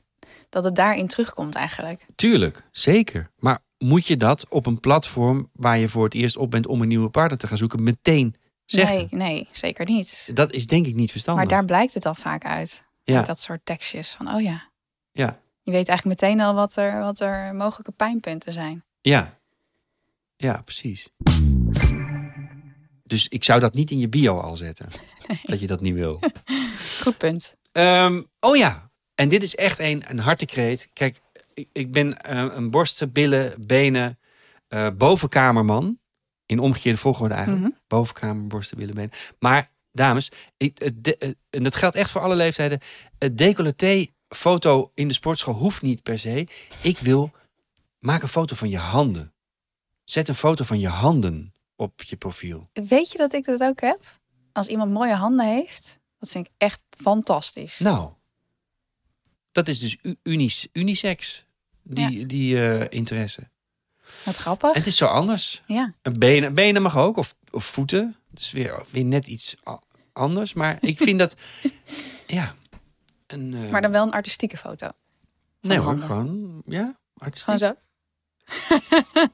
dat 0.49 0.63
het 0.63 0.75
daarin 0.75 1.07
terugkomt 1.07 1.55
eigenlijk. 1.55 2.05
Tuurlijk, 2.15 2.63
zeker. 2.71 3.29
Maar 3.37 3.59
moet 3.77 4.07
je 4.07 4.17
dat 4.17 4.45
op 4.49 4.65
een 4.65 4.79
platform 4.79 5.49
waar 5.53 5.77
je 5.77 5.89
voor 5.89 6.03
het 6.03 6.13
eerst 6.13 6.37
op 6.37 6.51
bent 6.51 6.67
om 6.67 6.81
een 6.81 6.87
nieuwe 6.87 7.09
partner 7.09 7.37
te 7.39 7.47
gaan 7.47 7.57
zoeken, 7.57 7.83
meteen 7.83 8.35
zeggen? 8.65 8.95
Nee, 8.95 9.07
nee, 9.29 9.47
zeker 9.51 9.85
niet. 9.85 10.31
Dat 10.33 10.51
is 10.51 10.67
denk 10.67 10.85
ik 10.87 10.95
niet 10.95 11.11
verstandig. 11.11 11.43
Maar 11.43 11.53
daar 11.53 11.65
blijkt 11.65 11.93
het 11.93 12.05
al 12.05 12.15
vaak 12.15 12.45
uit. 12.45 12.85
Ja. 13.03 13.17
Uit 13.17 13.25
dat 13.25 13.39
soort 13.39 13.65
tekstjes. 13.65 14.11
Van, 14.17 14.33
oh 14.33 14.41
ja, 14.41 14.69
Ja, 15.11 15.39
je 15.61 15.71
weet 15.71 15.87
eigenlijk 15.87 16.21
meteen 16.21 16.39
al 16.41 16.53
wat 16.53 16.75
er, 16.75 16.99
wat 16.99 17.19
er 17.19 17.55
mogelijke 17.55 17.91
pijnpunten 17.91 18.53
zijn. 18.53 18.83
ja. 19.01 19.41
Ja, 20.43 20.61
precies. 20.61 21.07
Dus 23.03 23.27
ik 23.27 23.43
zou 23.43 23.59
dat 23.59 23.73
niet 23.73 23.91
in 23.91 23.99
je 23.99 24.09
bio 24.09 24.39
al 24.39 24.57
zetten. 24.57 24.87
Dat 25.43 25.59
je 25.59 25.67
dat 25.67 25.81
niet 25.81 25.93
wil. 25.93 26.19
Goed 27.03 27.17
punt. 27.17 27.55
Ehm, 27.71 28.21
oh 28.39 28.55
ja, 28.55 28.91
en 29.15 29.29
dit 29.29 29.43
is 29.43 29.55
echt 29.55 29.79
een, 29.79 30.03
een 30.07 30.19
hartekreet. 30.19 30.89
Kijk, 30.93 31.21
ik, 31.53 31.69
ik 31.71 31.91
ben 31.91 32.21
eh, 32.21 32.45
een 32.55 32.69
borsten, 32.71 33.11
billen, 33.11 33.65
benen, 33.67 34.19
eh, 34.67 34.87
bovenkamerman. 34.97 35.99
In 36.45 36.59
omgekeerde 36.59 36.97
volgorde 36.97 37.33
eigenlijk. 37.33 37.63
Mhm. 37.65 37.73
bovenkamerborsten, 37.87 38.77
billenbenen. 38.77 39.11
Maar 39.39 39.69
dames, 39.91 40.31
ik, 40.57 40.77
het 40.79 41.03
de- 41.03 41.17
eh, 41.17 41.29
en 41.49 41.63
dat 41.63 41.75
geldt 41.75 41.95
echt 41.95 42.11
voor 42.11 42.21
alle 42.21 42.35
leeftijden. 42.35 42.79
Het 43.17 43.37
decolleté 43.37 44.05
foto 44.27 44.91
in 44.93 45.07
de 45.07 45.13
sportschool 45.13 45.53
hoeft 45.53 45.81
niet 45.81 46.03
per 46.03 46.19
se. 46.19 46.47
Ik 46.81 46.97
wil, 46.97 47.31
maak 47.99 48.21
een 48.21 48.27
foto 48.27 48.55
van 48.55 48.69
je 48.69 48.77
handen. 48.77 49.32
Zet 50.03 50.27
een 50.27 50.35
foto 50.35 50.63
van 50.63 50.79
je 50.79 50.87
handen 50.87 51.53
op 51.75 52.03
je 52.03 52.15
profiel. 52.15 52.69
Weet 52.73 53.11
je 53.11 53.17
dat 53.17 53.33
ik 53.33 53.45
dat 53.45 53.61
ook 53.63 53.81
heb? 53.81 54.19
Als 54.51 54.67
iemand 54.67 54.91
mooie 54.91 55.13
handen 55.13 55.45
heeft, 55.45 55.99
dat 56.19 56.29
vind 56.29 56.45
ik 56.45 56.51
echt 56.57 56.79
fantastisch. 56.89 57.79
Nou, 57.79 58.09
dat 59.51 59.67
is 59.67 59.79
dus 59.79 59.97
unis, 60.23 60.67
unisex, 60.73 61.45
die, 61.81 62.25
die 62.25 62.67
eh, 62.67 62.97
interesse. 62.97 63.49
Wat 64.25 64.35
grappig. 64.35 64.69
En 64.69 64.77
het 64.77 64.87
is 64.87 64.97
zo 64.97 65.05
anders. 65.05 65.61
Ja. 65.65 65.93
Een 66.01 66.19
benen, 66.19 66.53
benen 66.53 66.81
mag 66.81 66.97
ook, 66.97 67.17
of, 67.17 67.35
of 67.51 67.65
voeten. 67.65 68.15
Dus 68.29 68.51
weer, 68.51 68.85
weer 68.89 69.05
net 69.05 69.27
iets 69.27 69.55
anders. 70.13 70.53
Maar 70.53 70.77
ik 70.81 70.97
vind 70.97 71.19
dat, 71.19 71.35
ja. 72.27 72.55
Een, 73.27 73.53
eh, 73.53 73.71
Maar 73.71 73.81
dan 73.81 73.91
wel 73.91 74.03
een 74.05 74.11
artistieke 74.11 74.57
foto. 74.57 74.89
nee 75.61 75.77
hoor, 75.77 75.87
handen. 75.87 76.05
gewoon, 76.05 76.61
ja. 76.65 76.97
artistiek. 77.17 77.57
Gewoon 77.57 77.59
zo. 77.59 77.81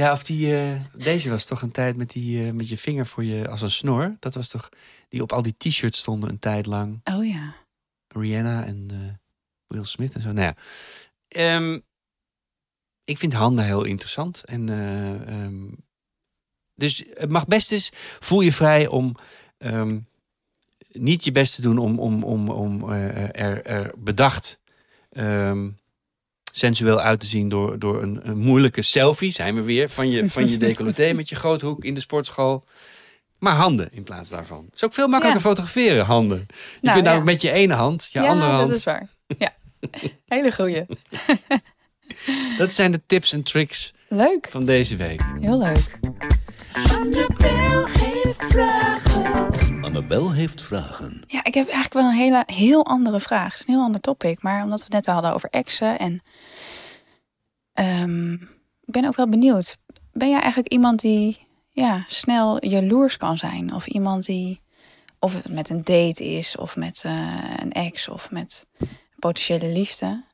Ja, 0.00 0.12
of 0.12 0.22
die, 0.22 0.56
eh, 0.56 0.80
deze 0.94 1.30
was 1.30 1.44
toch 1.44 1.62
een 1.62 1.70
tijd 1.70 1.96
met, 1.96 2.10
die, 2.10 2.46
eh, 2.46 2.52
met 2.52 2.68
je 2.68 2.78
vinger 2.78 3.06
voor 3.06 3.24
je, 3.24 3.48
als 3.48 3.62
een 3.62 3.70
snor. 3.70 4.16
Dat 4.18 4.34
was 4.34 4.48
toch, 4.48 4.68
die 5.08 5.22
op 5.22 5.32
al 5.32 5.42
die 5.42 5.54
t-shirts 5.56 5.98
stonden 5.98 6.30
een 6.30 6.38
tijd 6.38 6.66
lang. 6.66 7.00
Oh 7.04 7.26
ja. 7.26 7.56
Rihanna 8.08 8.64
en 8.64 8.88
eh, 8.90 9.14
Will 9.66 9.84
Smith 9.84 10.14
en 10.14 10.20
zo. 10.20 10.32
Nou 10.32 10.46
ja. 10.46 10.54
Ehm, 11.28 11.78
ik 13.04 13.18
vind 13.18 13.32
handen 13.32 13.64
heel 13.64 13.84
interessant. 13.84 14.44
En, 14.44 14.68
eh, 14.68 15.28
ehm, 15.28 15.68
dus 16.74 17.04
het 17.10 17.30
mag 17.30 17.46
best 17.46 17.72
eens. 17.72 17.90
Voel 18.20 18.40
je 18.40 18.52
vrij 18.52 18.86
om 18.86 19.16
ehm, 19.58 19.98
niet 20.92 21.24
je 21.24 21.32
best 21.32 21.54
te 21.54 21.62
doen 21.62 21.78
om, 21.78 21.98
om, 21.98 22.22
om, 22.22 22.48
om 22.48 22.90
er, 22.90 23.64
er 23.64 23.94
bedacht 23.98 24.60
sensueel 26.52 27.00
uit 27.00 27.20
te 27.20 27.26
zien 27.26 27.48
door, 27.48 27.78
door 27.78 28.02
een, 28.02 28.20
een 28.22 28.38
moeilijke 28.38 28.82
selfie. 28.82 29.32
Zijn 29.32 29.54
we 29.54 29.62
weer 29.62 29.88
van 29.88 30.10
je, 30.10 30.30
van 30.30 30.48
je 30.50 30.56
decolleté 30.66 31.12
met 31.12 31.28
je 31.28 31.34
groothoek 31.36 31.84
in 31.84 31.94
de 31.94 32.00
sportschool. 32.00 32.64
Maar 33.38 33.54
handen 33.54 33.88
in 33.92 34.02
plaats 34.02 34.28
daarvan. 34.28 34.64
Het 34.64 34.74
is 34.74 34.84
ook 34.84 34.92
veel 34.94 35.08
makkelijker 35.08 35.42
fotograferen, 35.42 36.04
handen. 36.04 36.38
Je 36.48 36.54
Nou, 36.80 36.94
kunt 36.94 37.06
ja. 37.06 37.12
nou 37.12 37.24
met 37.24 37.42
je 37.42 37.50
ene 37.50 37.74
hand, 37.74 38.08
je 38.12 38.20
ja, 38.20 38.28
andere 38.28 38.50
hand. 38.50 38.66
dat 38.66 38.76
is 38.76 38.84
waar. 38.84 39.08
Ja. 39.38 39.54
Hele 40.34 40.52
goeie. 40.52 40.84
Dat 42.58 42.72
zijn 42.74 42.92
de 42.92 43.00
tips 43.06 43.32
en 43.32 43.42
tricks 43.42 43.92
Leuk. 44.08 44.46
van 44.50 44.64
deze 44.64 44.96
week. 44.96 45.22
Heel 45.40 45.58
leuk. 45.58 45.98
Annabel 50.00 50.32
heeft 50.32 50.62
vragen. 50.62 51.22
Ja, 51.26 51.44
ik 51.44 51.54
heb 51.54 51.68
eigenlijk 51.68 51.94
wel 51.94 52.04
een 52.04 52.16
hele, 52.16 52.42
heel 52.46 52.86
andere 52.86 53.20
vraag. 53.20 53.52
Het 53.52 53.60
is 53.60 53.66
een 53.66 53.74
heel 53.74 53.82
ander 53.82 54.00
topic. 54.00 54.42
Maar 54.42 54.62
omdat 54.62 54.78
we 54.78 54.84
het 54.84 54.92
net 54.92 55.06
hadden 55.06 55.34
over 55.34 55.48
exen 55.50 55.98
en... 55.98 56.22
ehm, 57.72 58.32
ik 58.32 58.92
ben 58.92 59.04
ook 59.04 59.16
wel 59.16 59.28
benieuwd. 59.28 59.76
Ben 60.12 60.28
jij 60.28 60.38
eigenlijk 60.38 60.72
iemand 60.72 61.00
die 61.00 61.46
ja, 61.70 62.04
snel 62.06 62.66
jaloers 62.66 63.16
kan 63.16 63.36
zijn? 63.36 63.74
Of 63.74 63.86
iemand 63.86 64.26
die... 64.26 64.60
Of 65.18 65.34
het 65.34 65.48
met 65.48 65.70
een 65.70 65.84
date 65.84 66.24
is, 66.24 66.56
of 66.56 66.76
met 66.76 67.02
eh, 67.04 67.54
een 67.56 67.72
ex, 67.72 68.08
of 68.08 68.30
met 68.30 68.66
potentiële 69.18 69.72
liefde. 69.72 70.24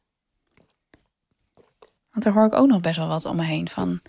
Want 2.10 2.24
daar 2.24 2.32
hoor 2.32 2.46
ik 2.46 2.54
ook 2.54 2.68
nog 2.68 2.80
best 2.80 2.96
wel 2.96 3.08
wat 3.08 3.24
om 3.24 3.36
me 3.36 3.44
heen 3.44 3.68
van... 3.68 4.00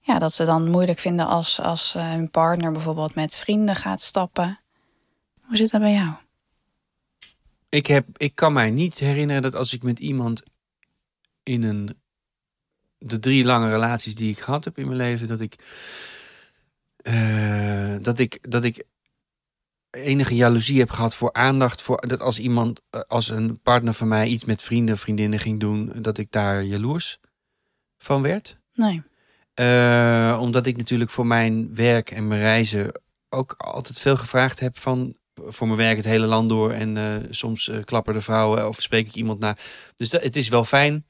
Ja, 0.00 0.18
dat 0.18 0.32
ze 0.32 0.44
dan 0.44 0.70
moeilijk 0.70 0.98
vinden 0.98 1.26
als, 1.26 1.60
als 1.60 1.94
eh, 1.94 2.10
hun 2.10 2.30
partner 2.30 2.72
bijvoorbeeld 2.72 3.14
met 3.14 3.36
vrienden 3.36 3.76
gaat 3.76 4.00
stappen. 4.00 4.61
Hoe 5.52 5.60
zit 5.60 5.70
dat 5.70 5.80
bij 5.80 5.92
jou? 5.92 6.14
Ik, 7.68 7.86
heb, 7.86 8.06
ik 8.16 8.34
kan 8.34 8.52
mij 8.52 8.70
niet 8.70 8.98
herinneren 8.98 9.42
dat 9.42 9.54
als 9.54 9.72
ik 9.72 9.82
met 9.82 9.98
iemand 9.98 10.42
in 11.42 11.62
een. 11.62 12.00
de 12.98 13.18
drie 13.18 13.44
lange 13.44 13.70
relaties 13.70 14.14
die 14.14 14.30
ik 14.30 14.40
gehad 14.40 14.64
heb 14.64 14.78
in 14.78 14.86
mijn 14.86 14.96
leven, 14.96 15.26
dat 15.26 15.40
ik. 15.40 15.54
eh, 16.96 17.96
dat 18.00 18.18
ik. 18.18 18.50
dat 18.50 18.64
ik 18.64 18.84
enige 19.90 20.34
jaloezie 20.34 20.78
heb 20.78 20.90
gehad 20.90 21.14
voor 21.14 21.32
aandacht. 21.32 21.82
Voor, 21.82 22.06
dat 22.06 22.20
als 22.20 22.38
iemand, 22.38 22.80
eh, 22.90 23.00
als 23.08 23.28
een 23.28 23.60
partner 23.60 23.94
van 23.94 24.08
mij 24.08 24.26
iets 24.28 24.44
met 24.44 24.62
vrienden, 24.62 24.98
vriendinnen 24.98 25.38
ging 25.38 25.60
doen, 25.60 25.92
dat 26.02 26.18
ik 26.18 26.30
daar 26.30 26.64
jaloers 26.64 27.18
van 27.98 28.22
werd. 28.22 28.58
Nee. 28.74 29.02
Eh, 29.54 30.38
omdat 30.40 30.66
ik 30.66 30.76
natuurlijk 30.76 31.10
voor 31.10 31.26
mijn 31.26 31.74
werk 31.74 32.10
en 32.10 32.28
mijn 32.28 32.40
reizen 32.40 33.00
ook 33.28 33.52
altijd 33.52 33.98
veel 33.98 34.16
gevraagd 34.16 34.60
heb 34.60 34.78
van 34.78 35.20
voor 35.46 35.66
mijn 35.66 35.78
werk 35.78 35.96
het 35.96 36.04
hele 36.04 36.26
land 36.26 36.48
door. 36.48 36.72
En 36.72 36.96
eh, 36.96 37.04
soms 37.30 37.68
eh, 37.68 37.84
klappen 37.84 38.14
de 38.14 38.20
vrouwen 38.20 38.68
of 38.68 38.82
spreek 38.82 39.06
ik 39.06 39.14
iemand 39.14 39.38
na. 39.38 39.56
Dus 39.94 40.10
dat, 40.10 40.22
het 40.22 40.36
is 40.36 40.48
wel 40.48 40.64
fijn 40.64 41.06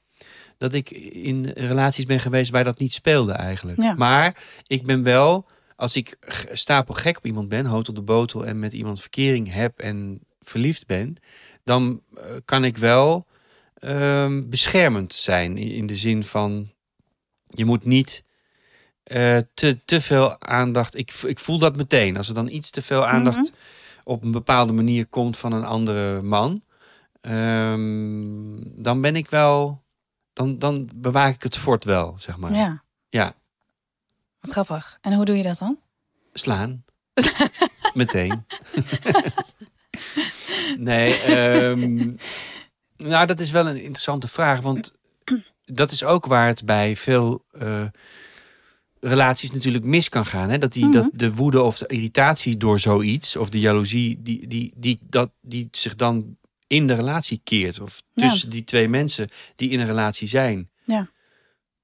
dat 0.58 0.74
ik 0.74 0.90
in 0.90 1.46
relaties 1.54 2.04
ben 2.04 2.20
geweest 2.20 2.50
waar 2.50 2.64
dat 2.64 2.78
niet 2.78 2.92
speelde 2.92 3.32
eigenlijk. 3.32 3.82
Ja. 3.82 3.94
Maar 3.94 4.44
ik 4.66 4.86
ben 4.86 5.02
wel, 5.02 5.46
als 5.76 5.96
ik 5.96 6.16
stapel 6.52 6.94
gek 6.94 7.16
op 7.16 7.26
iemand 7.26 7.48
ben, 7.48 7.66
hout 7.66 7.88
op 7.88 7.94
de 7.94 8.02
botel 8.02 8.46
en 8.46 8.58
met 8.58 8.72
iemand 8.72 9.00
verkering 9.00 9.52
heb 9.52 9.78
en 9.78 10.20
verliefd 10.40 10.86
ben, 10.86 11.16
dan 11.64 12.02
eh, 12.14 12.24
kan 12.44 12.64
ik 12.64 12.76
wel 12.76 13.26
ehm, 13.74 14.48
beschermend 14.48 15.14
zijn 15.14 15.56
in, 15.56 15.86
de 15.86 15.96
zin 15.96 16.24
van 16.24 16.72
je 17.46 17.64
moet 17.64 17.84
niet 17.84 18.24
te, 19.54 19.78
te 19.84 20.00
veel 20.00 20.40
aandacht. 20.40 20.96
Ik, 20.96 21.12
ik 21.26 21.38
voel 21.38 21.58
dat 21.58 21.76
meteen. 21.76 22.16
Als 22.16 22.28
er 22.28 22.34
dan 22.34 22.48
iets 22.48 22.70
te 22.70 22.82
veel 22.82 23.06
aandacht 23.06 23.36
Mhm. 23.36 23.46
Op 24.04 24.22
een 24.22 24.30
bepaalde 24.30 24.72
manier 24.72 25.06
komt 25.06 25.36
van 25.36 25.52
een 25.52 25.64
andere 25.64 26.22
man, 26.22 26.62
ehm, 27.20 28.82
dan 28.82 29.00
ben 29.00 29.16
ik 29.16 29.30
wel. 29.30 29.80
Dan, 30.32 30.58
dan 30.58 30.88
bewaak 30.94 31.34
ik 31.34 31.42
het 31.42 31.58
fort 31.58 31.84
wel, 31.84 32.14
zeg 32.18 32.36
maar. 32.36 32.54
Ja. 32.54 32.82
Ja. 33.08 33.34
Wat 34.40 34.50
grappig. 34.50 34.98
En 35.00 35.12
hoe 35.14 35.24
doe 35.24 35.36
je 35.36 35.42
dat 35.42 35.58
dan? 35.58 35.78
Slaan. 36.32 36.84
Meteen. 37.94 38.46
nee, 40.78 41.20
ehm, 41.20 42.14
nou 42.96 43.26
dat 43.26 43.40
is 43.40 43.50
wel 43.50 43.68
een 43.68 43.82
interessante 43.82 44.28
vraag. 44.28 44.60
Want 44.60 44.92
dat 45.64 45.90
is 45.90 46.04
ook 46.04 46.26
waar 46.26 46.46
het 46.46 46.64
bij 46.64 46.96
veel 46.96 47.44
eh, 47.50 47.84
relaties 49.04 49.50
natuurlijk 49.50 49.84
mis 49.84 50.08
kan 50.08 50.26
gaan. 50.26 50.50
Hè? 50.50 50.58
Dat, 50.58 50.72
die, 50.72 50.84
Mhm. 50.84 50.92
dat 50.92 51.10
de 51.12 51.34
woede 51.34 51.62
of 51.62 51.78
de 51.78 51.86
irritatie 51.86 52.56
door 52.56 52.78
zoiets, 52.80 53.36
of 53.36 53.48
de 53.48 53.60
jaloezie, 53.60 54.22
die, 54.22 54.46
die, 54.46 54.72
die, 54.76 54.98
dat, 55.02 55.30
die 55.40 55.68
zich 55.70 55.94
dan 55.94 56.36
in 56.66 56.86
de 56.86 56.94
relatie 56.94 57.40
keert. 57.44 57.80
Of 57.80 58.02
Ja. 58.14 58.28
tussen 58.28 58.50
die 58.50 58.64
twee 58.64 58.88
mensen 58.88 59.28
die 59.56 59.70
in 59.70 59.80
een 59.80 59.86
relatie 59.86 60.28
zijn. 60.28 60.70
Ja. 60.84 61.10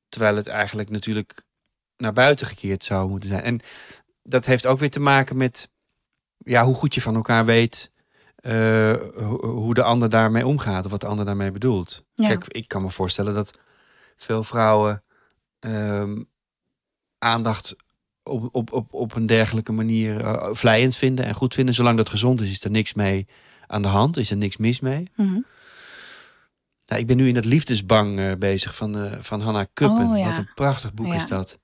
Terwijl 0.09 0.37
het 0.37 0.47
eigenlijk 0.47 0.91
natuurlijk 0.91 1.43
naar 1.97 2.13
buiten 2.13 2.47
gekeerd 2.47 2.85
zou 2.85 3.09
moeten 3.09 3.29
zijn. 3.29 3.43
En 3.43 3.61
dat 4.23 4.45
heeft 4.47 4.67
ook 4.67 4.79
weer 4.79 4.91
te 4.91 5.01
maken 5.01 5.37
met 5.37 5.71
ja, 6.39 6.65
hoe 6.65 6.75
goed 6.75 6.95
je 6.95 7.01
van 7.01 7.15
elkaar 7.15 7.45
weet. 7.45 7.91
eh, 8.39 8.93
ho- 9.17 9.47
hoe 9.47 9.75
de 9.75 9.83
ander 9.83 10.09
daarmee 10.09 10.47
omgaat. 10.47 10.85
Of 10.85 10.91
wat 10.91 11.01
de 11.01 11.07
ander 11.07 11.25
daarmee 11.25 11.51
bedoelt. 11.51 12.05
Ja. 12.15 12.27
Kijk, 12.29 12.45
ik 12.49 12.69
kan 12.69 12.83
me 12.83 12.91
voorstellen 12.91 13.35
dat 13.35 13.59
veel 14.17 14.43
vrouwen 14.45 15.03
ehm, 15.59 16.23
aandacht 17.19 17.77
op, 18.23 18.49
op, 18.53 18.73
op, 18.73 18.95
op 18.95 19.15
een 19.15 19.27
dergelijke 19.27 19.73
manier 19.73 20.21
eh, 20.21 20.49
vlijend 20.55 20.97
vinden 20.97 21.25
en 21.25 21.35
goed 21.35 21.55
vinden. 21.55 21.75
Zolang 21.75 21.97
dat 21.97 22.09
gezond 22.09 22.41
is, 22.41 22.51
is 22.51 22.65
er 22.65 22.71
niks 22.71 22.95
mee 22.95 23.27
aan 23.67 23.83
de 23.83 23.89
hand. 23.89 24.17
Is 24.17 24.31
er 24.31 24.37
niks 24.37 24.57
mis 24.57 24.81
mee. 24.81 25.09
Mhm. 25.17 25.41
Nou, 26.87 27.01
ik 27.01 27.07
ben 27.07 27.17
nu 27.17 27.29
in 27.29 27.35
dat 27.35 27.45
liefdesbang 27.45 28.19
eh, 28.19 28.33
bezig 28.39 28.75
van, 28.75 28.99
eh, 28.99 29.13
van 29.21 29.41
Hannah 29.41 29.67
Kuppen. 29.73 30.11
Oh, 30.11 30.19
ja. 30.19 30.25
Wat 30.29 30.37
een 30.39 30.51
prachtig 30.55 30.95
boek 30.95 31.07
Ja. 31.07 31.15
is 31.15 31.27
dat. 31.29 31.59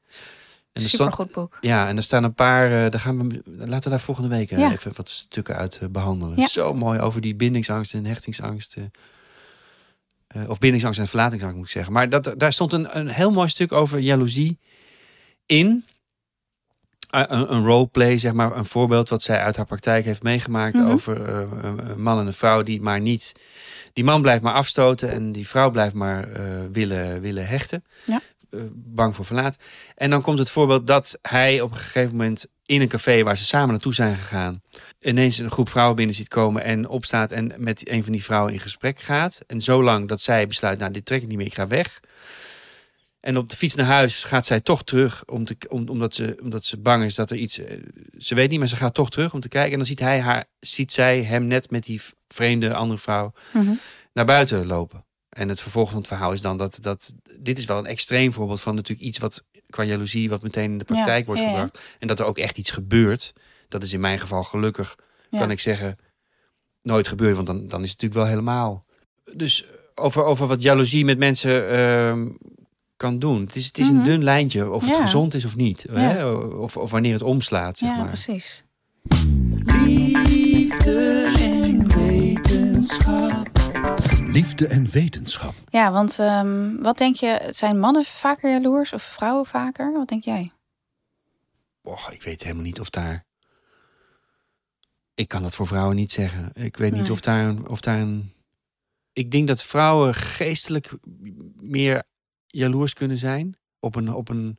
En 0.73 0.83
er 0.83 0.88
Supergoed 0.88 1.33
boek. 1.33 1.59
ja, 1.61 1.88
en 1.88 1.97
er 1.97 2.03
staan 2.03 2.25
een 2.25 2.35
paar. 2.35 2.90
daar 2.90 3.01
gaan 3.01 3.29
we, 3.29 3.43
laten 3.45 3.83
we 3.83 3.88
daar 3.90 4.00
volgende 4.00 4.29
week 4.37 4.50
Ja. 4.50 4.73
even 4.73 4.92
wat 4.96 5.09
stukken 5.09 5.57
uit 5.57 5.79
eh, 5.83 5.88
behandelen. 5.88 6.48
Zo 6.48 6.75
mooi 6.75 7.00
over 7.00 7.21
die 7.21 7.35
bindingsangst 7.35 7.94
en 7.94 8.05
hechtingsangst. 8.05 8.77
of 10.48 10.59
bindingsangst 10.59 11.00
en 11.00 11.07
verlatingsangst 11.07 11.57
moet 11.57 11.67
ik 11.67 11.73
zeggen. 11.73 11.92
Maar 11.92 12.09
dat, 12.09 12.35
daar 12.37 12.52
stond 12.52 12.73
een, 12.73 12.98
een 12.98 13.09
heel 13.09 13.31
mooi 13.31 13.48
stuk 13.48 13.73
over 13.73 13.98
jaloezie 13.98 14.59
in. 15.47 15.85
Eh, 17.11 17.23
een, 17.27 17.55
een 17.55 17.65
roleplay, 17.65 18.19
zeg 18.19 18.33
maar, 18.33 18.57
een 18.57 18.65
voorbeeld 18.65 19.09
wat 19.09 19.23
zij 19.23 19.38
uit 19.38 19.57
haar 19.57 19.67
praktijk 19.67 20.05
heeft 20.05 20.23
meegemaakt 20.23 20.75
Mhm. 20.77 20.90
over 20.90 21.23
eh, 21.29 21.47
een, 21.63 22.03
man 22.03 22.19
en 22.19 22.27
een 22.27 22.33
vrouw 22.33 22.63
die 22.63 22.81
maar 22.83 23.01
niet. 23.01 23.33
Die 23.92 24.05
man 24.05 24.23
blijft 24.23 24.42
maar 24.42 24.53
afstoten 24.55 25.11
en 25.11 25.33
die 25.33 25.49
vrouw 25.49 25.71
blijft 25.71 25.95
maar 25.95 26.29
eh, 26.31 26.45
willen, 26.73 27.21
willen 27.21 27.47
hechten. 27.47 27.85
Ja. 28.05 28.21
Bang 28.75 29.15
voor 29.15 29.25
verlaat. 29.25 29.57
En 29.95 30.11
dan 30.11 30.23
komt 30.23 30.38
het 30.38 30.51
voorbeeld 30.51 30.87
dat 30.87 31.19
hij 31.23 31.61
op 31.61 31.71
een 31.71 31.77
gegeven 31.77 32.11
moment 32.11 32.47
in 32.67 32.81
een 32.81 32.88
café 32.88 33.23
waar 33.23 33.37
ze 33.37 33.45
samen 33.45 33.69
naartoe 33.69 33.95
zijn 33.95 34.17
gegaan, 34.17 34.63
ineens 35.01 35.38
een 35.38 35.51
groep 35.51 35.69
vrouwen 35.69 35.97
binnen 35.97 36.15
ziet 36.15 36.29
komen 36.29 36.63
en 36.65 36.88
opstaat 36.88 37.33
en 37.33 37.53
met 37.59 37.88
een 37.88 38.03
van 38.03 38.13
die 38.13 38.25
vrouwen 38.25 38.53
in 38.53 38.61
gesprek 38.61 39.01
gaat. 39.01 39.40
En 39.47 39.61
zolang 39.61 40.09
dat 40.09 40.21
zij 40.21 40.47
besluit, 40.47 40.79
nou 40.79 40.92
dit 40.92 41.05
trek 41.05 41.23
ik 41.23 41.29
niet 41.29 41.37
meer, 41.37 41.47
ik 41.47 41.55
ga 41.55 41.67
weg. 41.67 42.01
En 43.25 43.37
op 43.37 43.48
de 43.48 43.56
fiets 43.56 43.75
naar 43.75 43.87
huis 43.87 44.25
gaat 44.25 44.46
zij 44.46 44.60
toch 44.60 44.85
terug, 44.85 45.25
om 45.27 45.44
te, 45.44 45.56
om, 45.68 45.88
omdat, 45.88 46.14
ze, 46.14 46.38
omdat 46.42 46.64
ze 46.64 46.77
bang 46.79 47.04
is 47.04 47.14
dat 47.14 47.31
er 47.31 47.37
iets... 47.37 47.58
eh, 47.58 47.79
Ze 48.18 48.35
weet 48.35 48.50
niet, 48.50 48.58
maar 48.58 48.68
ze 48.68 48.77
gaat 48.77 48.94
toch 48.94 49.10
terug 49.10 49.33
om 49.35 49.40
te 49.40 49.48
kijken. 49.48 49.70
En 49.72 49.77
dan 49.79 49.87
ziet, 49.87 49.98
hij 50.00 50.20
haar, 50.20 50.44
ziet 50.60 50.92
zij 50.92 51.22
hem 51.22 51.46
net 51.46 51.70
met 51.70 51.85
die 51.85 52.00
vreemde 52.29 52.75
andere 52.75 52.98
vrouw 52.98 53.33
Mhm. 53.52 53.72
naar 54.12 54.25
buiten 54.25 54.66
lopen. 54.66 55.04
En 55.29 55.48
het 55.48 55.60
vervolg 55.60 55.88
van 55.88 55.98
het 55.98 56.06
verhaal 56.06 56.33
is 56.33 56.40
dan 56.40 56.56
dat, 56.56 56.79
dat... 56.81 57.14
Dit 57.40 57.58
is 57.58 57.64
wel 57.64 57.79
een 57.79 57.87
extreem 57.87 58.33
voorbeeld 58.33 58.60
van 58.60 58.75
natuurlijk 58.75 59.06
iets 59.08 59.18
wat 59.18 59.44
qua 59.70 59.83
jaloezie... 59.83 60.29
wat 60.29 60.42
meteen 60.42 60.70
in 60.72 60.79
de 60.79 60.85
Ja, 60.88 60.94
praktijk 60.94 61.27
wordt 61.27 61.40
ja, 61.40 61.46
ja. 61.46 61.52
gebracht. 61.52 61.79
En 61.98 62.06
dat 62.08 62.18
er 62.18 62.27
ook 62.27 62.38
echt 62.38 62.58
iets 62.58 62.70
gebeurt. 62.70 63.33
Dat 63.68 63.83
is 63.83 63.92
in 63.92 64.00
mijn 64.00 64.18
geval 64.20 64.42
gelukkig, 64.42 64.96
kan 65.31 65.50
ik 65.50 65.60
zeggen, 65.60 65.96
nooit 66.83 67.08
gebeurd. 67.08 67.35
Want 67.35 67.46
dan, 67.46 67.56
dan 67.56 67.83
is 67.83 67.90
het 67.90 68.00
natuurlijk 68.00 68.14
wel 68.14 68.27
helemaal... 68.27 68.85
Dus 69.35 69.64
over, 69.94 70.25
over 70.25 70.46
wat 70.46 70.62
jaloezie 70.62 71.04
met 71.04 71.18
mensen 71.18 71.68
ehm, 71.68 72.29
kan 72.97 73.19
doen. 73.19 73.40
Het 73.40 73.57
is, 73.57 73.67
het 73.67 73.79
is 73.79 73.88
Mhm. 73.88 73.97
een 73.97 74.05
dun 74.05 74.25
lijntje 74.25 74.71
of 74.71 74.85
het 74.87 74.95
Ja. 74.97 75.03
gezond 75.05 75.35
is 75.35 75.45
of 75.45 75.57
niet. 75.57 75.85
Ja. 75.90 75.99
Hè? 76.01 76.31
Of, 76.33 76.77
of 76.77 76.90
wanneer 76.90 77.13
het 77.13 77.23
omslaat, 77.23 77.79
zeg 77.79 77.88
Ja, 77.88 77.97
maar. 77.97 78.07
precies. 78.07 78.65
Liefde 80.05 81.33
en 81.38 81.88
wetenschap. 81.97 83.49
Liefde 84.33 84.67
en 84.67 84.90
wetenschap. 84.90 85.55
Ja, 85.69 85.90
want 85.92 86.19
ehm, 86.19 86.77
wat 86.83 86.99
denk 86.99 87.17
je, 87.17 87.47
zijn 87.51 87.79
mannen 87.79 88.05
vaker 88.05 88.51
jaloers 88.51 88.92
of 88.92 89.03
vrouwen 89.03 89.47
vaker? 89.47 89.92
Wat 89.92 90.09
denk 90.09 90.25
jij? 90.25 90.53
Och, 91.83 92.13
ik 92.13 92.23
weet 92.23 92.42
helemaal 92.42 92.63
niet 92.65 92.81
of 92.81 92.90
daar... 92.90 93.25
Ik 95.15 95.29
kan 95.29 95.42
dat 95.42 95.55
voor 95.55 95.67
vrouwen 95.67 95.97
niet 95.97 96.13
zeggen. 96.13 96.51
Ik 96.53 96.77
weet 96.77 96.92
niet 96.92 97.11
of 97.11 97.21
daar, 97.21 97.45
een, 97.49 97.69
of 97.69 97.81
daar 97.81 97.99
een... 98.01 98.33
Ik 99.13 99.31
denk 99.31 99.49
dat 99.49 99.63
vrouwen 99.63 100.15
geestelijk 100.15 100.92
meer 101.61 102.03
jaloers 102.55 102.92
kunnen 102.92 103.19
zijn. 103.19 103.57
Op 103.81 103.94
een, 103.96 104.13
op 104.15 104.29
een 104.29 104.59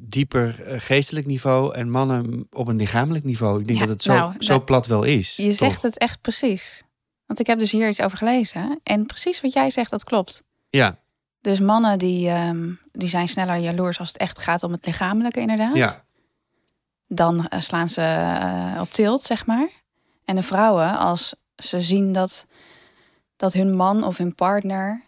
dieper 0.00 0.62
eh, 0.64 0.80
geestelijk 0.80 1.26
niveau. 1.26 1.74
En 1.74 1.90
mannen 1.90 2.46
op 2.50 2.68
een 2.68 2.76
lichamelijk 2.76 3.24
niveau. 3.24 3.60
Ik 3.60 3.66
denk 3.66 3.78
Ja, 3.78 3.84
dat 3.86 3.94
het 3.94 4.02
zo, 4.02 4.14
nou, 4.14 4.32
zo 4.38 4.52
dat- 4.52 4.64
plat 4.64 4.86
wel 4.86 5.02
is. 5.02 5.36
Je 5.36 5.46
toch? 5.48 5.56
zegt 5.56 5.82
het 5.82 5.98
echt 5.98 6.20
precies. 6.20 6.82
Want 7.26 7.40
ik 7.40 7.46
heb 7.46 7.58
dus 7.58 7.70
hier 7.72 7.88
iets 7.88 8.00
over 8.02 8.18
gelezen. 8.18 8.80
En 8.82 9.06
precies 9.06 9.40
wat 9.40 9.52
jij 9.52 9.70
zegt, 9.70 9.90
dat 9.90 10.04
klopt. 10.04 10.42
Ja, 10.70 10.98
Dus 11.40 11.60
mannen 11.60 11.98
die, 11.98 12.28
ehm, 12.28 12.70
die 12.92 13.08
zijn 13.08 13.28
sneller 13.28 13.56
jaloers 13.56 13.98
als 13.98 14.08
het 14.08 14.16
echt 14.16 14.38
gaat 14.38 14.62
om 14.62 14.72
het 14.72 14.86
lichamelijke 14.86 15.40
inderdaad. 15.40 15.76
ja, 15.76 16.04
Dan 17.06 17.46
eh, 17.48 17.60
slaan 17.60 17.88
ze 17.88 18.00
eh, 18.00 18.80
op 18.80 18.90
tilt, 18.92 19.22
zeg 19.22 19.46
maar. 19.46 19.68
En 20.24 20.36
de 20.36 20.42
vrouwen, 20.42 20.98
als 20.98 21.34
ze 21.56 21.80
zien 21.80 22.12
dat, 22.12 22.46
dat 23.36 23.52
hun 23.52 23.74
man 23.76 24.04
of 24.04 24.16
hun 24.16 24.34
partner... 24.34 25.02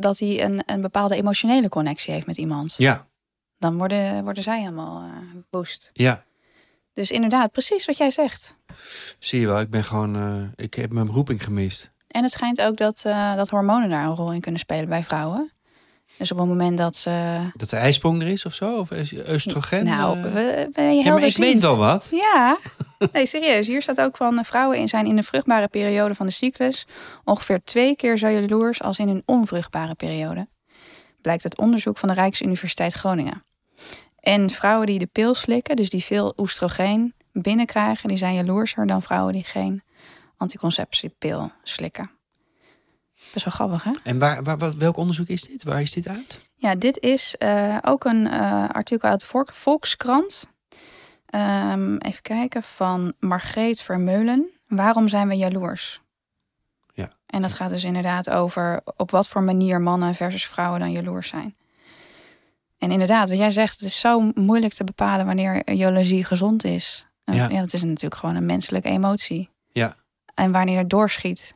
dat 0.00 0.18
hij 0.18 0.44
een, 0.44 0.62
een 0.66 0.80
bepaalde 0.80 1.14
emotionele 1.16 1.68
connectie 1.68 2.12
heeft 2.12 2.26
met 2.26 2.36
iemand. 2.36 2.74
ja, 2.78 3.06
Dan 3.58 3.76
worden, 3.78 4.24
worden 4.24 4.42
zij 4.42 4.58
helemaal 4.58 5.02
eh 5.02 5.12
boost. 5.50 5.90
ja. 5.92 6.24
Dus 6.92 7.10
inderdaad, 7.10 7.52
precies 7.52 7.84
wat 7.84 7.96
jij 7.96 8.10
zegt. 8.10 8.54
Zie 9.18 9.40
je 9.40 9.46
wel, 9.46 9.60
ik 9.60 9.70
ben 9.70 9.84
gewoon... 9.84 10.16
eh, 10.16 10.64
ik 10.64 10.74
heb 10.74 10.90
mijn 10.92 11.06
beroeping 11.06 11.44
gemist. 11.44 11.90
En 12.08 12.22
het 12.22 12.32
schijnt 12.32 12.60
ook 12.60 12.76
dat, 12.76 13.02
eh, 13.06 13.34
dat 13.34 13.48
hormonen 13.48 13.88
daar 13.88 14.04
een 14.04 14.14
rol 14.14 14.32
in 14.32 14.40
kunnen 14.40 14.60
spelen 14.60 14.88
bij 14.88 15.02
vrouwen. 15.02 15.52
Dus 16.20 16.32
op 16.32 16.38
het 16.38 16.46
moment 16.46 16.78
dat 16.78 16.96
ze... 16.96 17.40
Dat 17.54 17.70
de 17.70 17.76
ijsprong 17.76 18.22
er 18.22 18.28
is 18.28 18.44
of 18.44 18.54
zo? 18.54 18.76
Of 18.76 18.90
is- 18.90 19.14
oestrogen? 19.28 19.84
nou, 19.84 20.18
eh? 20.18 20.32
ben 20.72 20.96
je 20.96 21.04
ja, 21.04 21.12
maar 21.12 21.22
ik 21.22 21.36
weet 21.36 21.58
wel 21.58 21.78
wat. 21.78 22.08
Ja, 22.24 22.58
nee, 23.12 23.26
serieus. 23.26 23.66
Hier 23.66 23.82
staat 23.82 24.00
ook 24.00 24.16
van 24.16 24.38
eh, 24.38 24.44
vrouwen 24.44 24.78
in 24.78 24.88
zijn 24.88 25.06
in 25.06 25.16
de 25.16 25.22
vruchtbare 25.22 25.68
periode 25.68 26.14
van 26.14 26.26
de 26.26 26.32
cyclus 26.32 26.86
ongeveer 27.24 27.60
twee 27.64 27.96
keer 27.96 28.18
zo 28.18 28.28
jaloers 28.28 28.82
als 28.82 28.98
in 28.98 29.08
hun 29.08 29.22
onvruchtbare 29.26 29.94
periode. 29.94 30.48
Blijkt 31.22 31.44
uit 31.44 31.58
onderzoek 31.58 31.98
van 31.98 32.08
de 32.08 32.14
Rijksuniversiteit 32.14 32.92
Groningen. 32.92 33.44
En 34.20 34.50
vrouwen 34.50 34.86
die 34.86 34.98
de 34.98 35.06
pil 35.06 35.34
slikken, 35.34 35.76
dus 35.76 35.90
die 35.90 36.04
veel 36.04 36.32
oestrogeen 36.36 37.14
binnenkrijgen, 37.32 38.08
die 38.08 38.18
zijn 38.18 38.34
jaloerser 38.34 38.86
dan 38.86 39.02
vrouwen 39.02 39.32
die 39.32 39.44
geen 39.44 39.82
anticonceptiepil 40.36 41.52
slikken. 41.62 42.10
Best 43.32 43.44
wel 43.44 43.54
grappig, 43.54 43.84
hè? 43.84 43.90
En 44.02 44.18
waar, 44.18 44.42
waar, 44.42 44.58
wat, 44.58 44.74
welk 44.74 44.96
onderzoek 44.96 45.26
is 45.28 45.42
dit? 45.42 45.62
Waar 45.62 45.80
is 45.80 45.92
dit 45.92 46.08
uit? 46.08 46.40
Ja, 46.54 46.74
dit 46.74 46.98
is 47.00 47.36
eh, 47.38 47.76
ook 47.82 48.04
een 48.04 48.26
eh, 48.26 48.68
artikel 48.68 49.08
uit 49.08 49.20
de 49.20 49.26
Volk- 49.26 49.52
Volkskrant. 49.54 50.48
Ehm, 51.26 51.96
even 51.96 52.22
kijken, 52.22 52.62
van 52.62 53.12
Margreet 53.18 53.82
Vermeulen. 53.82 54.50
Waarom 54.68 55.08
zijn 55.08 55.28
we 55.28 55.34
jaloers? 55.36 56.00
Ja. 56.94 57.12
En 57.26 57.42
dat 57.42 57.52
gaat 57.54 57.68
dus 57.68 57.84
inderdaad 57.84 58.30
over 58.30 58.80
op 58.96 59.10
wat 59.10 59.28
voor 59.28 59.42
manier 59.42 59.80
mannen 59.80 60.14
versus 60.14 60.46
vrouwen 60.46 60.80
dan 60.80 60.92
jaloers 60.92 61.28
zijn. 61.28 61.56
En 62.78 62.90
inderdaad, 62.90 63.28
wat 63.28 63.38
jij 63.38 63.50
zegt, 63.50 63.72
het 63.78 63.88
is 63.88 64.00
zo 64.00 64.30
moeilijk 64.34 64.72
te 64.72 64.84
bepalen 64.84 65.26
wanneer 65.26 65.72
jaloezie 65.72 66.24
gezond 66.24 66.64
is. 66.64 67.06
En 67.24 67.34
Ja. 67.34 67.48
ja, 67.48 67.60
dat 67.60 67.72
is 67.72 67.82
natuurlijk 67.82 68.20
gewoon 68.20 68.36
een 68.36 68.46
menselijke 68.46 68.88
emotie. 68.88 69.48
Ja. 69.72 69.96
En 70.34 70.52
wanneer 70.52 70.78
het 70.78 70.90
doorschiet. 70.90 71.54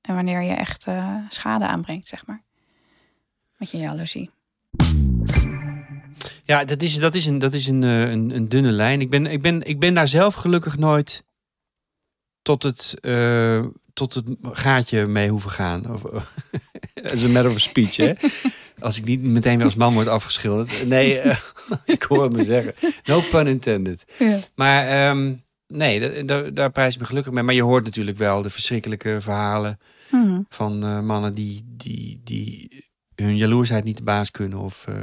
En 0.00 0.14
wanneer 0.14 0.42
je 0.42 0.52
echt 0.52 0.86
eh, 0.86 1.16
schade 1.28 1.66
aanbrengt, 1.66 2.06
zeg 2.06 2.26
maar. 2.26 2.42
Met 3.56 3.70
je 3.70 3.78
jaloezie. 3.78 4.30
Ja, 6.44 6.64
dat 6.64 6.82
is, 6.82 6.98
dat 6.98 7.14
is, 7.14 7.26
een, 7.26 7.38
dat 7.38 7.52
is 7.52 7.66
een, 7.66 7.84
eh, 7.84 8.10
een, 8.10 8.30
een 8.30 8.48
dunne 8.48 8.70
lijn. 8.70 9.00
Ik 9.00 9.10
ben, 9.10 9.26
ik, 9.26 9.42
ben, 9.42 9.62
ik 9.62 9.78
ben 9.78 9.94
daar 9.94 10.08
zelf 10.08 10.34
gelukkig 10.34 10.76
nooit 10.76 11.24
tot 12.42 12.62
het, 12.62 12.96
eh, 13.00 13.64
tot 13.92 14.14
het 14.14 14.24
gaatje 14.42 15.06
mee 15.06 15.30
hoeven 15.30 15.50
gaan. 15.50 15.92
Of, 15.92 16.04
as 17.12 17.24
a 17.24 17.28
matter 17.28 17.50
of 17.50 17.60
speech, 17.60 17.96
hè. 17.96 18.12
Als 18.78 18.98
ik 18.98 19.04
niet 19.04 19.22
meteen 19.22 19.56
weer 19.56 19.64
als 19.64 19.74
man 19.74 19.92
word 19.92 20.08
afgeschilderd. 20.08 20.86
Nee, 20.86 21.20
ik 21.84 22.02
hoor 22.02 22.22
het 22.22 22.32
me 22.32 22.44
zeggen. 22.44 22.74
No 23.04 23.20
pun 23.30 23.46
intended. 23.46 24.04
Ja. 24.18 24.38
Maar 24.54 24.86
ehm, 24.86 25.34
nee, 25.70 26.00
da- 26.00 26.22
da- 26.42 26.50
daar 26.50 26.70
prijs 26.70 26.94
ik 26.94 27.00
me 27.00 27.06
gelukkig 27.06 27.32
mee. 27.32 27.42
Maar 27.42 27.54
je 27.54 27.62
hoort 27.62 27.84
natuurlijk 27.84 28.16
wel 28.16 28.42
de 28.42 28.50
verschrikkelijke 28.50 29.16
verhalen 29.20 29.78
Mhm. 30.10 30.40
van 30.48 30.82
eh, 30.84 31.00
mannen 31.00 31.34
die, 31.34 31.62
die, 31.66 32.20
die 32.24 32.84
hun 33.14 33.36
jaloersheid 33.36 33.84
niet 33.84 33.96
de 33.96 34.02
baas 34.02 34.30
kunnen. 34.30 34.58
Of, 34.58 34.84
eh, 34.86 34.94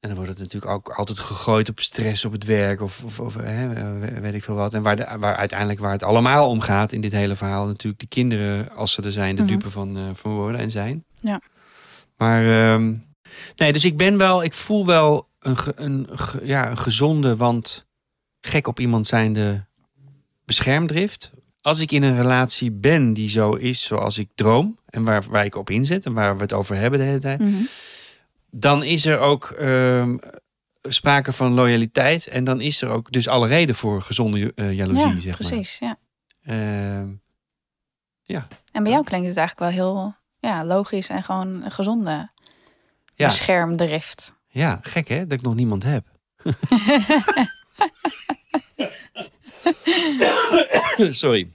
en 0.00 0.08
dan 0.08 0.14
wordt 0.14 0.30
het 0.30 0.38
natuurlijk 0.38 0.72
ook 0.72 0.88
altijd 0.88 1.18
gegooid 1.18 1.68
op 1.68 1.80
stress 1.80 2.24
op 2.24 2.32
het 2.32 2.44
werk 2.44 2.80
of, 2.80 3.04
of, 3.04 3.20
of 3.20 3.34
hè, 3.34 3.98
weet 4.20 4.34
ik 4.34 4.42
veel 4.44 4.54
wat. 4.54 4.74
En 4.74 4.82
waar, 4.82 4.96
de, 4.96 5.16
waar 5.18 5.36
uiteindelijk 5.36 5.80
waar 5.80 5.92
het 5.92 6.02
allemaal 6.02 6.48
om 6.48 6.60
gaat 6.60 6.92
in 6.92 7.00
dit 7.00 7.12
hele 7.12 7.34
verhaal, 7.34 7.66
natuurlijk 7.66 8.00
de 8.00 8.08
kinderen, 8.08 8.70
als 8.70 8.92
ze 8.92 9.02
er 9.02 9.12
zijn, 9.12 9.36
de 9.36 9.42
Mhm. 9.42 9.50
dupe 9.50 9.70
van, 9.70 9.96
eh, 9.96 10.02
van 10.12 10.32
worden 10.32 10.60
en 10.60 10.70
zijn. 10.70 11.04
Ja. 11.20 11.40
Maar 12.16 12.72
ehm, 12.72 12.96
nee, 13.56 13.72
dus 13.72 13.84
ik 13.84 13.96
ben 13.96 14.16
wel, 14.16 14.42
ik 14.44 14.52
voel 14.54 14.86
wel 14.86 15.28
een, 15.38 15.56
een, 15.74 16.08
ja, 16.42 16.70
een 16.70 16.78
gezonde, 16.78 17.36
want 17.36 17.86
gek 18.40 18.66
op 18.66 18.80
iemand 18.80 19.06
zijnde 19.06 19.64
beschermdrift. 20.44 21.30
Als 21.60 21.80
ik 21.80 21.92
in 21.92 22.02
een 22.02 22.16
relatie 22.16 22.70
ben 22.72 23.12
die 23.12 23.28
zo 23.28 23.52
is 23.54 23.82
zoals 23.82 24.18
ik 24.18 24.28
droom 24.34 24.78
en 24.86 25.04
waar, 25.04 25.22
waar 25.28 25.44
ik 25.44 25.54
op 25.56 25.70
inzet 25.70 26.04
en 26.06 26.12
waar 26.12 26.36
we 26.36 26.42
het 26.42 26.52
over 26.52 26.76
hebben 26.76 26.98
de 26.98 27.04
hele 27.04 27.18
tijd, 27.20 27.40
Mhm. 27.40 27.62
dan 28.50 28.82
is 28.82 29.06
er 29.06 29.18
ook 29.18 29.50
ehm, 29.50 30.16
sprake 30.82 31.32
van 31.32 31.52
loyaliteit 31.52 32.26
en 32.26 32.44
dan 32.44 32.60
is 32.60 32.82
er 32.82 32.88
ook 32.88 33.12
dus 33.12 33.28
alle 33.28 33.48
reden 33.48 33.74
voor 33.74 34.02
gezonde 34.02 34.52
eh, 34.54 34.72
jaloezie, 34.72 35.14
Ja, 35.14 35.20
zeg 35.20 35.34
precies. 35.34 35.78
Ja. 35.78 35.96
maar. 36.42 36.56
Ehm, 36.56 37.08
En 38.72 38.82
bij 38.82 38.92
jou 38.92 39.04
klinkt 39.04 39.26
het 39.26 39.36
eigenlijk 39.36 39.58
wel 39.76 39.84
heel 39.86 40.14
ja, 40.38 40.64
logisch 40.64 41.08
en 41.08 41.22
gewoon 41.22 41.64
een 41.64 41.70
gezonde 41.70 42.30
ja, 43.14 43.26
beschermdrift. 43.26 44.32
ja, 44.48 44.78
gek 44.82 45.08
hè, 45.08 45.26
dat 45.26 45.38
ik 45.38 45.42
nog 45.44 45.54
niemand 45.54 45.82
heb. 45.82 46.06
Sorry. 51.10 51.52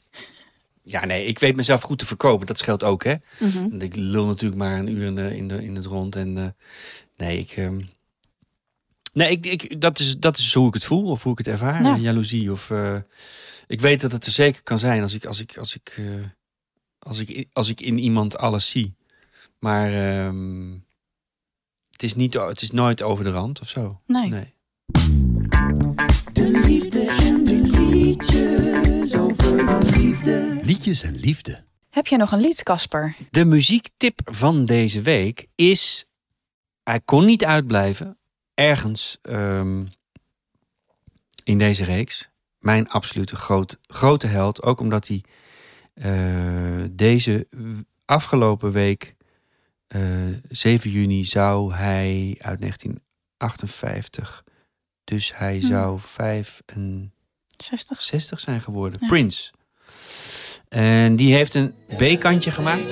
Ja, 0.84 1.06
nee, 1.06 1.26
ik 1.26 1.40
weet 1.40 1.56
mezelf 1.56 1.82
goed 1.82 2.00
te 2.00 2.06
verkopen. 2.06 2.48
Dat 2.48 2.58
scheelt 2.58 2.84
ook, 2.84 3.04
hè. 3.04 3.16
Mhm. 3.40 3.70
Want 3.70 3.82
Ik 3.84 3.96
lul 3.96 4.26
natuurlijk 4.26 4.62
maar 4.62 4.80
een 4.80 4.88
uur 4.88 5.06
in, 5.06 5.16
de, 5.16 5.38
in, 5.38 5.48
de, 5.48 5.64
in 5.64 5.76
het 5.76 5.86
rond. 5.86 6.16
En 6.16 6.38
eh, 6.38 6.48
nee, 7.16 7.38
ik. 7.40 7.52
ehm, 7.52 7.82
nee, 9.14 9.30
ik, 9.30 9.46
ik, 9.46 9.82
dat, 9.82 10.00
is, 10.00 10.18
dat 10.18 10.38
is 10.38 10.54
hoe 10.54 10.68
ik 10.68 10.74
het 10.74 10.86
voel 10.86 11.06
of 11.10 11.24
hoe 11.24 11.32
ik 11.32 11.38
het 11.38 11.48
ervaar. 11.48 11.84
Ja. 11.84 11.96
Jaloezie. 11.98 12.52
Of, 12.52 12.70
eh, 12.70 12.98
ik 13.68 13.82
weet 13.82 14.02
dat 14.02 14.12
het 14.12 14.26
er 14.26 14.32
zeker 14.32 14.64
kan 14.64 14.80
zijn 14.80 15.02
als 15.02 15.14
ik, 15.14 15.26
als 15.26 15.40
ik, 15.40 15.58
als 15.58 15.76
ik, 15.76 15.94
eh, 15.98 16.06
als 17.00 17.20
ik, 17.20 17.48
als 17.54 17.70
ik 17.70 17.82
in 17.82 17.98
iemand 17.98 18.38
alles 18.38 18.70
zie. 18.70 18.94
Maar 19.60 19.94
ehm, 19.94 20.72
het, 21.92 22.04
is 22.04 22.16
niet, 22.16 22.34
het 22.34 22.62
is 22.62 22.72
nooit 22.72 23.02
over 23.02 23.24
de 23.24 23.32
rand 23.32 23.62
of 23.62 23.70
zo. 23.70 24.02
Nee. 24.06 24.30
Nee. 24.30 24.54
Liefde. 29.64 30.60
Liedjes 30.64 31.04
en 31.04 31.16
liefde. 31.16 31.64
Heb 31.90 32.08
je 32.08 32.18
nog 32.18 32.32
een 32.32 32.40
lied, 32.40 32.64
Casper? 32.64 33.16
De 33.30 33.46
muziektip 33.46 34.20
van 34.26 34.66
deze 34.66 35.02
week 35.02 35.48
is. 35.56 36.06
Hij 36.84 37.00
kon 37.02 37.26
niet 37.26 37.46
uitblijven. 37.46 38.18
Ergens 38.54 39.18
ehm, 39.22 39.86
in 41.44 41.58
deze 41.58 41.84
reeks. 41.84 42.30
Mijn 42.60 42.90
absolute 42.90 43.36
groot, 43.36 43.78
grote 43.88 44.28
held. 44.28 44.64
Ook 44.64 44.80
omdat 44.80 45.08
hij 45.08 45.24
eh, 45.94 46.84
deze 46.92 47.48
afgelopen 48.06 48.72
week 48.72 49.16
eh, 49.88 50.02
7 50.50 50.92
juni 50.92 51.26
zou 51.26 51.74
hij 51.74 52.36
uit 52.40 52.60
1958. 52.60 54.44
Dus 55.04 55.36
hij 55.38 55.58
Hmm. 55.60 55.68
zou 55.68 56.00
65 56.00 57.14
60. 57.64 58.40
zijn 58.40 58.62
geworden. 58.62 58.98
Ja. 59.02 59.08
Prince. 59.08 59.52
En 60.70 61.16
die 61.16 61.34
heeft 61.34 61.54
een 61.54 61.74
B-kantje 61.98 62.52
gemaakt. 62.52 62.92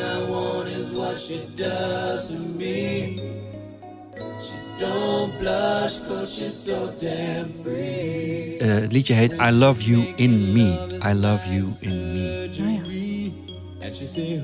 Eh, 8.60 8.74
het 8.74 8.92
liedje 8.92 9.14
heet 9.14 9.32
I 9.32 9.52
Love 9.52 9.84
You 9.84 10.14
In 10.16 10.52
Me. 10.52 11.00
I 11.06 11.14
Love 11.14 11.54
You 11.54 11.72
In 11.80 12.12
Me. 12.12 13.32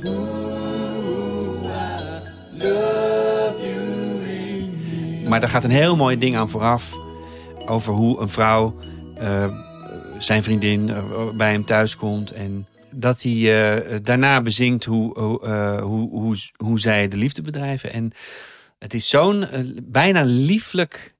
Oh 0.03 1.63
ja. 1.63 2.19
Maar 5.29 5.39
daar 5.39 5.49
gaat 5.49 5.63
een 5.63 5.69
heel 5.71 5.95
mooi 5.95 6.17
ding 6.17 6.35
aan 6.35 6.49
vooraf. 6.49 6.93
Over 7.65 7.93
hoe 7.93 8.19
een 8.19 8.29
vrouw, 8.29 8.75
eh, 9.15 9.68
zijn 10.19 10.43
vriendin, 10.43 10.89
eh, 10.89 11.29
bij 11.29 11.51
hem 11.51 11.65
thuis 11.65 11.95
komt. 11.95 12.31
En 12.31 12.67
dat 12.91 13.21
hij 13.21 13.33
eh, 13.33 13.97
daarna 14.03 14.41
bezingt 14.41 14.85
hoe, 14.85 15.19
hoe, 15.19 15.41
eh, 15.41 15.81
hoe, 15.81 16.09
hoe, 16.09 16.37
hoe 16.55 16.79
zij 16.79 17.07
de 17.07 17.17
liefde 17.17 17.41
bedrijven. 17.41 17.93
En 17.93 18.11
het 18.79 18.93
is 18.93 19.09
zo'n 19.09 19.47
bijna 19.83 20.23
lieflijk. 20.23 21.15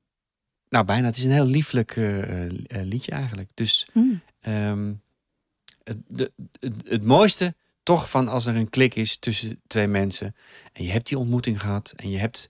Nou, 0.70 0.86
bijna. 0.86 1.06
Het 1.06 1.18
is 1.18 1.24
een 1.24 1.32
heel 1.32 1.46
lieflijk 1.46 1.96
liedje 2.68 3.12
eigenlijk. 3.12 3.50
Dus. 3.54 3.88
Ehm, 4.42 4.94
het, 5.84 5.98
de, 6.08 6.32
het, 6.60 6.74
het 6.84 7.04
mooiste 7.04 7.56
toch 7.84 8.10
van 8.10 8.28
als 8.28 8.46
er 8.46 8.56
een 8.56 8.70
klik 8.70 8.96
is 8.96 9.18
tussen 9.18 9.62
twee 9.68 9.88
mensen. 9.88 10.36
En 10.74 10.84
je 10.84 10.92
hebt 10.92 11.08
die 11.08 11.18
ontmoeting 11.18 11.62
gehad. 11.62 11.94
En 11.96 12.10
je 12.10 12.18
hebt 12.18 12.48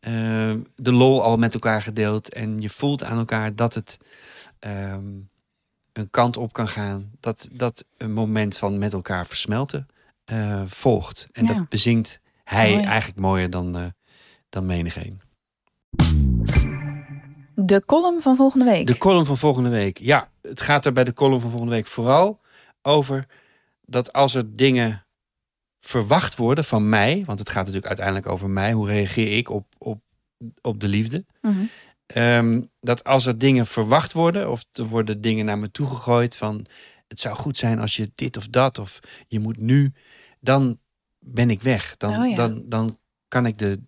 ehm, 0.00 0.60
de 0.76 0.92
lol 0.92 1.22
al 1.22 1.36
met 1.36 1.54
elkaar 1.54 1.82
gedeeld. 1.82 2.32
En 2.32 2.60
je 2.60 2.68
voelt 2.68 3.04
aan 3.04 3.18
elkaar 3.18 3.54
dat 3.54 3.74
het 3.74 3.98
ehm, 4.58 5.04
een 5.92 6.10
kant 6.10 6.36
op 6.36 6.52
kan 6.52 6.68
gaan. 6.68 7.10
Dat, 7.20 7.48
dat 7.52 7.84
een 7.96 8.12
moment 8.12 8.56
van 8.58 8.78
met 8.78 8.92
elkaar 8.92 9.26
versmelten 9.26 9.86
eh, 10.24 10.62
volgt. 10.66 11.28
En 11.32 11.46
Ja. 11.46 11.54
dat 11.54 11.68
bezingt 11.68 12.20
hij 12.44 12.72
Mooi. 12.72 12.84
eigenlijk 12.84 13.20
mooier 13.20 13.50
dan, 13.50 13.76
eh 13.76 13.84
dan 14.48 14.66
menigeen. 14.66 15.20
De 17.54 17.82
column 17.86 18.20
van 18.22 18.36
volgende 18.36 18.64
week. 18.64 18.86
De 18.86 18.98
column 18.98 19.26
van 19.26 19.36
volgende 19.36 19.68
week. 19.68 19.98
Ja, 19.98 20.28
het 20.42 20.60
gaat 20.60 20.84
er 20.84 20.92
bij 20.92 21.04
de 21.04 21.12
column 21.12 21.40
van 21.40 21.50
volgende 21.50 21.74
week 21.74 21.86
vooral 21.86 22.40
over 22.82 23.26
dat 23.84 24.12
als 24.12 24.34
er 24.34 24.54
dingen 24.56 25.04
verwacht 25.80 26.36
worden 26.36 26.64
van 26.64 26.88
mij, 26.88 27.22
want 27.26 27.38
het 27.38 27.48
gaat 27.48 27.58
natuurlijk 27.58 27.86
uiteindelijk 27.86 28.26
over 28.26 28.50
mij, 28.50 28.72
hoe 28.72 28.86
reageer 28.86 29.36
ik 29.36 29.50
op, 29.50 29.66
op, 29.78 30.00
op 30.60 30.80
de 30.80 30.88
liefde. 30.88 31.24
Mhm. 31.40 31.64
Ehm, 32.14 32.62
dat 32.80 33.04
als 33.04 33.26
er 33.26 33.38
dingen 33.38 33.66
verwacht 33.66 34.12
worden, 34.12 34.50
of 34.50 34.64
er 34.72 34.84
worden 34.86 35.20
dingen 35.20 35.44
naar 35.44 35.58
me 35.58 35.70
toegegooid 35.70 36.36
van 36.36 36.66
het 37.08 37.20
zou 37.20 37.36
goed 37.36 37.56
zijn 37.56 37.78
als 37.78 37.96
je 37.96 38.10
dit 38.14 38.36
of 38.36 38.48
dat, 38.48 38.78
of 38.78 39.00
je 39.28 39.40
moet 39.40 39.56
nu, 39.58 39.92
dan 40.40 40.78
ben 41.18 41.50
ik 41.50 41.62
weg. 41.62 41.96
Dan, 41.96 42.22
Oh 42.22 42.28
ja. 42.28 42.36
dan, 42.36 42.62
dan 42.68 42.98
kan 43.28 43.46
ik 43.46 43.58
de, 43.58 43.80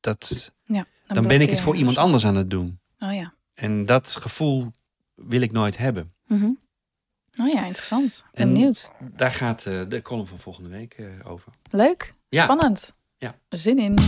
dat, 0.00 0.52
Ja, 0.64 0.86
dan, 1.06 1.26
ben 1.26 1.40
ik 1.40 1.50
het 1.50 1.60
voor 1.60 1.76
iemand 1.76 1.98
anders 1.98 2.26
aan 2.26 2.36
het 2.36 2.50
doen. 2.50 2.80
Oh 2.98 3.14
ja. 3.14 3.34
En 3.54 3.86
dat 3.86 4.16
gevoel 4.16 4.72
wil 5.14 5.40
ik 5.40 5.52
nooit 5.52 5.76
hebben. 5.76 6.12
Mhm. 6.26 6.50
Oh 7.40 7.48
ja, 7.52 7.64
interessant. 7.66 8.24
Ben 8.32 8.42
En- 8.46 8.52
benieuwd. 8.52 8.90
Daar 9.16 9.30
gaat 9.30 9.66
eh, 9.66 9.82
de 9.88 10.02
column 10.02 10.26
van 10.26 10.38
volgende 10.38 10.68
week 10.68 10.92
eh, 10.94 11.06
over. 11.24 11.52
Leuk. 11.70 12.14
Ja. 12.28 12.44
Spannend. 12.44 12.94
Ja. 13.18 13.38
Zin 13.48 13.78
in. 13.78 13.98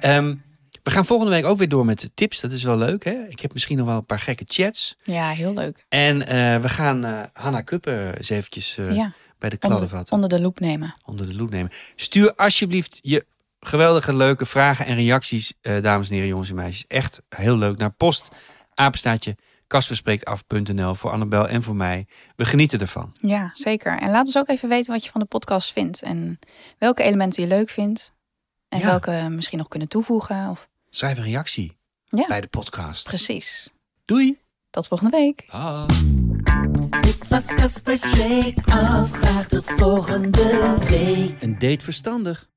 Ehm, 0.00 0.34
we 0.82 0.90
gaan 0.90 1.04
volgende 1.04 1.32
week 1.32 1.44
ook 1.44 1.58
weer 1.58 1.68
door 1.68 1.84
met 1.84 2.10
tips. 2.14 2.40
Dat 2.40 2.50
is 2.50 2.62
wel 2.62 2.76
leuk. 2.76 3.04
Hè? 3.04 3.26
Ik 3.28 3.40
heb 3.40 3.52
misschien 3.52 3.76
nog 3.76 3.86
wel 3.86 3.96
een 3.96 4.06
paar 4.06 4.20
gekke 4.20 4.44
chats. 4.46 4.96
Ja, 5.04 5.30
heel 5.30 5.52
leuk. 5.54 5.84
En 5.88 6.26
eh, 6.26 6.58
we 6.60 6.68
gaan 6.68 7.04
eh 7.04 7.20
Hanna 7.32 7.60
Kuppen 7.60 8.16
eens 8.16 8.28
eventjes 8.28 8.76
eh, 8.78 8.94
ja, 8.94 9.12
bij 9.38 9.50
de 9.50 9.56
kladden 9.56 9.80
onder, 9.80 9.96
vatten. 9.96 10.14
onder 10.14 10.28
de 10.28 10.40
loep 10.40 10.60
nemen. 10.60 10.94
onder 11.04 11.26
de 11.26 11.34
loep 11.34 11.50
nemen. 11.50 11.72
Stuur 11.96 12.34
alsjeblieft 12.34 12.98
je 13.02 13.26
geweldige, 13.60 14.14
leuke 14.14 14.44
vragen 14.46 14.86
en 14.86 14.94
reacties, 14.94 15.52
dames 15.60 16.08
en 16.08 16.14
heren, 16.14 16.28
jongens 16.28 16.48
en 16.48 16.54
meisjes. 16.54 16.84
Echt 16.88 17.20
heel 17.28 17.56
leuk. 17.56 17.78
Naar 17.78 17.90
post, 17.92 18.28
apenstaatje, 18.74 19.36
kasperspreektaf.nl 19.66 20.94
voor 20.94 21.10
Annabel 21.10 21.48
en 21.48 21.62
voor 21.62 21.76
mij. 21.76 22.06
We 22.36 22.44
genieten 22.44 22.80
ervan. 22.80 23.12
Ja, 23.20 23.50
zeker. 23.54 23.98
En 23.98 24.10
laat 24.10 24.26
ons 24.26 24.36
ook 24.36 24.48
even 24.48 24.68
weten 24.68 24.92
wat 24.92 25.04
je 25.04 25.10
van 25.10 25.20
de 25.20 25.26
podcast 25.26 25.72
vindt. 25.72 26.02
En 26.02 26.38
welke 26.78 27.02
elementen 27.02 27.42
je 27.42 27.48
leuk 27.48 27.70
vindt. 27.70 28.12
En 28.68 28.78
Ja. 28.78 28.86
welke 28.86 29.10
we 29.10 29.28
misschien 29.28 29.58
nog 29.58 29.68
kunnen 29.68 29.88
toevoegen. 29.88 30.48
Of... 30.50 30.68
Schrijf 30.94 31.18
een 31.18 31.24
reactie 31.24 31.76
Ja, 32.08 32.26
bij 32.26 32.40
de 32.40 32.46
podcast. 32.46 33.06
precies. 33.06 33.70
Doei. 34.04 34.38
Tot 34.70 34.88
volgende 34.88 35.16
week. 35.16 35.44
Ah. 35.48 35.88
Dit 37.00 37.28
was 37.28 37.46
Casper 37.46 37.96
Streek 37.96 38.58
af. 38.70 39.10
Graag 39.12 39.48
tot 39.48 39.64
volgende 39.64 40.76
week. 40.88 41.42
Een 41.42 41.58
date 41.58 41.84
verstandig. 41.84 42.50